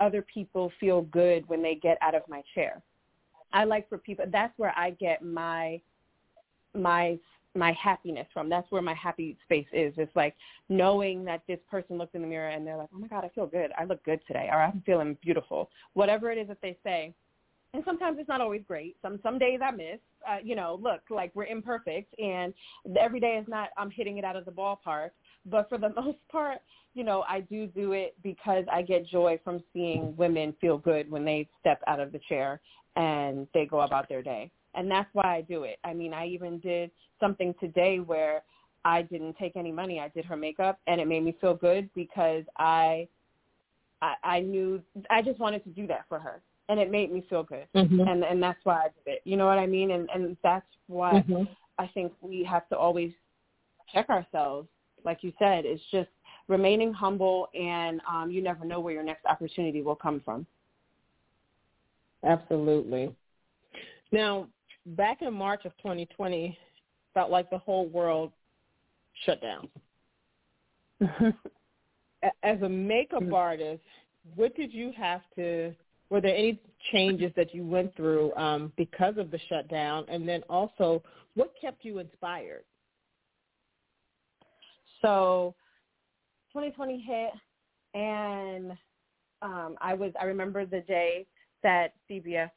other 0.00 0.22
people 0.22 0.72
feel 0.78 1.02
good 1.02 1.48
when 1.48 1.62
they 1.62 1.74
get 1.74 1.98
out 2.00 2.14
of 2.14 2.22
my 2.28 2.42
chair. 2.54 2.82
I 3.52 3.64
like 3.64 3.88
for 3.88 3.98
people 3.98 4.26
that's 4.30 4.56
where 4.58 4.74
I 4.76 4.90
get 4.90 5.22
my 5.22 5.80
my 6.74 7.18
my 7.54 7.72
happiness 7.72 8.26
from. 8.32 8.48
That's 8.48 8.70
where 8.70 8.82
my 8.82 8.94
happy 8.94 9.36
space 9.44 9.66
is. 9.72 9.92
It's 9.96 10.14
like 10.14 10.36
knowing 10.68 11.24
that 11.24 11.42
this 11.48 11.58
person 11.70 11.96
looked 11.96 12.14
in 12.14 12.22
the 12.22 12.28
mirror 12.28 12.50
and 12.50 12.66
they're 12.66 12.76
like, 12.76 12.90
"Oh 12.94 12.98
my 12.98 13.08
god, 13.08 13.24
I 13.24 13.28
feel 13.30 13.46
good. 13.46 13.72
I 13.76 13.84
look 13.84 14.02
good 14.04 14.20
today." 14.26 14.48
Or 14.52 14.62
I'm 14.62 14.82
feeling 14.84 15.16
beautiful. 15.22 15.70
Whatever 15.94 16.30
it 16.30 16.38
is 16.38 16.48
that 16.48 16.60
they 16.60 16.76
say. 16.84 17.14
And 17.74 17.82
sometimes 17.84 18.18
it's 18.18 18.28
not 18.28 18.40
always 18.40 18.62
great. 18.66 18.96
Some 19.02 19.20
some 19.22 19.38
days 19.38 19.60
I 19.62 19.70
miss. 19.70 19.98
Uh, 20.28 20.38
you 20.42 20.56
know, 20.56 20.78
look, 20.82 21.00
like 21.10 21.30
we're 21.34 21.46
imperfect 21.46 22.14
and 22.18 22.54
every 22.98 23.20
day 23.20 23.38
is 23.40 23.46
not 23.48 23.68
I'm 23.76 23.90
hitting 23.90 24.18
it 24.18 24.24
out 24.24 24.36
of 24.36 24.44
the 24.44 24.50
ballpark, 24.50 25.10
but 25.46 25.68
for 25.68 25.78
the 25.78 25.90
most 25.96 26.18
part, 26.30 26.58
you 26.94 27.04
know, 27.04 27.24
I 27.28 27.40
do 27.40 27.66
do 27.66 27.92
it 27.92 28.16
because 28.22 28.64
I 28.72 28.82
get 28.82 29.06
joy 29.06 29.38
from 29.44 29.62
seeing 29.72 30.16
women 30.16 30.54
feel 30.60 30.78
good 30.78 31.10
when 31.10 31.24
they 31.24 31.48
step 31.60 31.80
out 31.86 32.00
of 32.00 32.10
the 32.12 32.20
chair 32.28 32.60
and 32.96 33.46
they 33.54 33.66
go 33.66 33.80
about 33.80 34.08
their 34.08 34.22
day. 34.22 34.50
And 34.74 34.90
that's 34.90 35.08
why 35.12 35.36
I 35.36 35.40
do 35.42 35.64
it. 35.64 35.78
I 35.84 35.92
mean, 35.92 36.12
I 36.14 36.26
even 36.26 36.58
did 36.60 36.90
something 37.20 37.54
today 37.60 38.00
where 38.00 38.42
I 38.84 39.02
didn't 39.02 39.36
take 39.38 39.56
any 39.56 39.72
money. 39.72 40.00
I 40.00 40.08
did 40.08 40.24
her 40.24 40.36
makeup 40.36 40.78
and 40.86 41.00
it 41.00 41.06
made 41.06 41.24
me 41.24 41.36
feel 41.40 41.54
good 41.54 41.90
because 41.94 42.44
I 42.56 43.08
I, 44.00 44.14
I 44.22 44.40
knew 44.40 44.80
I 45.10 45.22
just 45.22 45.38
wanted 45.38 45.64
to 45.64 45.70
do 45.70 45.86
that 45.88 46.04
for 46.08 46.18
her. 46.18 46.40
And 46.68 46.78
it 46.78 46.90
made 46.90 47.12
me 47.12 47.24
feel 47.28 47.42
good. 47.42 47.66
Mm-hmm. 47.74 48.00
And 48.00 48.24
and 48.24 48.42
that's 48.42 48.58
why 48.64 48.74
I 48.76 48.88
did 48.88 49.14
it. 49.14 49.20
You 49.24 49.36
know 49.36 49.46
what 49.46 49.58
I 49.58 49.66
mean? 49.66 49.90
And 49.92 50.08
and 50.14 50.36
that's 50.42 50.66
why 50.86 51.20
Mm-hmm. 51.20 51.44
I 51.78 51.86
think 51.94 52.12
we 52.20 52.44
have 52.44 52.68
to 52.68 52.76
always 52.76 53.12
check 53.92 54.08
ourselves. 54.10 54.68
Like 55.04 55.22
you 55.22 55.32
said, 55.38 55.64
it's 55.64 55.82
just 55.90 56.08
remaining 56.48 56.92
humble 56.92 57.48
and 57.58 58.00
um, 58.10 58.30
you 58.30 58.42
never 58.42 58.64
know 58.64 58.80
where 58.80 58.92
your 58.92 59.02
next 59.02 59.24
opportunity 59.26 59.82
will 59.82 59.94
come 59.96 60.20
from. 60.24 60.46
Absolutely. 62.24 63.14
Now, 64.12 64.48
back 64.86 65.22
in 65.22 65.32
March 65.32 65.64
of 65.64 65.76
2020, 65.78 66.56
felt 67.14 67.30
like 67.30 67.50
the 67.50 67.58
whole 67.58 67.86
world 67.88 68.32
shut 69.24 69.40
down. 69.40 69.68
As 72.42 72.60
a 72.62 72.68
makeup 72.68 73.22
Mm. 73.22 73.32
artist, 73.32 73.82
what 74.34 74.54
did 74.56 74.72
you 74.72 74.92
have 74.96 75.22
to? 75.36 75.74
Were 76.10 76.20
there 76.20 76.34
any 76.34 76.60
changes 76.90 77.32
that 77.36 77.54
you 77.54 77.66
went 77.66 77.94
through 77.94 78.34
um, 78.34 78.72
because 78.76 79.18
of 79.18 79.30
the 79.30 79.38
shutdown? 79.48 80.06
And 80.08 80.26
then 80.26 80.42
also, 80.48 81.02
what 81.34 81.52
kept 81.60 81.84
you 81.84 81.98
inspired? 81.98 82.64
So 85.02 85.54
2020 86.52 86.98
hit 87.00 87.30
and 87.94 88.72
um, 89.42 89.76
I 89.80 89.94
was 89.94 90.12
I 90.20 90.24
remember 90.24 90.66
the 90.66 90.80
day 90.80 91.26
that 91.62 91.92
CBS 92.10 92.50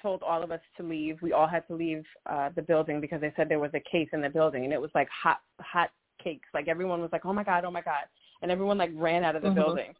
told 0.00 0.22
all 0.22 0.44
of 0.44 0.52
us 0.52 0.60
to 0.76 0.82
leave. 0.82 1.20
We 1.22 1.32
all 1.32 1.48
had 1.48 1.66
to 1.68 1.74
leave 1.74 2.04
uh, 2.26 2.50
the 2.54 2.62
building 2.62 3.00
because 3.00 3.20
they 3.20 3.32
said 3.36 3.48
there 3.48 3.58
was 3.58 3.72
a 3.74 3.80
case 3.80 4.08
in 4.12 4.20
the 4.20 4.28
building 4.28 4.64
and 4.64 4.72
it 4.72 4.80
was 4.80 4.90
like 4.94 5.08
hot 5.08 5.40
hot 5.60 5.90
cakes. 6.22 6.48
Like 6.54 6.68
everyone 6.68 7.00
was 7.00 7.10
like, 7.12 7.26
"Oh 7.26 7.32
my 7.32 7.44
god, 7.44 7.64
oh 7.64 7.70
my 7.70 7.82
god." 7.82 8.04
And 8.42 8.50
everyone 8.50 8.78
like 8.78 8.90
ran 8.94 9.24
out 9.24 9.34
of 9.34 9.42
the 9.42 9.48
Mhm. 9.48 9.54
building. 9.56 9.94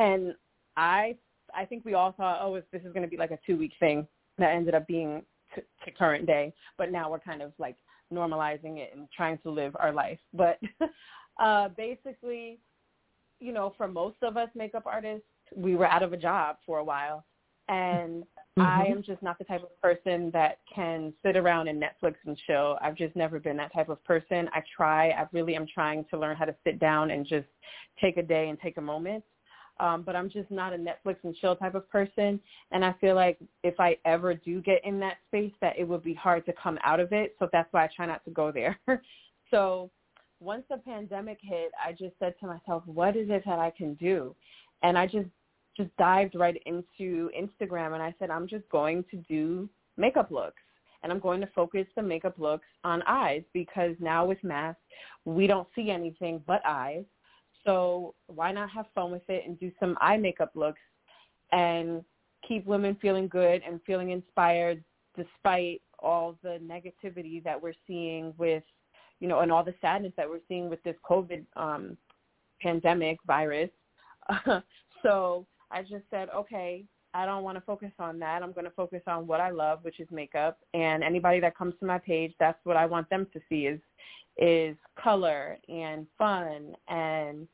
And 0.00 0.34
I 0.76 1.16
I 1.56 1.64
think 1.64 1.84
we 1.84 1.94
all 1.94 2.12
thought, 2.12 2.40
"Oh, 2.42 2.54
this 2.54 2.82
is 2.82 2.92
going 2.92 3.02
to 3.02 3.08
be 3.08 3.16
like 3.16 3.30
a 3.30 3.38
2-week 3.50 3.72
thing." 3.80 4.06
That 4.38 4.50
ended 4.52 4.74
up 4.74 4.86
being 4.86 5.22
to, 5.54 5.62
to 5.84 5.90
current 5.92 6.26
day, 6.26 6.52
but 6.76 6.90
now 6.90 7.10
we're 7.10 7.20
kind 7.20 7.42
of 7.42 7.52
like 7.58 7.76
normalizing 8.12 8.78
it 8.78 8.90
and 8.94 9.08
trying 9.16 9.38
to 9.38 9.50
live 9.50 9.76
our 9.78 9.92
life. 9.92 10.18
But 10.32 10.58
uh 11.42 11.68
basically, 11.70 12.58
you 13.40 13.52
know, 13.52 13.74
for 13.76 13.88
most 13.88 14.16
of 14.22 14.36
us 14.36 14.48
makeup 14.54 14.84
artists, 14.86 15.26
we 15.54 15.76
were 15.76 15.86
out 15.86 16.02
of 16.02 16.12
a 16.12 16.16
job 16.16 16.56
for 16.66 16.78
a 16.78 16.84
while. 16.84 17.24
And 17.68 18.24
I 18.58 18.86
Mhm. 18.86 18.92
am 18.92 19.02
just 19.02 19.22
not 19.22 19.38
the 19.38 19.44
type 19.44 19.62
of 19.62 19.80
person 19.80 20.30
that 20.32 20.58
can 20.72 21.12
sit 21.24 21.36
around 21.36 21.66
and 21.68 21.82
Netflix 21.82 22.14
and 22.24 22.36
chill. 22.46 22.78
I've 22.80 22.94
just 22.94 23.16
never 23.16 23.40
been 23.40 23.56
that 23.56 23.72
type 23.72 23.88
of 23.88 24.02
person. 24.04 24.48
I 24.52 24.62
try. 24.76 25.10
I 25.10 25.26
really 25.32 25.56
am 25.56 25.66
trying 25.66 26.04
to 26.06 26.18
learn 26.18 26.36
how 26.36 26.44
to 26.44 26.54
sit 26.62 26.78
down 26.78 27.10
and 27.10 27.26
just 27.26 27.48
take 28.00 28.16
a 28.16 28.22
day 28.22 28.48
and 28.50 28.60
take 28.60 28.76
a 28.76 28.80
moment. 28.82 29.24
Um, 29.80 30.02
but 30.02 30.14
I'm 30.14 30.30
just 30.30 30.50
not 30.50 30.72
a 30.72 30.76
Netflix 30.76 31.16
and 31.24 31.34
chill 31.34 31.56
type 31.56 31.74
of 31.74 31.88
person. 31.90 32.40
And 32.70 32.84
I 32.84 32.94
feel 33.00 33.16
like 33.16 33.38
if 33.62 33.80
I 33.80 33.96
ever 34.04 34.34
do 34.34 34.60
get 34.60 34.84
in 34.84 35.00
that 35.00 35.16
space, 35.26 35.52
that 35.60 35.78
it 35.78 35.86
would 35.86 36.02
be 36.02 36.14
hard 36.14 36.46
to 36.46 36.52
come 36.52 36.78
out 36.84 37.00
of 37.00 37.12
it. 37.12 37.34
So 37.38 37.48
that's 37.52 37.72
why 37.72 37.84
I 37.84 37.88
try 37.94 38.06
not 38.06 38.24
to 38.24 38.30
go 38.30 38.52
there. 38.52 38.78
so 39.50 39.90
once 40.40 40.64
the 40.70 40.76
pandemic 40.76 41.38
hit, 41.42 41.72
I 41.84 41.92
just 41.92 42.14
said 42.18 42.34
to 42.40 42.46
myself, 42.46 42.82
what 42.86 43.16
is 43.16 43.28
it 43.30 43.42
that 43.46 43.58
I 43.58 43.72
can 43.76 43.94
do? 43.94 44.34
And 44.82 44.96
I 44.96 45.06
just 45.06 45.28
just 45.76 45.96
dived 45.96 46.36
right 46.36 46.60
into 46.66 47.30
Instagram 47.36 47.94
and 47.94 48.02
I 48.02 48.14
said, 48.18 48.30
I'm 48.30 48.46
just 48.46 48.68
going 48.68 49.04
to 49.10 49.16
do 49.28 49.68
makeup 49.96 50.30
looks. 50.30 50.62
And 51.02 51.12
I'm 51.12 51.18
going 51.18 51.40
to 51.40 51.48
focus 51.48 51.86
the 51.96 52.02
makeup 52.02 52.38
looks 52.38 52.66
on 52.82 53.02
eyes 53.06 53.42
because 53.52 53.94
now 54.00 54.24
with 54.24 54.42
masks, 54.42 54.80
we 55.24 55.46
don't 55.46 55.68
see 55.74 55.90
anything 55.90 56.42
but 56.46 56.62
eyes. 56.64 57.04
So 57.64 58.14
why 58.26 58.52
not 58.52 58.70
have 58.70 58.86
fun 58.94 59.10
with 59.10 59.28
it 59.28 59.44
and 59.46 59.58
do 59.58 59.70
some 59.80 59.96
eye 60.00 60.16
makeup 60.16 60.52
looks 60.54 60.80
and 61.52 62.04
keep 62.46 62.66
women 62.66 62.96
feeling 63.00 63.28
good 63.28 63.62
and 63.66 63.80
feeling 63.86 64.10
inspired 64.10 64.82
despite 65.16 65.80
all 65.98 66.36
the 66.42 66.60
negativity 66.62 67.42
that 67.44 67.60
we're 67.60 67.72
seeing 67.86 68.34
with, 68.36 68.62
you 69.20 69.28
know, 69.28 69.40
and 69.40 69.50
all 69.50 69.64
the 69.64 69.74
sadness 69.80 70.12
that 70.16 70.28
we're 70.28 70.40
seeing 70.48 70.68
with 70.68 70.82
this 70.82 70.96
COVID 71.08 71.44
um, 71.56 71.96
pandemic 72.60 73.18
virus. 73.26 73.70
so 75.02 75.46
I 75.70 75.82
just 75.82 76.04
said, 76.10 76.28
okay, 76.34 76.84
I 77.14 77.24
don't 77.24 77.44
want 77.44 77.56
to 77.56 77.62
focus 77.62 77.92
on 78.00 78.18
that. 78.18 78.42
I'm 78.42 78.52
going 78.52 78.64
to 78.64 78.72
focus 78.72 79.02
on 79.06 79.26
what 79.26 79.40
I 79.40 79.50
love, 79.50 79.78
which 79.82 80.00
is 80.00 80.08
makeup. 80.10 80.58
And 80.74 81.04
anybody 81.04 81.38
that 81.40 81.56
comes 81.56 81.74
to 81.78 81.86
my 81.86 81.98
page, 81.98 82.34
that's 82.40 82.58
what 82.64 82.76
I 82.76 82.86
want 82.86 83.08
them 83.08 83.26
to 83.32 83.40
see 83.48 83.66
is 83.66 83.80
is 84.36 84.76
color 85.00 85.58
and 85.68 86.06
fun 86.18 86.74
and 86.88 87.46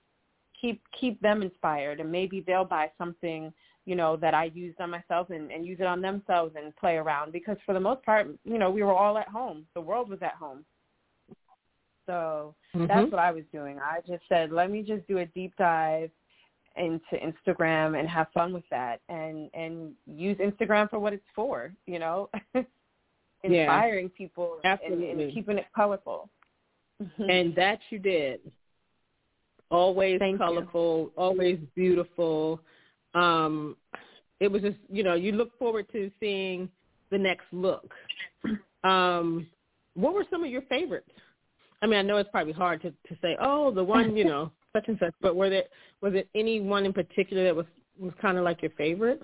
keep 0.59 0.83
keep 0.99 1.21
them 1.21 1.43
inspired 1.43 2.01
and 2.01 2.11
maybe 2.11 2.43
they'll 2.47 2.65
buy 2.65 2.91
something 2.97 3.53
you 3.85 3.95
know 3.95 4.17
that 4.17 4.33
i 4.33 4.45
used 4.55 4.81
on 4.81 4.91
myself 4.91 5.29
and, 5.31 5.51
and 5.51 5.67
use 5.67 5.79
it 5.81 5.87
on 5.87 6.01
themselves 6.01 6.55
and 6.57 6.75
play 6.77 6.97
around 6.97 7.33
because 7.33 7.57
for 7.67 7.75
the 7.75 7.81
most 7.81 8.03
part 8.03 8.27
you 8.45 8.59
know 8.59 8.71
we 8.71 8.83
were 8.83 8.95
all 8.95 9.19
at 9.19 9.29
home 9.29 9.67
the 9.75 9.81
world 9.81 10.09
was 10.09 10.21
at 10.23 10.35
home 10.35 10.65
so 12.07 12.55
mm-hmm. 12.75 12.87
that's 12.87 13.11
what 13.11 13.21
i 13.21 13.31
was 13.31 13.45
doing 13.53 13.79
i 13.79 13.99
just 14.07 14.23
said 14.29 14.51
let 14.51 14.71
me 14.71 14.83
just 14.83 15.07
do 15.07 15.19
a 15.19 15.27
deep 15.27 15.53
dive 15.59 16.11
into 16.77 17.15
instagram 17.15 17.99
and 17.99 18.09
have 18.09 18.29
fun 18.33 18.53
with 18.53 18.65
that 18.71 19.01
and 19.09 19.51
and 19.55 19.93
use 20.07 20.37
instagram 20.39 20.89
for 20.89 20.99
what 20.99 21.13
it's 21.13 21.23
for 21.35 21.73
you 21.87 21.99
know 21.99 22.31
inspiring 23.45 24.05
yeah, 24.05 24.17
people 24.17 24.59
and, 24.65 25.03
and 25.03 25.33
keeping 25.35 25.59
it 25.59 25.67
colorful 25.75 26.29
and 27.19 27.55
that 27.55 27.79
you 27.91 27.99
did 27.99 28.41
always 29.71 30.19
Thank 30.19 30.39
colorful, 30.39 31.05
you. 31.05 31.13
always 31.17 31.59
beautiful. 31.75 32.61
Um, 33.15 33.77
it 34.41 34.51
was 34.51 34.63
just, 34.63 34.77
you 34.91 35.03
know, 35.03 35.15
you 35.15 35.33
look 35.33 35.57
forward 35.59 35.87
to 35.93 36.11
seeing 36.21 36.69
the 37.11 37.19
next 37.19 37.47
look. 37.53 37.93
Um, 38.85 39.47
what 39.95 40.15
were 40.15 40.25
some 40.31 40.45
of 40.45 40.51
your 40.51 40.63
favorites? 40.63 41.11
I 41.83 41.87
mean, 41.87 41.99
I 41.99 42.03
know 42.03 42.19
it's 42.19 42.31
probably 42.31 42.53
hard 42.53 42.83
to, 42.83 42.91
to 42.91 43.21
say, 43.21 43.37
oh, 43.41 43.71
the 43.71 43.85
one, 43.85 44.17
you 44.17 44.25
know, 44.33 44.51
such 44.73 44.89
and 44.89 44.99
such, 44.99 45.15
but 45.21 45.37
were 45.37 45.51
there 45.51 45.65
was 46.01 46.15
it 46.15 46.29
any 46.35 46.61
one 46.61 46.85
in 46.85 46.93
particular 46.93 47.45
that 47.45 47.55
was 47.55 47.67
was 47.99 48.13
kind 48.21 48.39
of 48.39 48.45
like 48.45 48.63
your 48.63 48.71
favorite? 48.73 49.23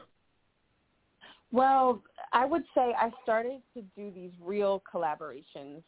Well, 1.52 2.02
I 2.32 2.44
would 2.44 2.64
say 2.74 2.92
I 2.98 3.10
started 3.22 3.62
to 3.74 3.82
do 3.96 4.10
these 4.10 4.32
real 4.42 4.82
collaborations. 4.92 5.82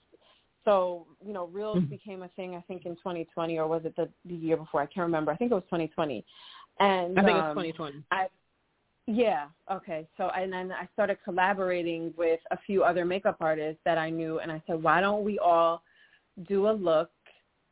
So 0.65 1.07
you 1.25 1.33
know 1.33 1.47
reels 1.49 1.79
mm-hmm. 1.79 1.87
became 1.87 2.23
a 2.23 2.29
thing 2.29 2.55
i 2.55 2.61
think 2.63 2.85
in 2.85 2.95
2020 2.97 3.59
or 3.59 3.67
was 3.67 3.83
it 3.85 3.97
the, 3.97 4.09
the 4.25 4.35
year 4.35 4.57
before? 4.57 4.83
I 4.83 4.87
can't 4.87 5.05
remember. 5.07 5.33
I 5.33 5.37
think 5.37 5.51
it 5.51 5.55
was 5.55 5.65
2020 5.65 6.25
and 6.81 7.19
i 7.19 7.23
think 7.23 7.37
um, 7.37 7.39
it 7.39 7.55
was 7.57 7.73
2020 7.75 8.05
I, 8.11 8.27
yeah 9.07 9.47
okay. 9.71 10.07
So 10.17 10.31
and 10.37 10.53
then 10.53 10.73
i 10.73 10.89
started 10.93 11.19
collaborating 11.25 12.13
with 12.17 12.41
a 12.51 12.59
few 12.67 12.83
other 12.85 13.05
makeup 13.05 13.37
artists 13.41 13.81
that 13.85 13.99
i 13.99 14.11
knew 14.11 14.41
and 14.41 14.53
i 14.53 14.63
said 14.67 14.83
why 14.83 15.01
don't 15.01 15.25
we 15.25 15.39
all 15.39 15.83
do 16.49 16.69
a 16.69 16.73
look 16.73 17.11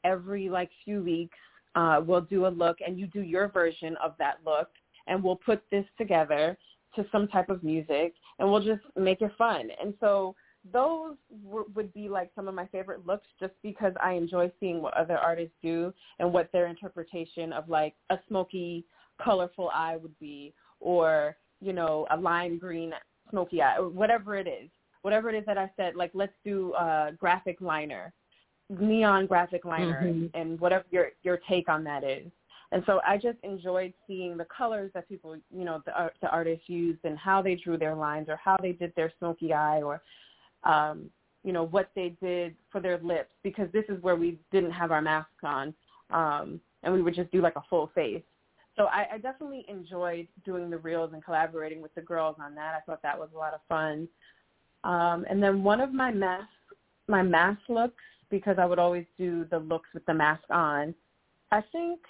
every 0.04 0.48
like 0.48 0.70
few 0.84 1.02
weeks 1.02 1.38
uh, 1.76 2.00
we'll 2.04 2.22
do 2.22 2.46
a 2.46 2.48
look 2.48 2.78
and 2.84 2.98
you 2.98 3.06
do 3.06 3.22
your 3.22 3.48
version 3.48 3.96
of 4.02 4.14
that 4.18 4.38
look 4.44 4.68
and 5.06 5.22
we'll 5.22 5.36
put 5.36 5.62
this 5.70 5.84
together 5.96 6.58
to 6.96 7.04
some 7.12 7.28
type 7.28 7.50
of 7.50 7.62
music 7.62 8.14
and 8.38 8.50
we'll 8.50 8.64
just 8.64 8.82
make 8.96 9.20
it 9.20 9.30
fun 9.38 9.68
and 9.80 9.94
so 10.00 10.34
those 10.72 11.16
w- 11.44 11.66
would 11.74 11.92
be 11.92 12.08
like 12.08 12.30
some 12.34 12.48
of 12.48 12.54
my 12.54 12.66
favorite 12.66 13.06
looks 13.06 13.26
just 13.38 13.52
because 13.62 13.92
I 14.02 14.12
enjoy 14.12 14.50
seeing 14.58 14.82
what 14.82 14.94
other 14.94 15.16
artists 15.16 15.54
do 15.62 15.92
and 16.18 16.32
what 16.32 16.50
their 16.52 16.66
interpretation 16.66 17.52
of 17.52 17.68
like 17.68 17.94
a 18.10 18.18
smoky, 18.28 18.84
colorful 19.22 19.70
eye 19.72 19.96
would 19.96 20.18
be 20.18 20.54
or, 20.80 21.36
you 21.60 21.72
know, 21.72 22.06
a 22.10 22.16
lime 22.16 22.58
green 22.58 22.92
smoky 23.30 23.62
eye 23.62 23.78
or 23.78 23.88
whatever 23.88 24.36
it 24.36 24.46
is. 24.46 24.68
Whatever 25.02 25.30
it 25.30 25.36
is 25.36 25.46
that 25.46 25.58
I 25.58 25.70
said, 25.76 25.94
like 25.94 26.10
let's 26.14 26.32
do 26.44 26.74
a 26.74 27.10
graphic 27.16 27.60
liner, 27.60 28.12
neon 28.68 29.26
graphic 29.26 29.64
liner 29.64 30.02
mm-hmm. 30.04 30.26
and 30.38 30.58
whatever 30.60 30.84
your 30.90 31.10
your 31.22 31.38
take 31.48 31.68
on 31.68 31.84
that 31.84 32.04
is. 32.04 32.26
And 32.72 32.82
so 32.84 33.00
I 33.06 33.16
just 33.16 33.38
enjoyed 33.44 33.92
seeing 34.06 34.36
the 34.36 34.46
colors 34.46 34.90
that 34.94 35.08
people, 35.08 35.36
you 35.56 35.64
know, 35.64 35.82
the, 35.86 36.10
the 36.20 36.28
artists 36.30 36.68
used 36.68 36.98
and 37.04 37.16
how 37.16 37.40
they 37.40 37.54
drew 37.54 37.78
their 37.78 37.94
lines 37.94 38.28
or 38.28 38.36
how 38.36 38.56
they 38.60 38.72
did 38.72 38.92
their 38.96 39.12
smoky 39.18 39.52
eye 39.52 39.82
or 39.82 40.02
um, 40.64 41.08
you 41.44 41.52
know, 41.52 41.62
what 41.62 41.90
they 41.94 42.16
did 42.20 42.56
for 42.72 42.80
their 42.80 42.98
lips 42.98 43.30
because 43.44 43.68
this 43.72 43.84
is 43.88 44.02
where 44.02 44.16
we 44.16 44.36
didn't 44.50 44.72
have 44.72 44.90
our 44.90 45.00
masks 45.00 45.30
on 45.44 45.72
um, 46.10 46.60
and 46.82 46.92
we 46.92 47.02
would 47.02 47.14
just 47.14 47.30
do 47.30 47.40
like 47.40 47.54
a 47.54 47.62
full 47.70 47.90
face. 47.94 48.22
So 48.76 48.86
I, 48.86 49.06
I 49.14 49.18
definitely 49.18 49.64
enjoyed 49.68 50.26
doing 50.44 50.68
the 50.68 50.78
reels 50.78 51.12
and 51.14 51.24
collaborating 51.24 51.80
with 51.80 51.94
the 51.94 52.02
girls 52.02 52.36
on 52.40 52.54
that. 52.56 52.74
I 52.74 52.80
thought 52.80 53.00
that 53.02 53.18
was 53.18 53.28
a 53.34 53.38
lot 53.38 53.54
of 53.54 53.60
fun. 53.68 54.08
Um, 54.84 55.24
and 55.30 55.42
then 55.42 55.62
one 55.62 55.80
of 55.80 55.94
my 55.94 56.10
mask, 56.10 56.48
my 57.08 57.22
mask 57.22 57.60
looks, 57.68 58.02
because 58.30 58.56
I 58.58 58.66
would 58.66 58.78
always 58.78 59.06
do 59.18 59.46
the 59.50 59.58
looks 59.58 59.88
with 59.94 60.04
the 60.06 60.14
mask 60.14 60.44
on. 60.50 60.94
I 61.52 61.62
think 61.72 62.00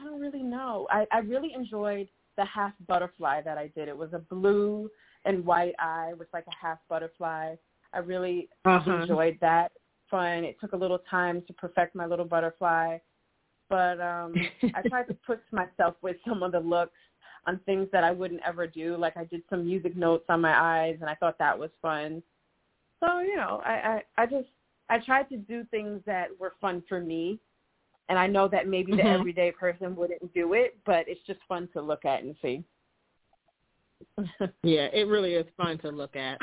I 0.00 0.04
don't 0.04 0.20
really 0.20 0.42
know. 0.42 0.86
I, 0.90 1.06
I 1.12 1.18
really 1.18 1.52
enjoyed 1.54 2.08
the 2.36 2.44
half 2.44 2.72
butterfly 2.86 3.42
that 3.42 3.58
I 3.58 3.68
did. 3.68 3.88
It 3.88 3.96
was 3.96 4.10
a 4.12 4.18
blue 4.18 4.90
and 5.24 5.44
white 5.44 5.74
eye 5.78 6.12
with 6.18 6.28
like 6.32 6.46
a 6.46 6.66
half 6.66 6.78
butterfly. 6.88 7.54
I 7.92 7.98
really 7.98 8.48
uh-huh. 8.64 9.02
enjoyed 9.02 9.38
that. 9.40 9.72
Fun. 10.10 10.44
It 10.44 10.56
took 10.60 10.72
a 10.72 10.76
little 10.76 11.00
time 11.10 11.42
to 11.46 11.52
perfect 11.52 11.94
my 11.94 12.06
little 12.06 12.24
butterfly, 12.24 12.98
but 13.68 14.00
um 14.00 14.34
I 14.74 14.88
tried 14.88 15.08
to 15.08 15.14
push 15.14 15.38
myself 15.52 15.94
with 16.02 16.16
some 16.26 16.42
of 16.42 16.52
the 16.52 16.60
looks 16.60 16.98
on 17.46 17.60
things 17.64 17.88
that 17.92 18.04
I 18.04 18.10
wouldn't 18.10 18.40
ever 18.46 18.66
do. 18.66 18.96
Like 18.96 19.16
I 19.16 19.24
did 19.24 19.42
some 19.48 19.66
music 19.66 19.96
notes 19.96 20.24
on 20.28 20.40
my 20.40 20.58
eyes, 20.58 20.96
and 21.00 21.08
I 21.08 21.14
thought 21.14 21.38
that 21.38 21.58
was 21.58 21.70
fun. 21.80 22.22
So 22.98 23.20
you 23.20 23.36
know, 23.36 23.62
I 23.64 24.02
I, 24.16 24.22
I 24.22 24.26
just 24.26 24.48
I 24.90 24.98
tried 24.98 25.28
to 25.30 25.36
do 25.36 25.64
things 25.70 26.02
that 26.04 26.28
were 26.38 26.54
fun 26.60 26.82
for 26.88 27.00
me, 27.00 27.38
and 28.08 28.18
I 28.18 28.26
know 28.26 28.48
that 28.48 28.68
maybe 28.68 28.92
the 28.92 28.98
mm-hmm. 28.98 29.20
everyday 29.20 29.52
person 29.52 29.96
wouldn't 29.96 30.34
do 30.34 30.52
it, 30.54 30.76
but 30.84 31.04
it's 31.06 31.24
just 31.26 31.40
fun 31.48 31.68
to 31.72 31.80
look 31.80 32.04
at 32.04 32.22
and 32.22 32.34
see. 32.42 32.64
yeah, 34.62 34.88
it 34.92 35.06
really 35.06 35.34
is 35.34 35.46
fun 35.56 35.78
to 35.78 35.90
look 35.90 36.16
at. 36.16 36.38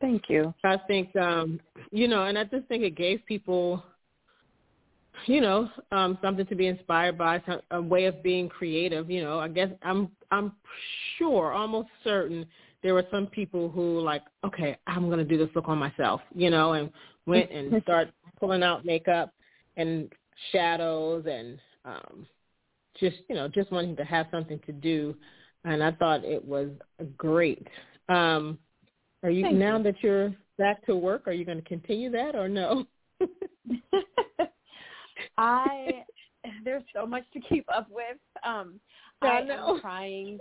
Thank 0.00 0.24
you. 0.28 0.54
I 0.62 0.76
think 0.86 1.14
um, 1.16 1.60
you 1.90 2.06
know, 2.06 2.24
and 2.24 2.38
I 2.38 2.44
just 2.44 2.66
think 2.68 2.84
it 2.84 2.96
gave 2.96 3.26
people 3.26 3.82
you 5.26 5.40
know, 5.40 5.68
um, 5.92 6.18
something 6.22 6.46
to 6.46 6.54
be 6.54 6.66
inspired 6.66 7.18
by, 7.18 7.42
a 7.70 7.80
way 7.80 8.04
of 8.04 8.22
being 8.22 8.48
creative. 8.48 9.10
You 9.10 9.22
know, 9.22 9.38
I 9.38 9.48
guess 9.48 9.70
I'm 9.82 10.10
I'm 10.30 10.52
sure, 11.16 11.52
almost 11.52 11.88
certain, 12.04 12.46
there 12.82 12.94
were 12.94 13.06
some 13.10 13.26
people 13.26 13.68
who 13.68 14.00
like, 14.00 14.22
okay, 14.44 14.76
I'm 14.86 15.06
going 15.06 15.18
to 15.18 15.24
do 15.24 15.36
this 15.38 15.54
look 15.54 15.68
on 15.68 15.78
myself. 15.78 16.20
You 16.34 16.50
know, 16.50 16.72
and 16.74 16.90
went 17.26 17.50
and 17.50 17.82
start 17.82 18.10
pulling 18.38 18.62
out 18.62 18.84
makeup 18.84 19.32
and 19.76 20.12
shadows 20.52 21.24
and 21.28 21.58
um, 21.84 22.26
just 22.98 23.16
you 23.28 23.34
know 23.34 23.48
just 23.48 23.70
wanting 23.72 23.96
to 23.96 24.04
have 24.04 24.26
something 24.30 24.60
to 24.66 24.72
do. 24.72 25.14
And 25.64 25.82
I 25.82 25.92
thought 25.92 26.24
it 26.24 26.44
was 26.44 26.68
great. 27.16 27.66
Um, 28.08 28.58
are 29.22 29.30
you 29.30 29.42
Thank 29.44 29.56
now 29.56 29.76
you. 29.78 29.82
that 29.84 29.94
you're 30.02 30.34
back 30.56 30.84
to 30.86 30.96
work? 30.96 31.26
Are 31.26 31.32
you 31.32 31.44
going 31.44 31.58
to 31.58 31.68
continue 31.68 32.10
that 32.10 32.34
or 32.36 32.48
no? 32.48 32.86
I 35.38 36.04
there's 36.64 36.84
so 36.94 37.06
much 37.06 37.24
to 37.32 37.40
keep 37.40 37.66
up 37.74 37.88
with. 37.90 38.16
Um, 38.44 38.80
I 39.22 39.26
I 39.26 39.42
know. 39.44 39.74
am 39.74 39.80
trying. 39.80 40.38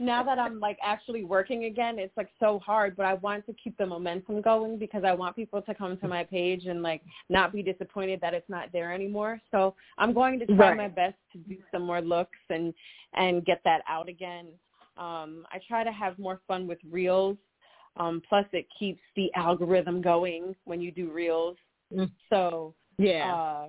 Now 0.00 0.22
that 0.22 0.38
I'm 0.38 0.60
like 0.60 0.78
actually 0.82 1.24
working 1.24 1.64
again, 1.64 1.98
it's 1.98 2.16
like 2.16 2.28
so 2.38 2.58
hard, 2.58 2.96
but 2.96 3.06
I 3.06 3.14
want 3.14 3.46
to 3.46 3.54
keep 3.62 3.76
the 3.78 3.86
momentum 3.86 4.40
going 4.40 4.78
because 4.78 5.04
I 5.04 5.12
want 5.12 5.36
people 5.36 5.62
to 5.62 5.74
come 5.74 5.96
to 5.98 6.08
my 6.08 6.24
page 6.24 6.66
and 6.66 6.82
like 6.82 7.02
not 7.28 7.52
be 7.52 7.62
disappointed 7.62 8.20
that 8.20 8.34
it's 8.34 8.48
not 8.48 8.72
there 8.72 8.92
anymore. 8.92 9.40
So 9.50 9.74
I'm 9.98 10.12
going 10.12 10.38
to 10.40 10.46
try 10.46 10.70
Right. 10.70 10.76
my 10.76 10.88
best 10.88 11.16
to 11.32 11.38
do 11.38 11.56
some 11.72 11.82
more 11.82 12.00
looks 12.00 12.38
and 12.48 12.74
and 13.14 13.44
get 13.44 13.60
that 13.64 13.82
out 13.88 14.08
again. 14.08 14.48
Um, 14.96 15.46
I 15.50 15.58
try 15.66 15.84
to 15.84 15.92
have 15.92 16.18
more 16.18 16.40
fun 16.46 16.66
with 16.66 16.78
reels. 16.90 17.36
Um, 17.96 18.22
plus, 18.28 18.46
it 18.52 18.66
keeps 18.78 19.00
the 19.16 19.30
algorithm 19.34 20.00
going 20.00 20.54
when 20.64 20.80
you 20.80 20.92
do 20.92 21.10
reels. 21.10 21.56
Mm. 21.92 22.10
So 22.28 22.74
yeah. 22.98 23.34
uh, 23.34 23.66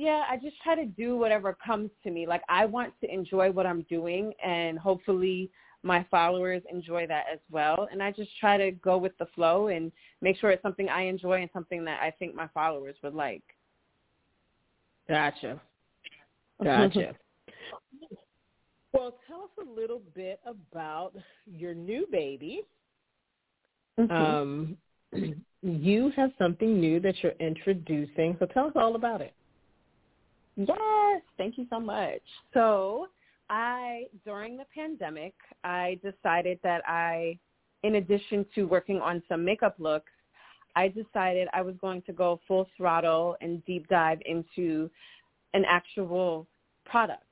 yeah, 0.00 0.24
I 0.30 0.38
just 0.38 0.56
try 0.62 0.74
to 0.74 0.86
do 0.86 1.18
whatever 1.18 1.54
comes 1.62 1.90
to 2.04 2.10
me. 2.10 2.26
Like 2.26 2.40
I 2.48 2.64
want 2.64 2.94
to 3.02 3.12
enjoy 3.12 3.50
what 3.52 3.66
I'm 3.66 3.82
doing, 3.82 4.32
and 4.42 4.78
hopefully 4.78 5.50
my 5.82 6.06
followers 6.10 6.62
enjoy 6.72 7.06
that 7.06 7.24
as 7.30 7.38
well. 7.50 7.86
And 7.92 8.02
I 8.02 8.10
just 8.10 8.30
try 8.40 8.56
to 8.56 8.70
go 8.70 8.96
with 8.96 9.12
the 9.18 9.26
flow 9.34 9.68
and 9.68 9.92
make 10.22 10.38
sure 10.38 10.50
it's 10.50 10.62
something 10.62 10.88
I 10.88 11.02
enjoy 11.02 11.42
and 11.42 11.50
something 11.52 11.84
that 11.84 12.00
I 12.00 12.12
think 12.12 12.34
my 12.34 12.48
followers 12.54 12.94
would 13.02 13.14
like. 13.14 13.42
Gotcha. 15.08 15.60
Gotcha. 16.64 17.14
Well, 18.92 19.14
tell 19.28 19.42
us 19.44 19.64
a 19.64 19.80
little 19.80 20.02
bit 20.16 20.40
about 20.44 21.12
your 21.46 21.74
new 21.74 22.08
baby. 22.10 22.62
Mm-hmm. 24.00 24.12
Um, 24.12 24.76
you 25.62 26.10
have 26.16 26.32
something 26.38 26.80
new 26.80 26.98
that 26.98 27.14
you're 27.22 27.38
introducing, 27.38 28.36
so 28.40 28.46
tell 28.46 28.66
us 28.66 28.72
all 28.74 28.96
about 28.96 29.20
it. 29.20 29.32
Yes, 30.56 31.22
thank 31.38 31.56
you 31.58 31.66
so 31.70 31.80
much. 31.80 32.20
So 32.52 33.06
I, 33.48 34.04
during 34.24 34.56
the 34.56 34.66
pandemic, 34.74 35.34
I 35.64 35.98
decided 36.02 36.58
that 36.62 36.82
I, 36.86 37.38
in 37.82 37.96
addition 37.96 38.46
to 38.54 38.64
working 38.64 39.00
on 39.00 39.22
some 39.28 39.44
makeup 39.44 39.76
looks, 39.78 40.12
I 40.76 40.88
decided 40.88 41.48
I 41.52 41.62
was 41.62 41.74
going 41.80 42.02
to 42.02 42.12
go 42.12 42.40
full 42.46 42.68
throttle 42.76 43.36
and 43.40 43.64
deep 43.64 43.88
dive 43.88 44.20
into 44.24 44.90
an 45.54 45.64
actual 45.66 46.46
product. 46.84 47.24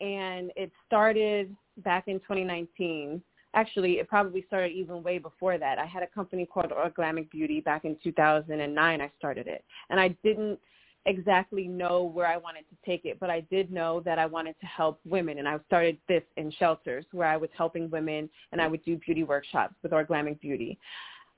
And 0.00 0.50
it 0.56 0.72
started 0.86 1.54
back 1.78 2.08
in 2.08 2.18
2019. 2.20 3.22
Actually, 3.54 3.94
it 3.94 4.08
probably 4.08 4.44
started 4.46 4.72
even 4.72 5.02
way 5.02 5.18
before 5.18 5.58
that. 5.58 5.78
I 5.78 5.84
had 5.84 6.02
a 6.02 6.06
company 6.06 6.46
called 6.46 6.72
Orglamic 6.72 7.30
Beauty 7.30 7.60
back 7.60 7.84
in 7.84 7.96
2009. 8.02 9.00
I 9.00 9.10
started 9.18 9.46
it. 9.46 9.64
And 9.90 10.00
I 10.00 10.08
didn't 10.24 10.58
exactly 11.06 11.66
know 11.66 12.02
where 12.02 12.26
I 12.26 12.36
wanted 12.36 12.64
to 12.68 12.76
take 12.84 13.04
it, 13.04 13.18
but 13.20 13.30
I 13.30 13.40
did 13.50 13.72
know 13.72 14.00
that 14.04 14.18
I 14.18 14.26
wanted 14.26 14.54
to 14.60 14.66
help 14.66 15.00
women. 15.04 15.38
And 15.38 15.48
I 15.48 15.58
started 15.66 15.98
this 16.08 16.22
in 16.36 16.52
shelters 16.58 17.04
where 17.12 17.26
I 17.26 17.36
was 17.36 17.50
helping 17.56 17.90
women 17.90 18.28
and 18.52 18.60
I 18.60 18.66
would 18.66 18.84
do 18.84 18.96
beauty 18.98 19.24
workshops 19.24 19.74
with 19.82 19.92
Orglamic 19.92 20.40
Beauty. 20.40 20.78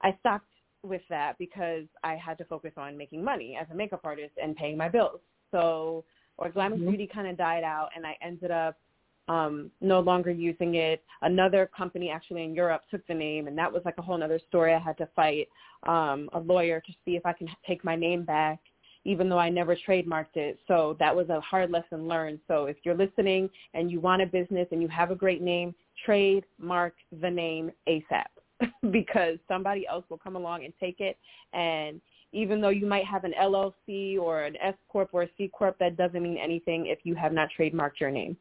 I 0.02 0.16
stopped 0.20 0.46
with 0.82 1.02
that 1.10 1.38
because 1.38 1.84
I 2.02 2.16
had 2.16 2.38
to 2.38 2.44
focus 2.44 2.72
on 2.76 2.96
making 2.96 3.22
money 3.22 3.56
as 3.60 3.68
a 3.70 3.74
makeup 3.74 4.00
artist 4.02 4.32
and 4.42 4.56
paying 4.56 4.76
my 4.76 4.88
bills. 4.88 5.20
So 5.52 6.04
Orglamic 6.40 6.74
mm-hmm. 6.74 6.88
Beauty 6.88 7.10
kind 7.12 7.28
of 7.28 7.36
died 7.36 7.62
out 7.62 7.90
and 7.94 8.04
I 8.04 8.16
ended 8.20 8.50
up 8.50 8.76
um, 9.28 9.70
no 9.80 10.00
longer 10.00 10.32
using 10.32 10.74
it. 10.74 11.04
Another 11.22 11.70
company 11.76 12.10
actually 12.10 12.42
in 12.42 12.52
Europe 12.52 12.82
took 12.90 13.06
the 13.06 13.14
name 13.14 13.46
and 13.46 13.56
that 13.56 13.72
was 13.72 13.82
like 13.84 13.94
a 13.98 14.02
whole 14.02 14.20
other 14.20 14.40
story. 14.48 14.74
I 14.74 14.80
had 14.80 14.98
to 14.98 15.08
fight 15.14 15.48
um, 15.84 16.28
a 16.32 16.40
lawyer 16.40 16.80
to 16.80 16.92
see 17.04 17.12
if 17.12 17.24
I 17.24 17.32
can 17.32 17.46
take 17.64 17.84
my 17.84 17.94
name 17.94 18.24
back 18.24 18.58
even 19.04 19.28
though 19.28 19.38
I 19.38 19.48
never 19.48 19.76
trademarked 19.76 20.36
it. 20.36 20.58
So 20.68 20.96
that 20.98 21.14
was 21.14 21.28
a 21.28 21.40
hard 21.40 21.70
lesson 21.70 22.06
learned. 22.06 22.40
So 22.48 22.66
if 22.66 22.76
you're 22.84 22.96
listening 22.96 23.50
and 23.74 23.90
you 23.90 24.00
want 24.00 24.22
a 24.22 24.26
business 24.26 24.68
and 24.70 24.80
you 24.80 24.88
have 24.88 25.10
a 25.10 25.14
great 25.14 25.42
name, 25.42 25.74
trademark 26.04 26.94
the 27.20 27.30
name 27.30 27.70
ASAP 27.88 28.24
because 28.90 29.38
somebody 29.48 29.86
else 29.86 30.04
will 30.08 30.18
come 30.18 30.36
along 30.36 30.64
and 30.64 30.72
take 30.78 31.00
it. 31.00 31.18
And 31.52 32.00
even 32.32 32.60
though 32.60 32.70
you 32.70 32.86
might 32.86 33.04
have 33.04 33.24
an 33.24 33.34
LLC 33.40 34.18
or 34.18 34.42
an 34.42 34.56
S 34.62 34.74
corp 34.88 35.10
or 35.12 35.24
a 35.24 35.28
C 35.36 35.48
corp, 35.48 35.78
that 35.78 35.96
doesn't 35.96 36.22
mean 36.22 36.38
anything 36.38 36.86
if 36.86 37.00
you 37.02 37.14
have 37.14 37.32
not 37.32 37.48
trademarked 37.58 38.00
your 38.00 38.10
name. 38.10 38.36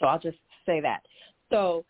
So 0.00 0.06
I'll 0.06 0.18
just 0.18 0.38
say 0.66 0.80
that. 0.80 1.02
So 1.50 1.84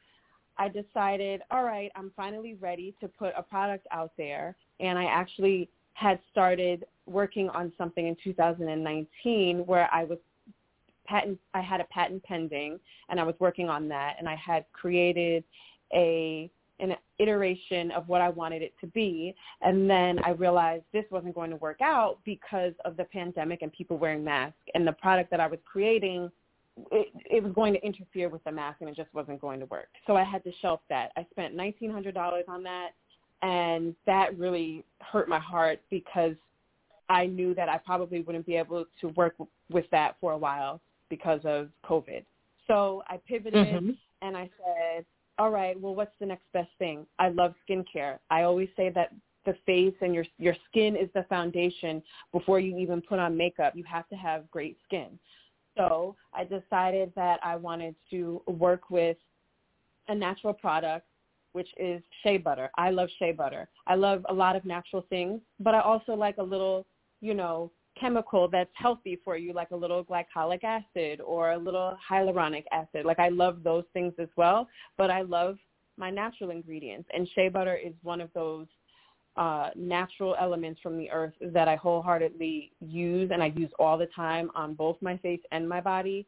I 0.58 0.68
decided, 0.68 1.40
all 1.50 1.64
right, 1.64 1.90
I'm 1.96 2.12
finally 2.16 2.54
ready 2.54 2.94
to 3.00 3.08
put 3.08 3.32
a 3.36 3.42
product 3.42 3.86
out 3.90 4.12
there. 4.18 4.54
And 4.80 4.98
I 4.98 5.04
actually 5.04 5.70
had 5.94 6.18
started 6.30 6.84
working 7.06 7.48
on 7.50 7.72
something 7.76 8.06
in 8.06 8.16
2019 8.22 9.58
where 9.66 9.88
I 9.92 10.04
was 10.04 10.18
patent 11.06 11.38
I 11.52 11.60
had 11.60 11.80
a 11.80 11.84
patent 11.84 12.22
pending 12.22 12.80
and 13.08 13.20
I 13.20 13.24
was 13.24 13.34
working 13.38 13.68
on 13.68 13.88
that 13.88 14.16
and 14.18 14.28
I 14.28 14.36
had 14.36 14.64
created 14.72 15.44
a 15.92 16.50
an 16.80 16.96
iteration 17.18 17.92
of 17.92 18.08
what 18.08 18.20
I 18.20 18.28
wanted 18.28 18.62
it 18.62 18.72
to 18.80 18.86
be 18.88 19.34
and 19.60 19.88
then 19.88 20.18
I 20.24 20.30
realized 20.30 20.84
this 20.92 21.04
wasn't 21.10 21.34
going 21.34 21.50
to 21.50 21.56
work 21.56 21.80
out 21.82 22.18
because 22.24 22.72
of 22.84 22.96
the 22.96 23.04
pandemic 23.04 23.62
and 23.62 23.72
people 23.72 23.98
wearing 23.98 24.24
masks 24.24 24.58
and 24.74 24.86
the 24.86 24.92
product 24.92 25.30
that 25.30 25.40
I 25.40 25.46
was 25.46 25.60
creating 25.70 26.30
it, 26.90 27.08
it 27.30 27.42
was 27.42 27.52
going 27.52 27.72
to 27.74 27.84
interfere 27.84 28.28
with 28.28 28.42
the 28.44 28.50
mask 28.50 28.80
and 28.80 28.90
it 28.90 28.96
just 28.96 29.12
wasn't 29.14 29.40
going 29.40 29.60
to 29.60 29.66
work. 29.66 29.88
So 30.06 30.16
I 30.16 30.24
had 30.24 30.42
to 30.42 30.50
shelf 30.60 30.80
that. 30.88 31.12
I 31.16 31.24
spent 31.30 31.56
$1900 31.56 32.48
on 32.48 32.62
that 32.64 32.90
and 33.42 33.94
that 34.06 34.36
really 34.38 34.84
hurt 35.00 35.28
my 35.28 35.38
heart 35.38 35.80
because 35.90 36.34
I 37.08 37.26
knew 37.26 37.54
that 37.54 37.68
I 37.68 37.78
probably 37.78 38.22
wouldn't 38.22 38.46
be 38.46 38.56
able 38.56 38.86
to 39.00 39.08
work 39.08 39.34
with 39.70 39.84
that 39.90 40.16
for 40.20 40.32
a 40.32 40.38
while 40.38 40.80
because 41.10 41.40
of 41.44 41.68
COVID. 41.84 42.24
So 42.66 43.02
I 43.08 43.20
pivoted 43.28 43.66
mm-hmm. 43.66 43.90
and 44.22 44.36
I 44.36 44.50
said, 44.58 45.04
all 45.38 45.50
right, 45.50 45.78
well, 45.80 45.94
what's 45.94 46.14
the 46.20 46.26
next 46.26 46.44
best 46.52 46.70
thing? 46.78 47.06
I 47.18 47.28
love 47.28 47.54
skincare. 47.68 48.18
I 48.30 48.42
always 48.42 48.68
say 48.76 48.90
that 48.90 49.12
the 49.44 49.54
face 49.66 49.94
and 50.00 50.14
your 50.14 50.24
your 50.38 50.56
skin 50.70 50.96
is 50.96 51.10
the 51.14 51.24
foundation 51.24 52.02
before 52.32 52.60
you 52.60 52.78
even 52.78 53.02
put 53.02 53.18
on 53.18 53.36
makeup. 53.36 53.74
You 53.76 53.84
have 53.84 54.08
to 54.08 54.14
have 54.14 54.50
great 54.50 54.78
skin. 54.84 55.18
So 55.76 56.16
I 56.32 56.44
decided 56.44 57.12
that 57.16 57.40
I 57.42 57.56
wanted 57.56 57.94
to 58.10 58.40
work 58.46 58.88
with 58.90 59.18
a 60.08 60.14
natural 60.14 60.54
product 60.54 61.06
which 61.54 61.68
is 61.76 62.02
shea 62.22 62.36
butter. 62.36 62.68
I 62.76 62.90
love 62.90 63.08
shea 63.18 63.30
butter. 63.30 63.68
I 63.86 63.94
love 63.94 64.26
a 64.28 64.34
lot 64.34 64.56
of 64.56 64.64
natural 64.64 65.06
things, 65.08 65.40
but 65.60 65.72
I 65.72 65.80
also 65.80 66.12
like 66.12 66.38
a 66.38 66.42
little, 66.42 66.84
you 67.24 67.32
know, 67.32 67.70
chemical 67.98 68.48
that's 68.48 68.70
healthy 68.74 69.18
for 69.24 69.36
you, 69.38 69.54
like 69.54 69.70
a 69.70 69.76
little 69.76 70.04
glycolic 70.04 70.62
acid 70.62 71.22
or 71.22 71.52
a 71.52 71.58
little 71.58 71.96
hyaluronic 72.10 72.64
acid. 72.70 73.06
Like 73.06 73.18
I 73.18 73.30
love 73.30 73.62
those 73.64 73.84
things 73.94 74.12
as 74.18 74.28
well, 74.36 74.68
but 74.98 75.10
I 75.10 75.22
love 75.22 75.56
my 75.96 76.10
natural 76.10 76.50
ingredients. 76.50 77.08
And 77.14 77.26
shea 77.34 77.48
butter 77.48 77.76
is 77.76 77.94
one 78.02 78.20
of 78.20 78.28
those 78.34 78.66
uh, 79.36 79.70
natural 79.74 80.36
elements 80.38 80.80
from 80.82 80.98
the 80.98 81.10
earth 81.10 81.32
that 81.40 81.66
I 81.66 81.76
wholeheartedly 81.76 82.72
use 82.80 83.30
and 83.32 83.42
I 83.42 83.52
use 83.56 83.70
all 83.78 83.96
the 83.96 84.08
time 84.14 84.50
on 84.54 84.74
both 84.74 84.96
my 85.00 85.16
face 85.18 85.40
and 85.50 85.66
my 85.66 85.80
body. 85.80 86.26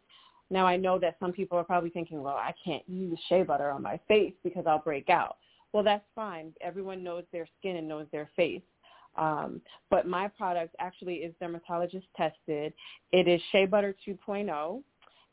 Now 0.49 0.67
I 0.67 0.79
know 0.79 0.99
that 1.01 1.17
some 1.21 1.33
people 1.33 1.59
are 1.59 1.65
probably 1.65 1.91
thinking, 1.91 2.23
well, 2.23 2.37
I 2.37 2.55
can't 2.65 2.89
use 2.89 3.19
shea 3.29 3.43
butter 3.43 3.71
on 3.71 3.83
my 3.83 4.01
face 4.09 4.33
because 4.43 4.65
I'll 4.67 4.79
break 4.79 5.11
out. 5.11 5.37
Well, 5.75 5.83
that's 5.83 6.07
fine. 6.15 6.55
Everyone 6.63 7.05
knows 7.05 7.25
their 7.33 7.47
skin 7.59 7.77
and 7.77 7.87
knows 7.87 8.07
their 8.13 8.31
face. 8.35 8.63
Um, 9.17 9.61
but 9.91 10.07
my 10.07 10.29
product 10.29 10.75
actually 10.79 11.17
is 11.17 11.35
dermatologist 11.41 12.07
tested. 12.17 12.73
It 13.13 13.29
is 13.29 13.41
Shea 13.53 13.67
Butter 13.67 13.95
2.0. 14.07 14.83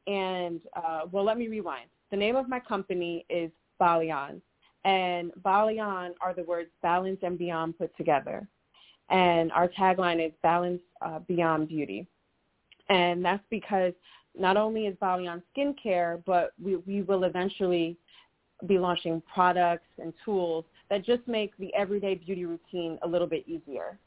And, 0.05 0.61
uh, 0.75 1.01
well, 1.11 1.23
let 1.23 1.37
me 1.37 1.47
rewind. 1.47 1.89
The 2.11 2.17
name 2.17 2.35
of 2.35 2.49
my 2.49 2.59
company 2.59 3.25
is 3.29 3.51
Balion. 3.79 4.41
And 4.85 5.31
Balion 5.43 6.13
are 6.21 6.33
the 6.33 6.43
words 6.43 6.69
balance 6.81 7.19
and 7.23 7.37
beyond 7.37 7.77
put 7.77 7.95
together. 7.95 8.47
And 9.09 9.51
our 9.51 9.67
tagline 9.69 10.25
is 10.25 10.33
balance 10.41 10.81
uh, 11.01 11.19
beyond 11.19 11.69
beauty. 11.69 12.07
And 12.89 13.23
that's 13.23 13.43
because 13.49 13.93
not 14.37 14.57
only 14.57 14.87
is 14.87 14.95
Balion 15.01 15.41
skincare, 15.55 16.21
but 16.25 16.53
we, 16.61 16.77
we 16.77 17.01
will 17.01 17.23
eventually 17.23 17.97
be 18.67 18.77
launching 18.77 19.21
products 19.33 19.87
and 19.99 20.13
tools 20.23 20.65
that 20.93 21.03
just 21.03 21.27
make 21.27 21.57
the 21.57 21.73
everyday 21.73 22.13
beauty 22.13 22.45
routine 22.45 22.99
a 23.01 23.07
little 23.07 23.25
bit 23.25 23.43
easier. 23.47 23.97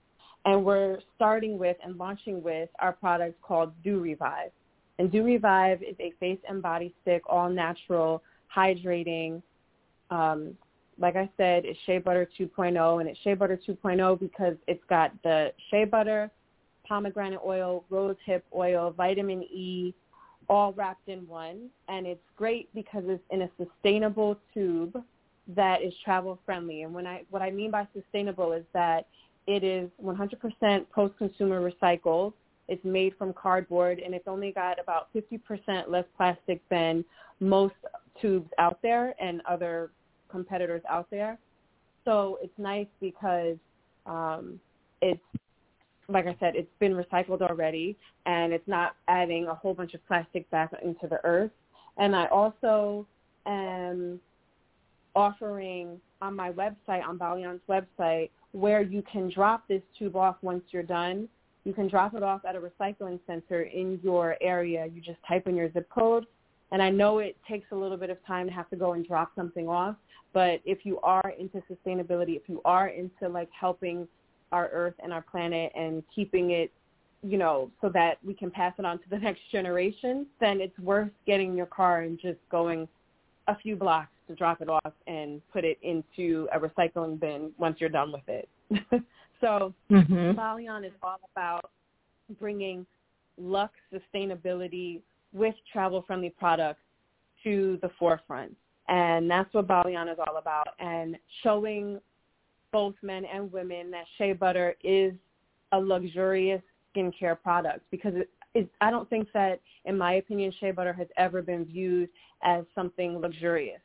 And 0.45 0.65
we're 0.65 0.99
starting 1.17 1.59
with 1.59 1.77
and 1.83 1.99
launching 1.99 2.41
with 2.45 2.69
our 2.79 2.93
product 2.93 3.43
called 3.43 3.73
Do 3.83 3.99
Revive. 3.99 4.53
And 5.01 5.11
Do 5.11 5.25
Revive 5.25 5.83
is 5.83 5.97
a 5.99 6.13
face 6.21 6.39
and 6.49 6.63
body 6.63 6.95
stick, 7.03 7.23
all 7.29 7.51
natural, 7.51 8.23
hydrating. 8.57 9.43
Um, 10.13 10.57
like 10.97 11.17
I 11.17 11.29
said, 11.37 11.65
it's 11.65 11.79
Shea 11.87 11.99
Butter 11.99 12.29
2.0, 12.39 13.01
and 13.01 13.11
it's 13.11 13.19
Shea 13.25 13.35
Butter 13.35 13.59
2.0 13.69 14.21
because 14.21 14.55
it's 14.69 14.85
got 14.89 15.11
the 15.25 15.53
shea 15.73 15.87
butter, 15.87 16.31
pomegranate 16.87 17.41
oil, 17.45 17.85
rose 17.91 18.15
hip 18.25 18.45
oil, 18.55 18.95
vitamin 18.97 19.43
E, 19.43 19.93
all 20.49 20.73
wrapped 20.75 21.09
in 21.09 21.27
one. 21.27 21.69
And 21.89 22.07
it's 22.07 22.23
great 22.37 22.73
because 22.77 23.03
it's 23.09 23.25
in 23.33 23.43
a 23.43 23.51
sustainable 23.59 24.39
tube 24.55 25.03
that 25.55 25.83
is 25.83 25.93
travel 26.05 26.39
friendly. 26.45 26.83
And 26.83 26.93
when 26.93 27.07
I, 27.07 27.23
what 27.31 27.43
I 27.43 27.51
mean 27.51 27.71
by 27.71 27.87
sustainable 27.95 28.53
is 28.53 28.65
that 28.73 29.07
it 29.47 29.63
is 29.63 29.89
100% 30.03 30.91
post-consumer 30.91 31.71
recycled. 31.71 32.33
It's 32.69 32.85
made 32.85 33.15
from 33.17 33.33
cardboard 33.33 34.01
and 34.01 34.13
it's 34.13 34.27
only 34.27 34.51
got 34.51 34.81
about 34.81 35.09
50% 35.15 35.89
less 35.89 36.05
plastic 36.17 36.61
than 36.69 37.05
most 37.39 37.75
tubes 38.21 38.51
out 38.59 38.81
there 38.83 39.15
and 39.21 39.41
other 39.49 39.91
competitors 40.29 40.83
out 40.89 41.07
there. 41.11 41.39
So 42.05 42.39
it's 42.43 42.59
nice 42.59 42.89
because 43.01 43.57
um, 44.07 44.59
it's 45.01 45.21
like 46.09 46.27
I 46.27 46.37
said, 46.39 46.55
it's 46.55 46.71
been 46.79 46.93
recycled 46.93 47.43
already 47.43 47.97
and 48.27 48.53
it's 48.53 48.67
not 48.69 48.95
adding 49.09 49.47
a 49.49 49.55
whole 49.55 49.75
bunch 49.75 49.95
of 49.95 50.07
plastic 50.07 50.49
back 50.51 50.73
into 50.83 51.09
the 51.09 51.19
earth. 51.25 51.51
And 51.99 52.15
I 52.15 52.27
also 52.27 53.07
am 53.45 54.21
offering 55.17 56.01
on 56.23 56.37
my 56.37 56.53
website, 56.53 57.05
on 57.05 57.19
Balion's 57.19 57.61
website, 57.69 58.31
where 58.53 58.83
you 58.83 59.03
can 59.11 59.31
drop 59.31 59.67
this 59.67 59.83
tube 59.99 60.15
off 60.15 60.37
once 60.43 60.63
you're 60.71 60.83
done. 60.83 61.29
You 61.65 61.73
can 61.73 61.89
drop 61.89 62.15
it 62.15 62.23
off 62.23 62.43
at 62.45 62.55
a 62.55 62.61
recycling 62.61 63.19
center 63.27 63.63
in 63.63 63.99
your 64.05 64.37
area. 64.41 64.87
You 64.87 65.01
just 65.01 65.19
type 65.27 65.49
in 65.49 65.57
your 65.57 65.73
zip 65.73 65.89
code. 65.91 66.27
And 66.71 66.81
I 66.83 66.91
know 66.91 67.19
it 67.19 67.37
takes 67.49 67.67
a 67.73 67.75
little 67.75 67.97
bit 67.97 68.11
of 68.11 68.25
time 68.27 68.47
to 68.47 68.53
have 68.53 68.69
to 68.71 68.77
go 68.77 68.93
and 68.93 69.07
drop 69.07 69.33
something 69.35 69.69
off, 69.69 69.97
but 70.33 70.61
if 70.65 70.85
you 70.85 71.01
are 71.01 71.33
into 71.39 71.63
sustainability, 71.71 72.37
if 72.37 72.43
you 72.47 72.61
are 72.65 72.89
into 72.89 73.29
like 73.29 73.49
helping 73.59 74.07
our 74.53 74.69
earth 74.73 74.95
and 75.03 75.13
our 75.13 75.23
planet 75.23 75.73
and 75.75 76.03
keeping 76.15 76.51
it 76.51 76.73
you 77.23 77.39
know, 77.39 77.71
so 77.81 77.89
that 77.89 78.19
we 78.25 78.35
can 78.35 78.51
pass 78.51 78.73
it 78.79 78.85
on 78.85 78.99
to 78.99 79.05
the 79.11 79.19
next 79.21 79.41
generation, 79.51 80.27
then 80.41 80.61
it's 80.61 80.79
worth 80.79 81.11
getting 81.27 81.57
your 81.57 81.67
car 81.67 82.03
and 82.03 82.19
just 82.19 82.39
going 82.51 82.89
a 83.49 83.57
few 83.57 83.77
blocks 83.77 84.11
to 84.29 84.35
drop 84.35 84.61
it 84.61 84.69
off 84.69 84.93
and 85.07 85.41
put 85.53 85.65
it 85.65 85.79
into 85.83 86.49
a 86.53 86.59
recycling 86.59 87.19
bin 87.19 87.53
once 87.59 87.77
you're 87.81 87.89
done 87.89 88.13
with 88.13 88.29
it. 88.29 88.49
so 89.41 89.73
mm-hmm. 89.91 90.33
Balion 90.33 90.85
is 90.85 90.93
all 91.03 91.19
about 91.33 91.71
bringing 92.41 92.85
luxe 93.39 93.75
sustainability 93.93 95.01
with 95.33 95.55
travel-friendly 95.73 96.31
products 96.39 96.81
to 97.45 97.79
the 97.83 97.91
forefront. 97.99 98.57
And 98.89 99.31
that's 99.31 99.53
what 99.53 99.67
Balion 99.67 100.09
is 100.09 100.19
all 100.19 100.39
about. 100.39 100.69
And 100.79 101.17
showing 101.43 102.01
both 102.73 102.95
men 103.03 103.25
and 103.25 103.53
women 103.53 103.91
that 103.91 104.05
shea 104.19 104.33
butter 104.33 104.75
is 104.83 105.13
a 105.73 105.79
luxurious 105.79 106.63
skincare 106.95 107.41
product 107.41 107.81
because 107.91 108.15
it, 108.15 108.31
I 108.81 108.91
don't 108.91 109.09
think 109.09 109.29
that, 109.35 109.61
in 109.85 109.97
my 109.97 110.15
opinion, 110.15 110.53
shea 110.61 110.71
butter 110.71 110.93
has 110.93 111.09
ever 111.17 111.43
been 111.43 111.65
viewed 111.65 112.09
as 112.43 112.65
something 112.75 113.19
luxurious. 113.19 113.81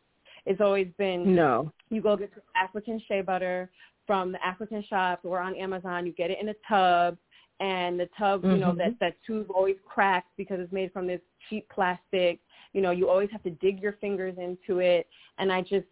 It's 0.46 0.62
always 0.62 0.88
been 0.98 1.36
no. 1.36 1.72
You 1.90 2.02
go 2.02 2.18
get 2.18 2.32
African 2.56 3.02
shea 3.08 3.22
butter 3.22 3.70
from 4.08 4.32
the 4.32 4.44
African 4.46 4.84
shops 4.90 5.24
or 5.24 5.40
on 5.40 5.56
Amazon. 5.56 6.06
You 6.06 6.14
get 6.14 6.32
it 6.32 6.40
in 6.42 6.50
a 6.50 6.56
tub, 6.68 7.18
and 7.60 8.00
the 8.00 8.10
tub, 8.18 8.42
mm-hmm. 8.42 8.52
you 8.52 8.58
know, 8.58 8.70
mm-hmm. 8.70 8.78
that 8.80 9.00
that 9.00 9.18
tube 9.26 9.52
always 9.52 9.78
cracks 9.86 10.28
because 10.38 10.60
it's 10.60 10.74
made 10.74 10.92
from 10.92 11.08
this 11.08 11.22
cheap 11.50 11.70
plastic. 11.70 12.40
You 12.74 12.82
know, 12.82 12.92
you 12.92 13.10
always 13.10 13.30
have 13.32 13.44
to 13.44 13.52
dig 13.52 13.82
your 13.82 13.94
fingers 13.94 14.36
into 14.38 14.80
it, 14.80 15.08
and 15.38 15.52
I 15.52 15.62
just 15.62 15.86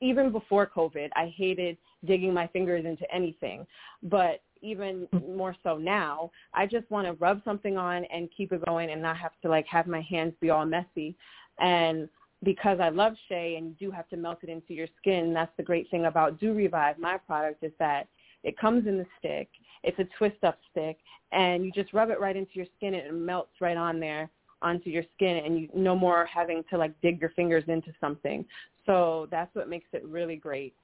even 0.00 0.30
before 0.30 0.66
COVID, 0.66 1.08
I 1.16 1.32
hated 1.36 1.76
digging 2.04 2.32
my 2.32 2.46
fingers 2.48 2.84
into 2.84 3.12
anything. 3.12 3.66
But 4.04 4.42
even 4.62 5.06
mm-hmm. 5.14 5.36
more 5.36 5.56
so 5.62 5.76
now, 5.76 6.30
I 6.54 6.66
just 6.66 6.90
want 6.90 7.06
to 7.06 7.12
rub 7.14 7.42
something 7.44 7.76
on 7.76 8.04
and 8.06 8.28
keep 8.36 8.52
it 8.52 8.64
going 8.64 8.90
and 8.90 9.02
not 9.02 9.16
have 9.18 9.32
to 9.42 9.48
like 9.48 9.66
have 9.66 9.86
my 9.86 10.00
hands 10.02 10.34
be 10.40 10.50
all 10.50 10.66
messy. 10.66 11.16
And 11.58 12.08
because 12.44 12.78
I 12.80 12.88
love 12.90 13.14
Shea 13.28 13.56
and 13.56 13.68
you 13.68 13.88
do 13.88 13.90
have 13.90 14.08
to 14.10 14.16
melt 14.16 14.38
it 14.42 14.48
into 14.48 14.72
your 14.74 14.86
skin, 15.00 15.34
that's 15.34 15.52
the 15.56 15.62
great 15.62 15.90
thing 15.90 16.06
about 16.06 16.38
Do 16.38 16.52
Revive, 16.52 16.98
my 16.98 17.16
product, 17.18 17.64
is 17.64 17.72
that 17.78 18.06
it 18.44 18.56
comes 18.58 18.86
in 18.86 18.98
the 18.98 19.06
stick. 19.18 19.48
It's 19.82 19.98
a 19.98 20.06
twist 20.16 20.42
up 20.44 20.58
stick 20.70 20.98
and 21.32 21.64
you 21.64 21.72
just 21.72 21.92
rub 21.92 22.10
it 22.10 22.20
right 22.20 22.36
into 22.36 22.52
your 22.54 22.66
skin 22.76 22.94
and 22.94 23.06
it 23.06 23.14
melts 23.14 23.60
right 23.60 23.76
on 23.76 24.00
there 24.00 24.30
onto 24.62 24.90
your 24.90 25.04
skin 25.14 25.36
and 25.44 25.58
you 25.58 25.68
no 25.74 25.94
more 25.94 26.26
having 26.26 26.64
to 26.70 26.78
like 26.78 26.92
dig 27.00 27.20
your 27.20 27.30
fingers 27.30 27.64
into 27.68 27.92
something. 28.00 28.44
So 28.86 29.28
that's 29.30 29.54
what 29.54 29.68
makes 29.68 29.88
it 29.92 30.04
really 30.04 30.36
great. 30.36 30.74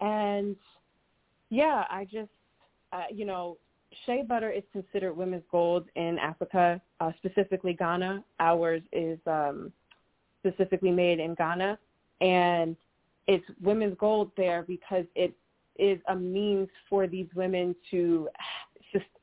And 0.00 0.56
yeah, 1.50 1.84
I 1.90 2.04
just 2.04 2.30
uh, 2.94 3.04
you 3.12 3.24
know, 3.24 3.58
shea 4.06 4.22
butter 4.22 4.50
is 4.50 4.62
considered 4.72 5.14
women's 5.14 5.42
gold 5.50 5.84
in 5.96 6.18
Africa, 6.18 6.80
uh, 7.00 7.10
specifically 7.18 7.74
Ghana. 7.74 8.24
Ours 8.40 8.82
is 8.92 9.18
um, 9.26 9.72
specifically 10.40 10.90
made 10.90 11.18
in 11.18 11.34
Ghana, 11.34 11.78
and 12.20 12.76
it's 13.26 13.44
women's 13.60 13.96
gold 13.98 14.30
there 14.36 14.62
because 14.62 15.04
it 15.14 15.34
is 15.76 15.98
a 16.08 16.14
means 16.14 16.68
for 16.88 17.06
these 17.06 17.26
women 17.34 17.74
to, 17.90 18.28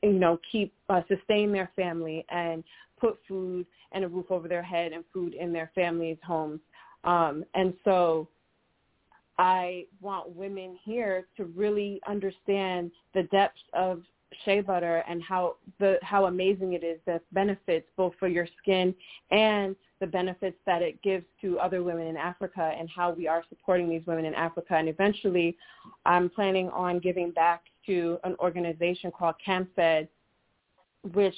you 0.02 0.12
know, 0.12 0.38
keep 0.50 0.74
uh, 0.90 1.00
sustain 1.08 1.50
their 1.50 1.70
family 1.74 2.26
and 2.28 2.62
put 3.00 3.18
food 3.26 3.66
and 3.92 4.04
a 4.04 4.08
roof 4.08 4.26
over 4.30 4.48
their 4.48 4.62
head 4.62 4.92
and 4.92 5.04
food 5.12 5.34
in 5.34 5.52
their 5.52 5.70
families' 5.74 6.18
homes. 6.24 6.60
Um, 7.04 7.44
and 7.54 7.72
so 7.84 8.28
I 9.42 9.86
want 10.00 10.36
women 10.36 10.78
here 10.84 11.26
to 11.36 11.46
really 11.46 12.00
understand 12.06 12.92
the 13.12 13.24
depths 13.24 13.58
of 13.72 14.02
shea 14.44 14.60
butter 14.60 15.02
and 15.08 15.20
how 15.20 15.56
the 15.80 15.98
how 16.00 16.26
amazing 16.26 16.74
it 16.74 16.84
is 16.84 17.00
the 17.06 17.20
benefits 17.32 17.88
both 17.96 18.12
for 18.20 18.28
your 18.28 18.46
skin 18.62 18.94
and 19.32 19.74
the 19.98 20.06
benefits 20.06 20.56
that 20.64 20.80
it 20.80 21.02
gives 21.02 21.24
to 21.40 21.58
other 21.58 21.82
women 21.82 22.06
in 22.06 22.16
Africa 22.16 22.72
and 22.78 22.88
how 22.88 23.10
we 23.10 23.26
are 23.26 23.42
supporting 23.48 23.90
these 23.90 24.06
women 24.06 24.24
in 24.26 24.34
Africa. 24.34 24.76
And 24.76 24.88
eventually, 24.88 25.56
I'm 26.06 26.30
planning 26.30 26.68
on 26.68 27.00
giving 27.00 27.32
back 27.32 27.62
to 27.86 28.18
an 28.22 28.36
organization 28.38 29.10
called 29.10 29.34
CAMFED, 29.44 30.06
which 31.14 31.36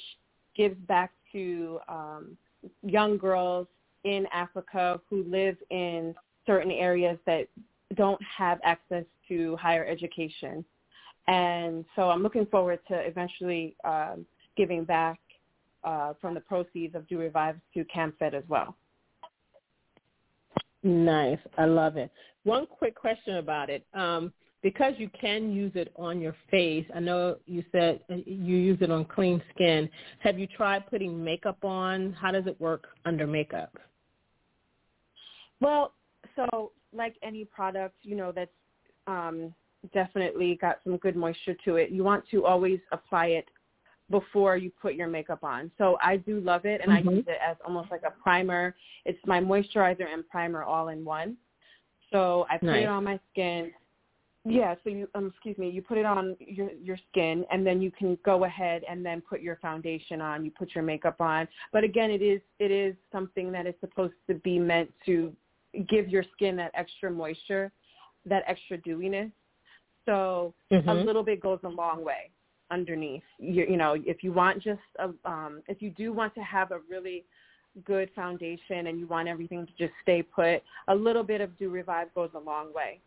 gives 0.55 0.77
back 0.81 1.11
to 1.31 1.79
um, 1.89 2.37
young 2.83 3.17
girls 3.17 3.65
in 4.03 4.27
Africa 4.31 5.01
who 5.09 5.23
live 5.23 5.57
in 5.71 6.13
certain 6.45 6.71
areas 6.71 7.17
that 7.25 7.47
don't 7.95 8.21
have 8.37 8.59
access 8.63 9.05
to 9.27 9.55
higher 9.57 9.85
education. 9.85 10.65
And 11.27 11.85
so 11.95 12.09
I'm 12.09 12.21
looking 12.21 12.45
forward 12.47 12.79
to 12.87 12.95
eventually 12.95 13.75
um, 13.83 14.25
giving 14.57 14.83
back 14.83 15.19
uh, 15.83 16.13
from 16.19 16.33
the 16.33 16.41
proceeds 16.41 16.95
of 16.95 17.07
Do 17.07 17.19
Revive 17.19 17.57
to 17.73 17.85
CAMFED 17.85 18.33
as 18.33 18.43
well. 18.47 18.75
Nice. 20.83 21.39
I 21.57 21.65
love 21.65 21.97
it. 21.97 22.11
One 22.43 22.67
quick 22.67 22.95
question 22.95 23.37
about 23.37 23.69
it. 23.69 23.85
Um, 23.93 24.31
because 24.61 24.93
you 24.97 25.09
can 25.19 25.51
use 25.51 25.71
it 25.75 25.91
on 25.95 26.19
your 26.19 26.35
face, 26.49 26.85
I 26.95 26.99
know 26.99 27.37
you 27.45 27.63
said 27.71 27.99
you 28.09 28.57
use 28.57 28.79
it 28.81 28.89
on 28.89 29.05
clean 29.05 29.39
skin. 29.53 29.87
Have 30.19 30.39
you 30.39 30.47
tried 30.47 30.89
putting 30.89 31.23
makeup 31.23 31.63
on? 31.63 32.13
How 32.13 32.31
does 32.31 32.47
it 32.47 32.59
work 32.59 32.87
under 33.05 33.27
makeup? 33.27 33.77
Well, 35.59 35.93
so 36.35 36.71
like 36.95 37.15
any 37.23 37.45
product, 37.45 37.95
you 38.01 38.15
know, 38.15 38.31
that's 38.31 38.51
um, 39.07 39.53
definitely 39.93 40.57
got 40.59 40.79
some 40.83 40.97
good 40.97 41.15
moisture 41.15 41.55
to 41.65 41.75
it, 41.75 41.89
you 41.89 42.03
want 42.03 42.23
to 42.31 42.45
always 42.45 42.79
apply 42.91 43.27
it 43.27 43.45
before 44.09 44.55
you 44.55 44.71
put 44.81 44.93
your 44.93 45.07
makeup 45.07 45.43
on. 45.43 45.71
So 45.77 45.97
I 46.01 46.17
do 46.17 46.39
love 46.39 46.65
it, 46.65 46.81
and 46.81 46.91
mm-hmm. 46.91 47.09
I 47.09 47.11
use 47.11 47.25
it 47.27 47.39
as 47.45 47.57
almost 47.65 47.89
like 47.91 48.03
a 48.05 48.11
primer. 48.11 48.75
It's 49.05 49.19
my 49.25 49.39
moisturizer 49.39 50.05
and 50.11 50.27
primer 50.29 50.63
all 50.63 50.89
in 50.89 51.03
one. 51.03 51.37
So 52.11 52.45
I 52.49 52.57
put 52.57 52.67
nice. 52.67 52.83
it 52.83 52.87
on 52.87 53.03
my 53.03 53.19
skin. 53.31 53.71
Yeah, 54.47 54.75
so 54.83 54.91
you 54.91 55.07
um 55.15 55.31
excuse 55.33 55.57
me, 55.57 55.71
you 55.71 55.81
put 55.81 55.97
it 55.97 56.05
on 56.05 56.35
your 56.39 56.69
your 56.73 56.97
skin 57.09 57.45
and 57.51 57.65
then 57.65 57.81
you 57.81 57.89
can 57.89 58.15
go 58.23 58.43
ahead 58.45 58.83
and 58.87 59.03
then 59.03 59.21
put 59.27 59.41
your 59.41 59.55
foundation 59.55 60.21
on, 60.21 60.45
you 60.45 60.51
put 60.51 60.75
your 60.75 60.83
makeup 60.83 61.19
on. 61.19 61.47
But 61.73 61.83
again, 61.83 62.11
it 62.11 62.21
is 62.21 62.41
it 62.59 62.69
is 62.69 62.95
something 63.11 63.51
that 63.53 63.65
is 63.65 63.73
supposed 63.81 64.13
to 64.27 64.35
be 64.35 64.59
meant 64.59 64.93
to 65.07 65.33
give 65.83 66.09
your 66.09 66.23
skin 66.33 66.55
that 66.57 66.71
extra 66.73 67.11
moisture, 67.11 67.71
that 68.25 68.43
extra 68.47 68.77
dewiness. 68.77 69.31
So 70.05 70.53
mm-hmm. 70.71 70.87
a 70.87 70.93
little 70.93 71.23
bit 71.23 71.41
goes 71.41 71.59
a 71.63 71.69
long 71.69 72.03
way 72.03 72.31
underneath. 72.71 73.23
You, 73.39 73.65
you 73.69 73.77
know, 73.77 73.95
if 74.05 74.23
you 74.23 74.31
want 74.31 74.61
just 74.61 74.79
a, 74.99 75.09
um, 75.29 75.61
if 75.67 75.81
you 75.81 75.89
do 75.91 76.13
want 76.13 76.33
to 76.35 76.41
have 76.41 76.71
a 76.71 76.79
really 76.89 77.25
good 77.85 78.09
foundation 78.15 78.87
and 78.87 78.99
you 78.99 79.07
want 79.07 79.27
everything 79.27 79.65
to 79.65 79.71
just 79.77 79.93
stay 80.01 80.21
put, 80.21 80.61
a 80.87 80.95
little 80.95 81.23
bit 81.23 81.41
of 81.41 81.57
Do 81.57 81.69
Revive 81.69 82.13
goes 82.13 82.29
a 82.35 82.39
long 82.39 82.73
way. 82.73 82.99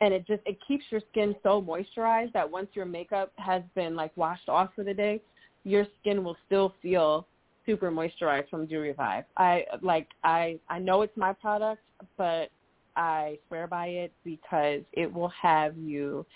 And 0.00 0.12
it 0.12 0.26
just 0.26 0.42
it 0.46 0.58
keeps 0.66 0.84
your 0.90 1.00
skin 1.12 1.36
so 1.44 1.62
moisturized 1.62 2.32
that 2.32 2.50
once 2.50 2.68
your 2.74 2.86
makeup 2.86 3.32
has 3.36 3.62
been 3.76 3.94
like 3.94 4.16
washed 4.16 4.48
off 4.48 4.70
for 4.74 4.82
the 4.82 4.94
day, 4.94 5.22
your 5.64 5.86
skin 6.00 6.24
will 6.24 6.36
still 6.46 6.74
feel 6.82 7.26
super 7.66 7.90
moisturized 7.90 8.48
from 8.48 8.66
Do 8.66 8.80
Revive. 8.80 9.24
I 9.36 9.64
like 9.82 10.08
I 10.24 10.58
I 10.68 10.78
know 10.78 11.02
it's 11.02 11.16
my 11.16 11.32
product, 11.32 11.82
but 12.16 12.50
I 12.96 13.38
swear 13.48 13.66
by 13.66 13.86
it 13.86 14.12
because 14.24 14.80
it 14.92 15.12
will 15.12 15.32
have 15.40 15.76
you 15.76 16.26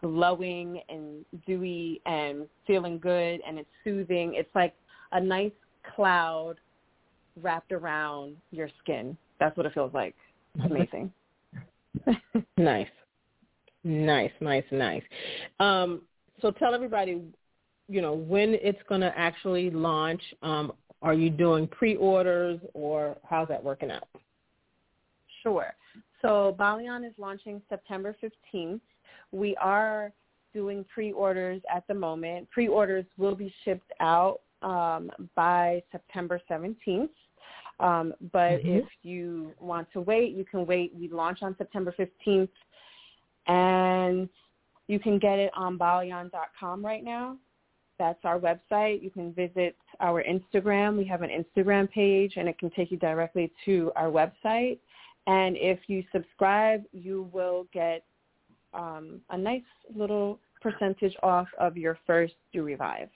glowing 0.00 0.80
and 0.88 1.24
dewy 1.46 2.00
and 2.06 2.46
feeling 2.66 2.98
good 2.98 3.40
and 3.46 3.58
it's 3.58 3.68
soothing. 3.84 4.34
It's 4.34 4.54
like 4.54 4.74
a 5.12 5.20
nice 5.20 5.52
cloud 5.94 6.54
wrapped 7.42 7.72
around 7.72 8.36
your 8.50 8.68
skin. 8.82 9.16
That's 9.40 9.56
what 9.56 9.66
it 9.66 9.74
feels 9.74 9.92
like. 9.92 10.14
It's 10.54 10.64
amazing. 10.70 11.12
nice. 12.56 12.88
Nice, 13.84 14.32
nice, 14.40 14.64
nice. 14.70 15.02
Um, 15.60 16.02
so 16.40 16.50
tell 16.50 16.74
everybody 16.74 17.22
you 17.88 18.02
know, 18.02 18.12
when 18.12 18.54
it's 18.60 18.82
going 18.88 19.00
to 19.00 19.12
actually 19.18 19.70
launch. 19.70 20.22
Um, 20.42 20.72
are 21.00 21.14
you 21.14 21.30
doing 21.30 21.68
pre-orders 21.68 22.60
or 22.74 23.16
how's 23.22 23.48
that 23.48 23.62
working 23.62 23.90
out? 23.90 24.08
Sure. 25.42 25.72
So 26.20 26.56
Balion 26.58 27.06
is 27.06 27.12
launching 27.18 27.62
September 27.68 28.16
15th. 28.22 28.80
We 29.30 29.56
are 29.56 30.12
doing 30.52 30.84
pre-orders 30.92 31.62
at 31.72 31.86
the 31.86 31.94
moment. 31.94 32.50
Pre-orders 32.50 33.04
will 33.16 33.36
be 33.36 33.52
shipped 33.64 33.92
out 34.00 34.40
um, 34.62 35.10
by 35.36 35.82
September 35.92 36.40
17th. 36.50 37.10
Um, 37.80 38.12
but 38.32 38.58
mm-hmm. 38.58 38.78
if 38.78 38.84
you 39.02 39.52
want 39.60 39.86
to 39.92 40.00
wait, 40.00 40.34
you 40.34 40.44
can 40.44 40.66
wait. 40.66 40.92
We 40.98 41.08
launch 41.08 41.42
on 41.42 41.54
September 41.58 41.94
15th, 41.96 42.48
and 43.46 44.28
you 44.88 44.98
can 44.98 45.20
get 45.20 45.38
it 45.38 45.52
on 45.54 45.78
Balion.com 45.78 46.84
right 46.84 47.04
now. 47.04 47.36
That's 47.98 48.18
our 48.24 48.38
website. 48.38 49.02
You 49.02 49.10
can 49.10 49.32
visit 49.32 49.76
our 50.00 50.22
Instagram. 50.22 50.96
We 50.96 51.04
have 51.06 51.22
an 51.22 51.30
Instagram 51.30 51.90
page, 51.90 52.34
and 52.36 52.48
it 52.48 52.58
can 52.58 52.70
take 52.70 52.90
you 52.90 52.96
directly 52.96 53.52
to 53.64 53.90
our 53.96 54.06
website. 54.06 54.78
And 55.26 55.56
if 55.56 55.80
you 55.88 56.04
subscribe, 56.12 56.84
you 56.92 57.28
will 57.32 57.66
get 57.72 58.04
um, 58.72 59.20
a 59.30 59.38
nice 59.38 59.62
little 59.94 60.38
percentage 60.62 61.14
off 61.22 61.48
of 61.58 61.76
your 61.76 61.98
first 62.06 62.34
Do 62.52 62.62
Revive. 62.62 63.08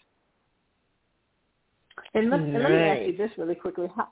And 2.15 2.31
let, 2.31 2.41
and 2.41 2.53
let 2.55 2.71
me 2.71 2.77
ask 2.77 3.07
you 3.07 3.17
this 3.17 3.31
really 3.39 3.55
quickly: 3.55 3.87
how, 3.95 4.09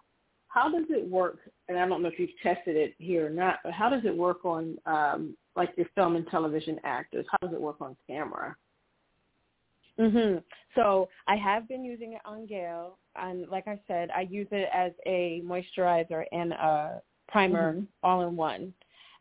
how 0.48 0.70
does 0.70 0.86
it 0.90 1.08
work? 1.08 1.38
And 1.68 1.78
I 1.78 1.86
don't 1.86 2.02
know 2.02 2.08
if 2.08 2.18
you've 2.18 2.30
tested 2.42 2.76
it 2.76 2.94
here 2.98 3.26
or 3.26 3.30
not, 3.30 3.56
but 3.64 3.72
how 3.72 3.88
does 3.88 4.02
it 4.04 4.16
work 4.16 4.44
on 4.44 4.76
um, 4.86 5.36
like 5.56 5.70
your 5.76 5.86
film 5.94 6.16
and 6.16 6.26
television 6.28 6.78
actors? 6.84 7.26
How 7.30 7.46
does 7.46 7.54
it 7.54 7.60
work 7.60 7.80
on 7.80 7.96
camera? 8.06 8.56
Mhm. 10.00 10.42
So 10.74 11.08
I 11.26 11.36
have 11.36 11.68
been 11.68 11.84
using 11.84 12.14
it 12.14 12.22
on 12.24 12.46
Gayle, 12.46 12.98
and 13.16 13.46
like 13.48 13.68
I 13.68 13.78
said, 13.86 14.10
I 14.10 14.22
use 14.22 14.48
it 14.50 14.68
as 14.72 14.92
a 15.06 15.42
moisturizer 15.44 16.24
and 16.32 16.52
a 16.54 17.02
primer 17.28 17.74
mm-hmm. 17.74 17.84
all 18.02 18.26
in 18.26 18.34
one. 18.34 18.72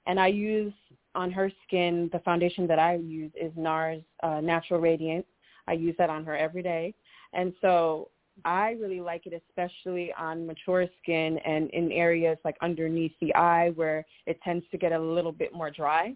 And 0.07 0.19
I 0.19 0.27
use 0.27 0.73
on 1.15 1.31
her 1.31 1.51
skin 1.67 2.09
the 2.13 2.19
foundation 2.19 2.65
that 2.67 2.79
I 2.79 2.95
use 2.95 3.31
is 3.35 3.51
NARS 3.57 4.03
uh, 4.23 4.39
Natural 4.39 4.79
Radiance. 4.79 5.25
I 5.67 5.73
use 5.73 5.95
that 5.97 6.09
on 6.09 6.23
her 6.23 6.35
every 6.35 6.63
day, 6.63 6.93
and 7.33 7.53
so 7.61 8.09
I 8.45 8.71
really 8.79 9.01
like 9.01 9.25
it, 9.25 9.43
especially 9.49 10.13
on 10.17 10.47
mature 10.47 10.87
skin 11.01 11.37
and 11.39 11.69
in 11.71 11.91
areas 11.91 12.37
like 12.45 12.55
underneath 12.61 13.11
the 13.19 13.35
eye 13.35 13.71
where 13.71 14.05
it 14.25 14.39
tends 14.43 14.65
to 14.71 14.77
get 14.77 14.93
a 14.93 14.99
little 14.99 15.33
bit 15.33 15.53
more 15.53 15.69
dry. 15.69 16.15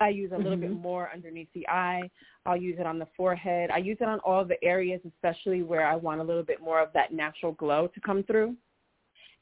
I 0.00 0.08
use 0.08 0.32
a 0.32 0.36
little 0.36 0.52
mm-hmm. 0.52 0.74
bit 0.74 0.82
more 0.82 1.10
underneath 1.12 1.48
the 1.54 1.68
eye. 1.68 2.10
I'll 2.46 2.56
use 2.56 2.76
it 2.78 2.86
on 2.86 2.98
the 2.98 3.06
forehead. 3.16 3.70
I 3.70 3.78
use 3.78 3.98
it 4.00 4.08
on 4.08 4.18
all 4.20 4.44
the 4.44 4.62
areas, 4.64 5.00
especially 5.06 5.62
where 5.62 5.86
I 5.86 5.94
want 5.94 6.20
a 6.20 6.24
little 6.24 6.42
bit 6.42 6.60
more 6.60 6.80
of 6.80 6.92
that 6.94 7.12
natural 7.12 7.52
glow 7.52 7.88
to 7.88 8.00
come 8.00 8.22
through. 8.24 8.56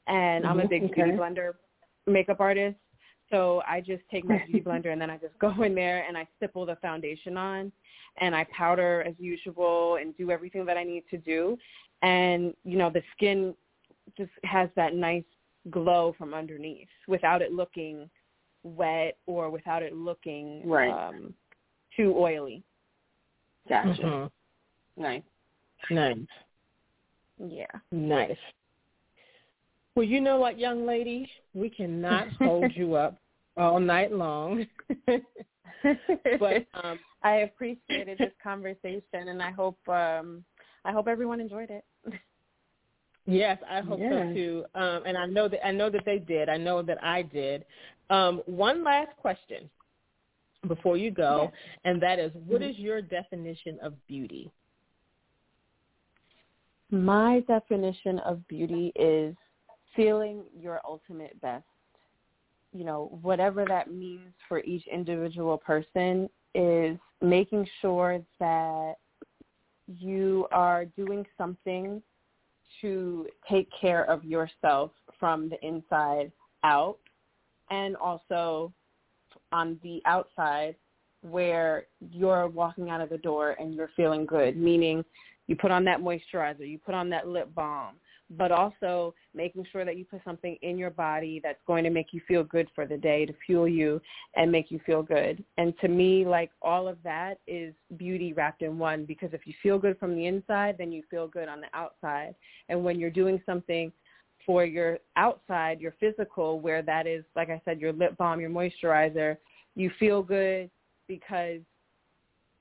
And 0.07 0.43
mm-hmm. 0.43 0.51
I'm 0.51 0.59
a 0.59 0.63
mm-hmm. 0.63 0.69
big 0.69 0.83
okay. 0.85 0.93
beauty 0.95 1.11
blender 1.11 1.53
makeup 2.07 2.39
artist. 2.39 2.77
So 3.29 3.61
I 3.67 3.79
just 3.79 4.03
take 4.11 4.25
my 4.25 4.43
beauty 4.45 4.61
blender 4.65 4.91
and 4.91 5.01
then 5.01 5.09
I 5.09 5.17
just 5.17 5.37
go 5.39 5.63
in 5.63 5.73
there 5.73 6.05
and 6.07 6.17
I 6.17 6.27
stipple 6.37 6.65
the 6.65 6.75
foundation 6.77 7.37
on 7.37 7.71
and 8.19 8.35
I 8.35 8.45
powder 8.55 9.03
as 9.07 9.15
usual 9.17 9.97
and 10.01 10.15
do 10.17 10.31
everything 10.31 10.65
that 10.65 10.77
I 10.77 10.83
need 10.83 11.03
to 11.11 11.17
do. 11.17 11.57
And, 12.01 12.53
you 12.65 12.77
know, 12.77 12.89
the 12.89 13.01
skin 13.15 13.55
just 14.17 14.31
has 14.43 14.69
that 14.75 14.95
nice 14.95 15.23
glow 15.69 16.13
from 16.17 16.33
underneath 16.33 16.89
without 17.07 17.41
it 17.41 17.51
looking 17.51 18.09
wet 18.63 19.17
or 19.25 19.49
without 19.49 19.83
it 19.83 19.93
looking 19.93 20.67
right. 20.67 21.09
um, 21.09 21.33
too 21.95 22.13
oily. 22.17 22.63
Gotcha. 23.67 24.01
Mm-hmm. 24.01 25.01
Nice. 25.01 25.23
Nice. 25.89 26.17
Yeah. 27.39 27.65
Nice. 27.91 28.37
Well, 29.95 30.05
you 30.05 30.21
know 30.21 30.37
what, 30.37 30.57
young 30.57 30.85
lady? 30.85 31.29
We 31.53 31.69
cannot 31.69 32.27
hold 32.39 32.71
you 32.75 32.95
up 32.95 33.17
all 33.57 33.79
night 33.79 34.11
long. 34.11 34.65
but 36.39 36.65
um, 36.83 36.99
I 37.23 37.37
appreciated 37.37 38.17
this 38.17 38.31
conversation, 38.41 39.27
and 39.27 39.41
I 39.41 39.51
hope 39.51 39.77
um, 39.87 40.43
I 40.85 40.91
hope 40.91 41.07
everyone 41.07 41.39
enjoyed 41.39 41.69
it. 41.69 41.83
Yes, 43.25 43.59
I 43.69 43.81
hope 43.81 43.99
so 43.99 44.33
too. 44.33 44.65
Um, 44.73 45.03
and 45.05 45.17
I 45.17 45.25
know 45.25 45.47
that 45.47 45.65
I 45.65 45.71
know 45.71 45.89
that 45.89 46.05
they 46.05 46.19
did. 46.19 46.49
I 46.49 46.57
know 46.57 46.81
that 46.81 47.03
I 47.03 47.21
did. 47.21 47.65
Um, 48.09 48.41
one 48.45 48.83
last 48.83 49.15
question 49.17 49.69
before 50.67 50.97
you 50.97 51.11
go, 51.11 51.43
yes. 51.43 51.61
and 51.85 52.01
that 52.01 52.19
is, 52.19 52.31
what 52.45 52.61
mm-hmm. 52.61 52.71
is 52.71 52.77
your 52.77 53.01
definition 53.01 53.79
of 53.81 53.93
beauty? 54.07 54.51
My 56.91 57.41
definition 57.47 58.19
of 58.19 58.45
beauty 58.47 58.91
is 58.95 59.35
feeling 59.95 60.43
your 60.59 60.81
ultimate 60.85 61.39
best. 61.41 61.63
You 62.73 62.85
know, 62.85 63.17
whatever 63.21 63.65
that 63.67 63.91
means 63.91 64.33
for 64.47 64.59
each 64.59 64.85
individual 64.87 65.57
person 65.57 66.29
is 66.53 66.97
making 67.21 67.67
sure 67.81 68.21
that 68.39 68.95
you 69.87 70.47
are 70.51 70.85
doing 70.85 71.25
something 71.37 72.01
to 72.81 73.27
take 73.49 73.67
care 73.79 74.09
of 74.09 74.23
yourself 74.23 74.91
from 75.19 75.49
the 75.49 75.65
inside 75.65 76.31
out 76.63 76.97
and 77.69 77.95
also 77.97 78.71
on 79.51 79.79
the 79.83 80.01
outside 80.05 80.75
where 81.21 81.85
you're 82.11 82.47
walking 82.47 82.89
out 82.89 83.01
of 83.01 83.09
the 83.09 83.17
door 83.17 83.55
and 83.59 83.73
you're 83.73 83.91
feeling 83.95 84.25
good, 84.25 84.57
meaning 84.57 85.03
you 85.47 85.55
put 85.55 85.71
on 85.71 85.83
that 85.85 85.99
moisturizer, 85.99 86.67
you 86.67 86.79
put 86.79 86.95
on 86.95 87.09
that 87.09 87.27
lip 87.27 87.53
balm, 87.53 87.95
but 88.37 88.51
also 88.51 89.13
making 89.33 89.65
sure 89.71 89.83
that 89.83 89.97
you 89.97 90.05
put 90.05 90.21
something 90.23 90.57
in 90.61 90.77
your 90.77 90.89
body 90.89 91.41
that's 91.43 91.59
going 91.67 91.83
to 91.83 91.89
make 91.89 92.07
you 92.11 92.21
feel 92.27 92.43
good 92.43 92.67
for 92.73 92.85
the 92.85 92.97
day 92.97 93.25
to 93.25 93.33
fuel 93.45 93.67
you 93.67 94.01
and 94.35 94.51
make 94.51 94.71
you 94.71 94.79
feel 94.85 95.03
good. 95.03 95.43
And 95.57 95.73
to 95.79 95.87
me, 95.87 96.25
like 96.25 96.51
all 96.61 96.87
of 96.87 96.97
that 97.03 97.39
is 97.47 97.73
beauty 97.97 98.33
wrapped 98.33 98.61
in 98.61 98.77
one 98.77 99.05
because 99.05 99.29
if 99.33 99.45
you 99.45 99.53
feel 99.61 99.77
good 99.77 99.97
from 99.99 100.15
the 100.15 100.27
inside, 100.27 100.75
then 100.77 100.91
you 100.91 101.03
feel 101.09 101.27
good 101.27 101.49
on 101.49 101.61
the 101.61 101.67
outside. 101.73 102.35
And 102.69 102.83
when 102.83 102.99
you're 102.99 103.09
doing 103.09 103.41
something 103.45 103.91
for 104.45 104.63
your 104.63 104.99
outside, 105.17 105.81
your 105.81 105.93
physical, 105.99 106.59
where 106.59 106.81
that 106.81 107.07
is, 107.07 107.23
like 107.35 107.49
I 107.49 107.61
said, 107.65 107.79
your 107.79 107.93
lip 107.93 108.17
balm, 108.17 108.39
your 108.39 108.49
moisturizer, 108.49 109.37
you 109.75 109.91
feel 109.99 110.23
good 110.23 110.69
because 111.07 111.59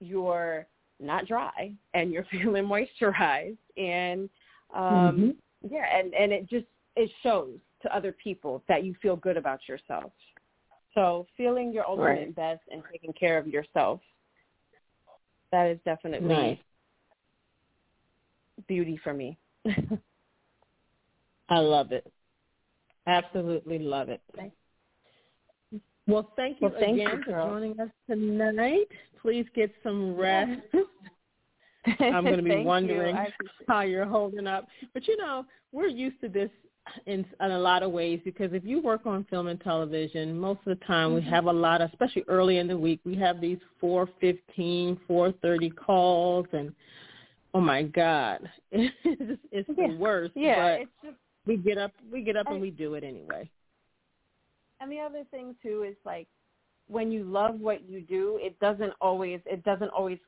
you're 0.00 0.66
not 0.98 1.26
dry 1.26 1.72
and 1.94 2.12
you're 2.12 2.26
feeling 2.30 2.64
moisturized 2.64 3.56
and 3.76 4.28
um 4.74 4.82
mm-hmm 4.82 5.30
yeah 5.68 5.84
and 5.98 6.14
and 6.14 6.32
it 6.32 6.48
just 6.48 6.66
it 6.96 7.10
shows 7.22 7.58
to 7.82 7.94
other 7.94 8.12
people 8.12 8.62
that 8.68 8.84
you 8.84 8.94
feel 9.00 9.16
good 9.16 9.36
about 9.36 9.60
yourself. 9.68 10.12
So 10.94 11.26
feeling 11.36 11.72
your 11.72 11.88
ultimate 11.88 12.06
right. 12.06 12.34
best 12.34 12.62
and 12.70 12.82
taking 12.90 13.12
care 13.12 13.38
of 13.38 13.46
yourself 13.46 14.00
that 15.52 15.66
is 15.68 15.78
definitely 15.84 16.28
nice. 16.28 16.58
beauty 18.68 18.98
for 19.02 19.12
me. 19.12 19.36
I 21.48 21.58
love 21.58 21.92
it. 21.92 22.10
Absolutely 23.06 23.78
love 23.80 24.08
it. 24.08 24.20
Well 26.06 26.32
thank 26.36 26.60
you 26.60 26.68
well, 26.68 26.76
thank 26.78 27.00
again 27.00 27.18
you, 27.18 27.32
for 27.32 27.48
joining 27.48 27.80
us 27.80 27.90
tonight. 28.08 28.88
Please 29.20 29.46
get 29.54 29.72
some 29.82 30.16
rest 30.16 30.60
I'm 32.00 32.24
going 32.24 32.36
to 32.36 32.42
be 32.42 32.62
wondering 32.62 33.16
you. 33.16 33.48
how 33.68 33.80
you're 33.82 34.06
holding 34.06 34.46
up. 34.46 34.66
But 34.92 35.06
you 35.08 35.16
know, 35.16 35.44
we're 35.72 35.88
used 35.88 36.20
to 36.20 36.28
this 36.28 36.50
in, 37.06 37.24
in 37.40 37.50
a 37.50 37.58
lot 37.58 37.82
of 37.82 37.92
ways 37.92 38.20
because 38.24 38.52
if 38.52 38.64
you 38.64 38.80
work 38.80 39.06
on 39.06 39.24
film 39.30 39.48
and 39.48 39.60
television, 39.60 40.38
most 40.38 40.60
of 40.66 40.78
the 40.78 40.84
time 40.84 41.10
mm-hmm. 41.10 41.24
we 41.24 41.30
have 41.30 41.46
a 41.46 41.52
lot 41.52 41.80
of, 41.80 41.90
especially 41.90 42.24
early 42.28 42.58
in 42.58 42.66
the 42.66 42.76
week, 42.76 43.00
we 43.04 43.16
have 43.16 43.40
these 43.40 43.58
4:15, 43.82 44.98
4:30 45.08 45.76
calls, 45.76 46.46
and 46.52 46.72
oh 47.54 47.60
my 47.60 47.82
God, 47.82 48.48
it's, 48.72 48.94
it's 49.50 49.68
yeah. 49.76 49.88
the 49.88 49.96
worst. 49.96 50.32
Yeah, 50.34 50.56
but 50.56 50.80
it's 50.82 50.90
just 51.04 51.16
we 51.46 51.56
get 51.56 51.78
up, 51.78 51.92
we 52.12 52.22
get 52.22 52.36
up, 52.36 52.46
I, 52.48 52.52
and 52.52 52.60
we 52.60 52.70
do 52.70 52.94
it 52.94 53.04
anyway. 53.04 53.48
And 54.80 54.90
the 54.90 55.00
other 55.00 55.24
thing 55.30 55.54
too 55.62 55.84
is 55.88 55.96
like 56.04 56.26
when 56.88 57.12
you 57.12 57.24
love 57.24 57.60
what 57.60 57.88
you 57.88 58.00
do, 58.00 58.38
it 58.40 58.58
doesn't 58.60 58.92
always 59.00 59.40
it 59.46 59.64
doesn't 59.64 59.90
always 59.90 60.18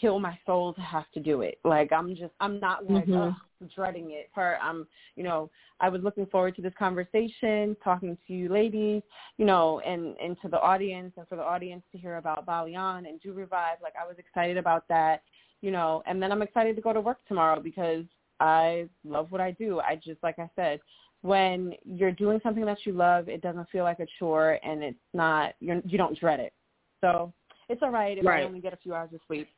kill 0.00 0.18
my 0.18 0.38
soul 0.46 0.72
to 0.74 0.80
have 0.80 1.10
to 1.14 1.20
do 1.20 1.42
it. 1.42 1.58
Like 1.64 1.92
I'm 1.92 2.14
just 2.14 2.32
I'm 2.40 2.60
not 2.60 2.88
like 2.90 3.06
mm-hmm. 3.06 3.66
dreading 3.74 4.10
it. 4.10 4.30
For 4.34 4.56
I'm 4.60 4.86
you 5.16 5.22
know 5.22 5.50
I 5.80 5.88
was 5.88 6.02
looking 6.02 6.26
forward 6.26 6.56
to 6.56 6.62
this 6.62 6.72
conversation, 6.78 7.76
talking 7.82 8.16
to 8.26 8.32
you 8.32 8.48
ladies, 8.48 9.02
you 9.38 9.46
know, 9.46 9.80
and 9.80 10.16
and 10.22 10.36
to 10.42 10.48
the 10.48 10.60
audience 10.60 11.12
and 11.16 11.26
for 11.28 11.36
the 11.36 11.42
audience 11.42 11.82
to 11.92 11.98
hear 11.98 12.16
about 12.16 12.46
Balion 12.46 13.08
and 13.08 13.20
Do 13.20 13.32
Revive. 13.32 13.78
Like 13.82 13.94
I 14.00 14.06
was 14.06 14.16
excited 14.18 14.56
about 14.56 14.86
that, 14.88 15.22
you 15.60 15.70
know, 15.70 16.02
and 16.06 16.22
then 16.22 16.32
I'm 16.32 16.42
excited 16.42 16.76
to 16.76 16.82
go 16.82 16.92
to 16.92 17.00
work 17.00 17.18
tomorrow 17.26 17.60
because 17.60 18.04
I 18.40 18.88
love 19.04 19.30
what 19.30 19.40
I 19.40 19.52
do. 19.52 19.80
I 19.80 19.96
just 19.96 20.22
like 20.22 20.38
I 20.38 20.50
said, 20.56 20.80
when 21.22 21.72
you're 21.84 22.12
doing 22.12 22.40
something 22.42 22.64
that 22.66 22.78
you 22.84 22.92
love, 22.92 23.28
it 23.28 23.40
doesn't 23.42 23.68
feel 23.70 23.84
like 23.84 24.00
a 24.00 24.06
chore 24.18 24.58
and 24.62 24.82
it's 24.82 24.98
not 25.12 25.54
you're 25.60 25.80
you 25.86 25.98
don't 25.98 26.18
dread 26.18 26.40
it. 26.40 26.52
So 27.00 27.32
it's 27.68 27.82
all 27.82 27.90
right 27.90 28.18
if 28.18 28.24
right. 28.24 28.42
I 28.42 28.46
only 28.46 28.60
get 28.60 28.72
a 28.72 28.78
few 28.78 28.94
hours 28.94 29.10
of 29.14 29.20
sleep. 29.26 29.48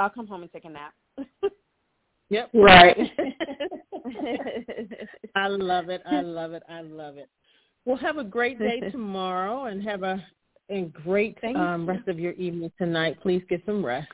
I'll 0.00 0.08
come 0.08 0.26
home 0.26 0.42
and 0.42 0.50
take 0.50 0.64
a 0.64 0.70
nap. 0.70 0.94
yep. 2.30 2.50
Right. 2.54 2.96
I 5.36 5.46
love 5.48 5.90
it. 5.90 6.02
I 6.06 6.22
love 6.22 6.52
it. 6.52 6.62
I 6.68 6.80
love 6.80 7.18
it. 7.18 7.28
Well, 7.84 7.98
have 7.98 8.16
a 8.16 8.24
great 8.24 8.58
day 8.58 8.80
tomorrow 8.90 9.66
and 9.66 9.82
have 9.82 10.02
a, 10.02 10.24
a 10.70 10.84
great 10.84 11.36
um, 11.54 11.86
rest 11.86 12.08
of 12.08 12.18
your 12.18 12.32
evening 12.32 12.72
tonight. 12.78 13.20
Please 13.20 13.42
get 13.48 13.62
some 13.66 13.84
rest. 13.84 14.08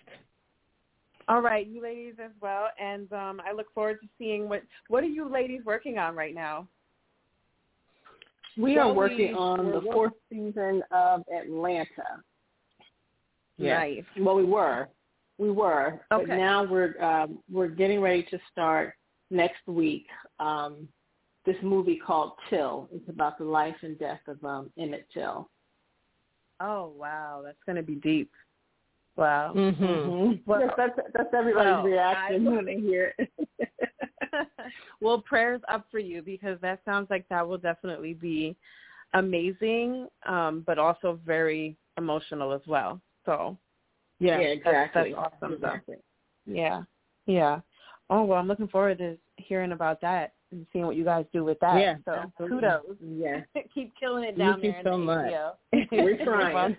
All 1.28 1.40
right, 1.40 1.66
you 1.66 1.82
ladies 1.82 2.14
as 2.24 2.30
well, 2.40 2.68
and 2.80 3.12
um, 3.12 3.40
I 3.44 3.52
look 3.52 3.72
forward 3.74 3.98
to 4.00 4.08
seeing 4.16 4.48
what 4.48 4.62
what 4.88 5.02
are 5.02 5.08
you 5.08 5.28
ladies 5.28 5.60
working 5.64 5.98
on 5.98 6.14
right 6.14 6.34
now. 6.34 6.68
We 8.56 8.76
are 8.78 8.92
working 8.92 9.34
on 9.34 9.72
the 9.72 9.80
fourth 9.80 10.12
season 10.30 10.82
of 10.92 11.22
Atlanta. 11.36 12.22
Yeah. 13.58 13.78
Nice. 13.78 14.04
Well, 14.18 14.36
we 14.36 14.44
were. 14.44 14.88
We 15.38 15.50
were, 15.50 16.00
okay. 16.12 16.24
but 16.26 16.36
now 16.36 16.64
we're 16.64 17.00
um, 17.02 17.38
we're 17.50 17.68
getting 17.68 18.00
ready 18.00 18.26
to 18.30 18.38
start 18.50 18.94
next 19.30 19.66
week. 19.66 20.06
Um, 20.40 20.88
this 21.44 21.56
movie 21.62 22.00
called 22.04 22.32
Till. 22.50 22.88
It's 22.92 23.08
about 23.08 23.38
the 23.38 23.44
life 23.44 23.76
and 23.82 23.98
death 23.98 24.20
of 24.26 24.42
um, 24.44 24.70
Emmett 24.78 25.06
Till. 25.12 25.48
Oh 26.60 26.92
wow, 26.96 27.42
that's 27.44 27.58
going 27.66 27.76
to 27.76 27.82
be 27.82 27.96
deep. 27.96 28.30
Wow. 29.16 29.52
Mm-hmm. 29.56 29.84
Mm-hmm. 29.84 30.32
Well, 30.46 30.60
yes, 30.60 30.74
that's 30.76 30.98
that's 31.14 31.34
everybody's 31.34 31.72
well, 31.72 31.82
reaction 31.82 32.48
I, 32.48 32.50
when 32.50 32.64
they 32.64 32.76
hear 32.76 33.14
it. 33.18 33.30
well, 35.00 35.20
prayers 35.20 35.60
up 35.68 35.86
for 35.90 35.98
you 35.98 36.22
because 36.22 36.58
that 36.60 36.80
sounds 36.84 37.08
like 37.08 37.26
that 37.28 37.46
will 37.46 37.58
definitely 37.58 38.14
be 38.14 38.56
amazing, 39.14 40.08
um, 40.26 40.64
but 40.66 40.78
also 40.78 41.18
very 41.24 41.76
emotional 41.96 42.52
as 42.52 42.60
well. 42.66 43.00
So, 43.24 43.56
yeah, 44.18 44.40
yeah 44.40 44.46
exactly. 44.48 45.12
That's, 45.12 45.22
that's 45.22 45.34
awesome. 45.42 45.52
Exactly. 45.54 45.96
Yeah, 46.46 46.82
yeah. 47.26 47.60
Oh 48.10 48.24
well, 48.24 48.38
I'm 48.38 48.48
looking 48.48 48.68
forward 48.68 48.98
to 48.98 49.16
hearing 49.36 49.72
about 49.72 50.00
that 50.00 50.34
and 50.52 50.66
seeing 50.72 50.86
what 50.86 50.96
you 50.96 51.04
guys 51.04 51.26
do 51.32 51.44
with 51.44 51.58
that. 51.60 51.78
Yeah, 51.78 51.96
so 52.04 52.12
absolutely. 52.12 52.60
kudos. 52.60 52.96
Yeah, 53.00 53.40
keep 53.74 53.92
killing 53.98 54.24
it 54.24 54.38
down 54.38 54.60
Thank 54.60 54.62
there. 54.62 54.78
you 54.78 54.84
so 54.84 54.98
much. 54.98 55.32
We're 55.92 56.16
trying. 56.24 56.76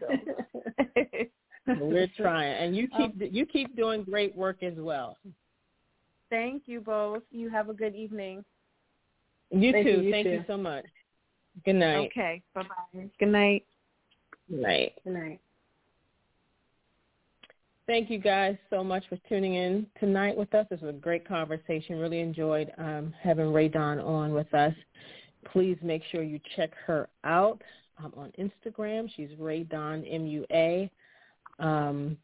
We're 1.80 2.08
trying, 2.16 2.54
and 2.64 2.76
you 2.76 2.88
keep 2.88 3.12
um, 3.12 3.22
you 3.32 3.46
keep 3.46 3.76
doing 3.76 4.04
great 4.04 4.36
work 4.36 4.64
as 4.64 4.74
well. 4.78 5.18
Thank 6.30 6.64
you 6.66 6.82
both. 6.82 7.24
You 7.32 7.50
have 7.50 7.70
a 7.70 7.74
good 7.74 7.96
evening. 7.96 8.44
You 9.52 9.72
Thank 9.72 9.88
too. 9.88 9.92
You, 9.94 10.02
you 10.02 10.12
Thank 10.12 10.26
too. 10.28 10.32
you 10.32 10.44
so 10.48 10.58
much. 10.58 10.86
Good 11.66 11.74
night. 11.74 12.10
Okay. 12.12 12.42
Bye 12.54 12.64
bye. 12.64 13.10
Good 13.20 13.30
night. 13.30 13.66
Good 14.50 14.62
night. 14.62 14.94
Good 15.04 15.14
night. 15.14 15.42
Thank 17.88 18.10
you 18.10 18.18
guys 18.20 18.58
so 18.70 18.84
much 18.84 19.06
for 19.08 19.18
tuning 19.30 19.54
in 19.54 19.88
tonight 19.98 20.36
with 20.36 20.54
us. 20.54 20.68
This 20.70 20.82
was 20.82 20.90
a 20.90 20.98
great 20.98 21.26
conversation. 21.26 21.98
Really 21.98 22.20
enjoyed 22.20 22.70
um, 22.78 23.14
having 23.24 23.54
Rae 23.54 23.70
Dawn 23.70 23.98
on 24.02 24.34
with 24.34 24.54
us. 24.54 24.74
Please 25.54 25.78
make 25.82 26.02
sure 26.12 26.22
you 26.22 26.42
check 26.58 26.72
her 26.86 27.08
out 27.24 27.62
um, 28.04 28.12
on 28.18 28.34
Instagram. 28.38 29.10
She's 29.16 29.30
Rae 29.40 29.64
Dawn 29.64 30.04
M-U-A. 30.04 30.92
Um, 31.60 32.18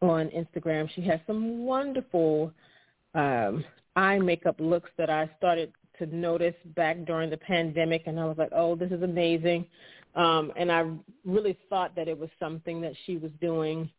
on 0.00 0.30
Instagram, 0.30 0.88
she 0.94 1.02
has 1.02 1.20
some 1.26 1.66
wonderful 1.66 2.54
um, 3.14 3.62
eye 3.96 4.18
makeup 4.18 4.56
looks 4.58 4.88
that 4.96 5.10
I 5.10 5.28
started 5.36 5.74
to 5.98 6.06
notice 6.06 6.54
back 6.74 7.04
during 7.04 7.28
the 7.28 7.36
pandemic, 7.36 8.04
and 8.06 8.18
I 8.18 8.24
was 8.24 8.38
like, 8.38 8.52
oh, 8.56 8.76
this 8.76 8.92
is 8.92 9.02
amazing. 9.02 9.66
Um, 10.14 10.54
and 10.56 10.72
I 10.72 10.90
really 11.26 11.58
thought 11.68 11.94
that 11.96 12.08
it 12.08 12.18
was 12.18 12.30
something 12.40 12.80
that 12.80 12.94
she 13.04 13.18
was 13.18 13.30
doing 13.38 13.90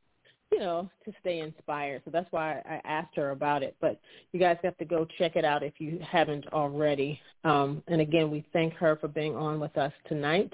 you 0.53 0.59
know, 0.59 0.89
to 1.05 1.11
stay 1.19 1.39
inspired. 1.39 2.01
So 2.05 2.11
that's 2.11 2.31
why 2.31 2.61
I 2.65 2.79
asked 2.85 3.15
her 3.15 3.31
about 3.31 3.63
it. 3.63 3.75
But 3.81 3.99
you 4.31 4.39
guys 4.39 4.57
have 4.63 4.77
to 4.77 4.85
go 4.85 5.05
check 5.17 5.35
it 5.35 5.43
out 5.43 5.63
if 5.63 5.73
you 5.79 5.99
haven't 6.09 6.45
already. 6.53 7.19
Um, 7.43 7.83
and 7.87 8.01
again, 8.01 8.29
we 8.29 8.45
thank 8.53 8.73
her 8.75 8.95
for 8.97 9.07
being 9.07 9.35
on 9.35 9.59
with 9.59 9.75
us 9.77 9.91
tonight. 10.07 10.53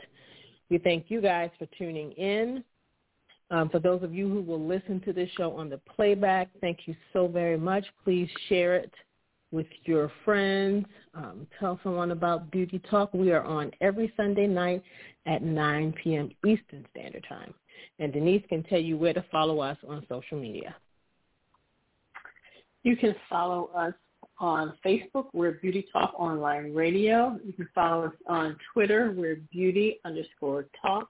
We 0.70 0.78
thank 0.78 1.06
you 1.10 1.22
guys 1.22 1.50
for 1.60 1.68
tuning 1.78 2.12
in. 2.14 2.64
Um, 3.52 3.70
for 3.70 3.80
those 3.80 4.04
of 4.04 4.14
you 4.14 4.30
who 4.30 4.42
will 4.42 4.64
listen 4.64 5.02
to 5.02 5.14
this 5.14 5.30
show 5.36 5.52
on 5.52 5.70
the 5.70 5.80
playback, 5.96 6.50
thank 6.62 6.82
you 6.86 6.96
so 7.14 7.28
very 7.28 7.58
much. 7.58 7.84
Please 8.04 8.30
share 8.48 8.76
it 8.76 8.94
with 9.52 9.66
your 9.86 10.12
friends. 10.24 10.86
Um, 11.16 11.48
tell 11.60 11.80
someone 11.84 12.12
about 12.12 12.52
Beauty 12.52 12.80
Talk. 12.90 13.14
We 13.14 13.32
are 13.32 13.44
on 13.44 13.72
every 13.82 14.14
Sunday 14.16 14.46
night 14.46 14.84
at 15.26 15.42
9 15.42 15.94
p.m. 16.04 16.30
Eastern 16.46 16.86
Standard 16.92 17.26
Time. 17.28 17.54
And 18.00 18.14
Denise 18.14 18.44
can 18.50 18.64
tell 18.64 18.80
you 18.80 18.98
where 18.98 19.14
to 19.14 19.24
follow 19.32 19.60
us 19.60 19.78
on 19.88 20.06
social 20.10 20.40
media. 20.40 20.76
You 22.84 22.96
can 22.96 23.16
follow 23.30 23.70
us 23.76 23.94
on 24.40 24.74
Facebook. 24.86 25.28
We're 25.34 25.54
Beauty 25.54 25.86
Talk 25.92 26.14
Online 26.18 26.74
Radio. 26.74 27.38
You 27.46 27.54
can 27.54 27.68
follow 27.76 28.06
us 28.06 28.14
on 28.28 28.58
Twitter. 28.74 29.14
We're 29.16 29.42
Beauty 29.52 30.00
underscore 30.06 30.68
Talk. 30.82 31.10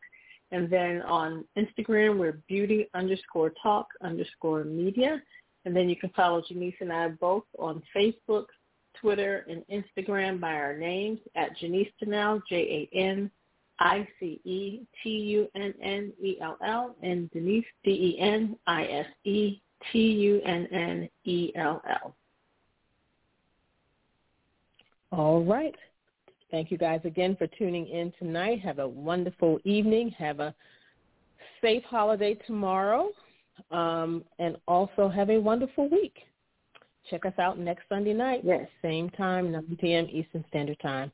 And 0.52 0.70
then 0.70 1.04
on 1.04 1.46
Instagram, 1.58 2.18
we're 2.18 2.40
Beauty 2.48 2.90
underscore 2.96 3.54
Talk 3.62 3.88
underscore 4.04 4.64
Media. 4.64 5.22
And 5.66 5.76
then 5.76 5.90
you 5.90 5.96
can 5.96 6.10
follow 6.16 6.42
Janice 6.48 6.74
and 6.80 6.92
I 6.92 7.10
both 7.10 7.44
on 7.60 7.84
Facebook, 7.96 8.46
Twitter, 9.00 9.46
and 9.48 9.64
Instagram 9.72 10.40
by 10.40 10.54
our 10.54 10.76
names 10.76 11.20
at 11.36 11.56
Janice 11.58 11.90
Tunnell, 12.02 12.42
J-A-N 12.50 13.30
I 13.80 14.08
C 14.20 14.42
E 14.44 14.82
T 15.02 15.10
U 15.10 15.48
N 15.56 15.74
N 15.82 16.14
E 16.22 16.38
L 16.42 16.58
L 16.64 16.96
and 17.02 17.32
Denise 17.32 17.66
D 17.84 17.92
E 17.92 18.20
N 18.20 18.58
I 18.68 18.84
S 18.86 19.06
E 19.24 19.62
T 19.92 20.00
U 20.00 20.42
N 20.46 20.68
N 20.72 21.10
E 21.26 21.52
L 21.56 21.82
L. 21.90 22.16
All 25.12 25.44
right. 25.44 25.76
Thank 26.52 26.72
you 26.72 26.78
guys 26.78 27.02
again 27.04 27.36
for 27.36 27.48
tuning 27.48 27.88
in 27.88 28.12
tonight. 28.20 28.60
Have 28.62 28.80
a 28.80 28.88
wonderful 28.88 29.60
evening. 29.64 30.10
Have 30.18 30.40
a 30.40 30.54
safe 31.62 31.84
holiday 31.84 32.36
tomorrow. 32.48 33.10
Um, 33.72 34.24
and 34.40 34.58
also 34.68 35.10
have 35.10 35.30
a 35.30 35.38
wonderful 35.38 35.90
week. 35.90 36.18
Check 37.10 37.26
us 37.26 37.34
out 37.40 37.60
next 37.60 37.84
Sunday 37.90 38.14
night. 38.14 38.42
Yes. 38.44 38.68
Same 38.82 39.10
time, 39.12 39.52
9 39.52 39.78
p.m. 39.80 40.08
Eastern 40.12 40.46
Standard 40.50 40.80
Time. 40.80 41.12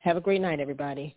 Have 0.00 0.16
a 0.16 0.20
great 0.20 0.40
night, 0.40 0.60
everybody. 0.60 1.16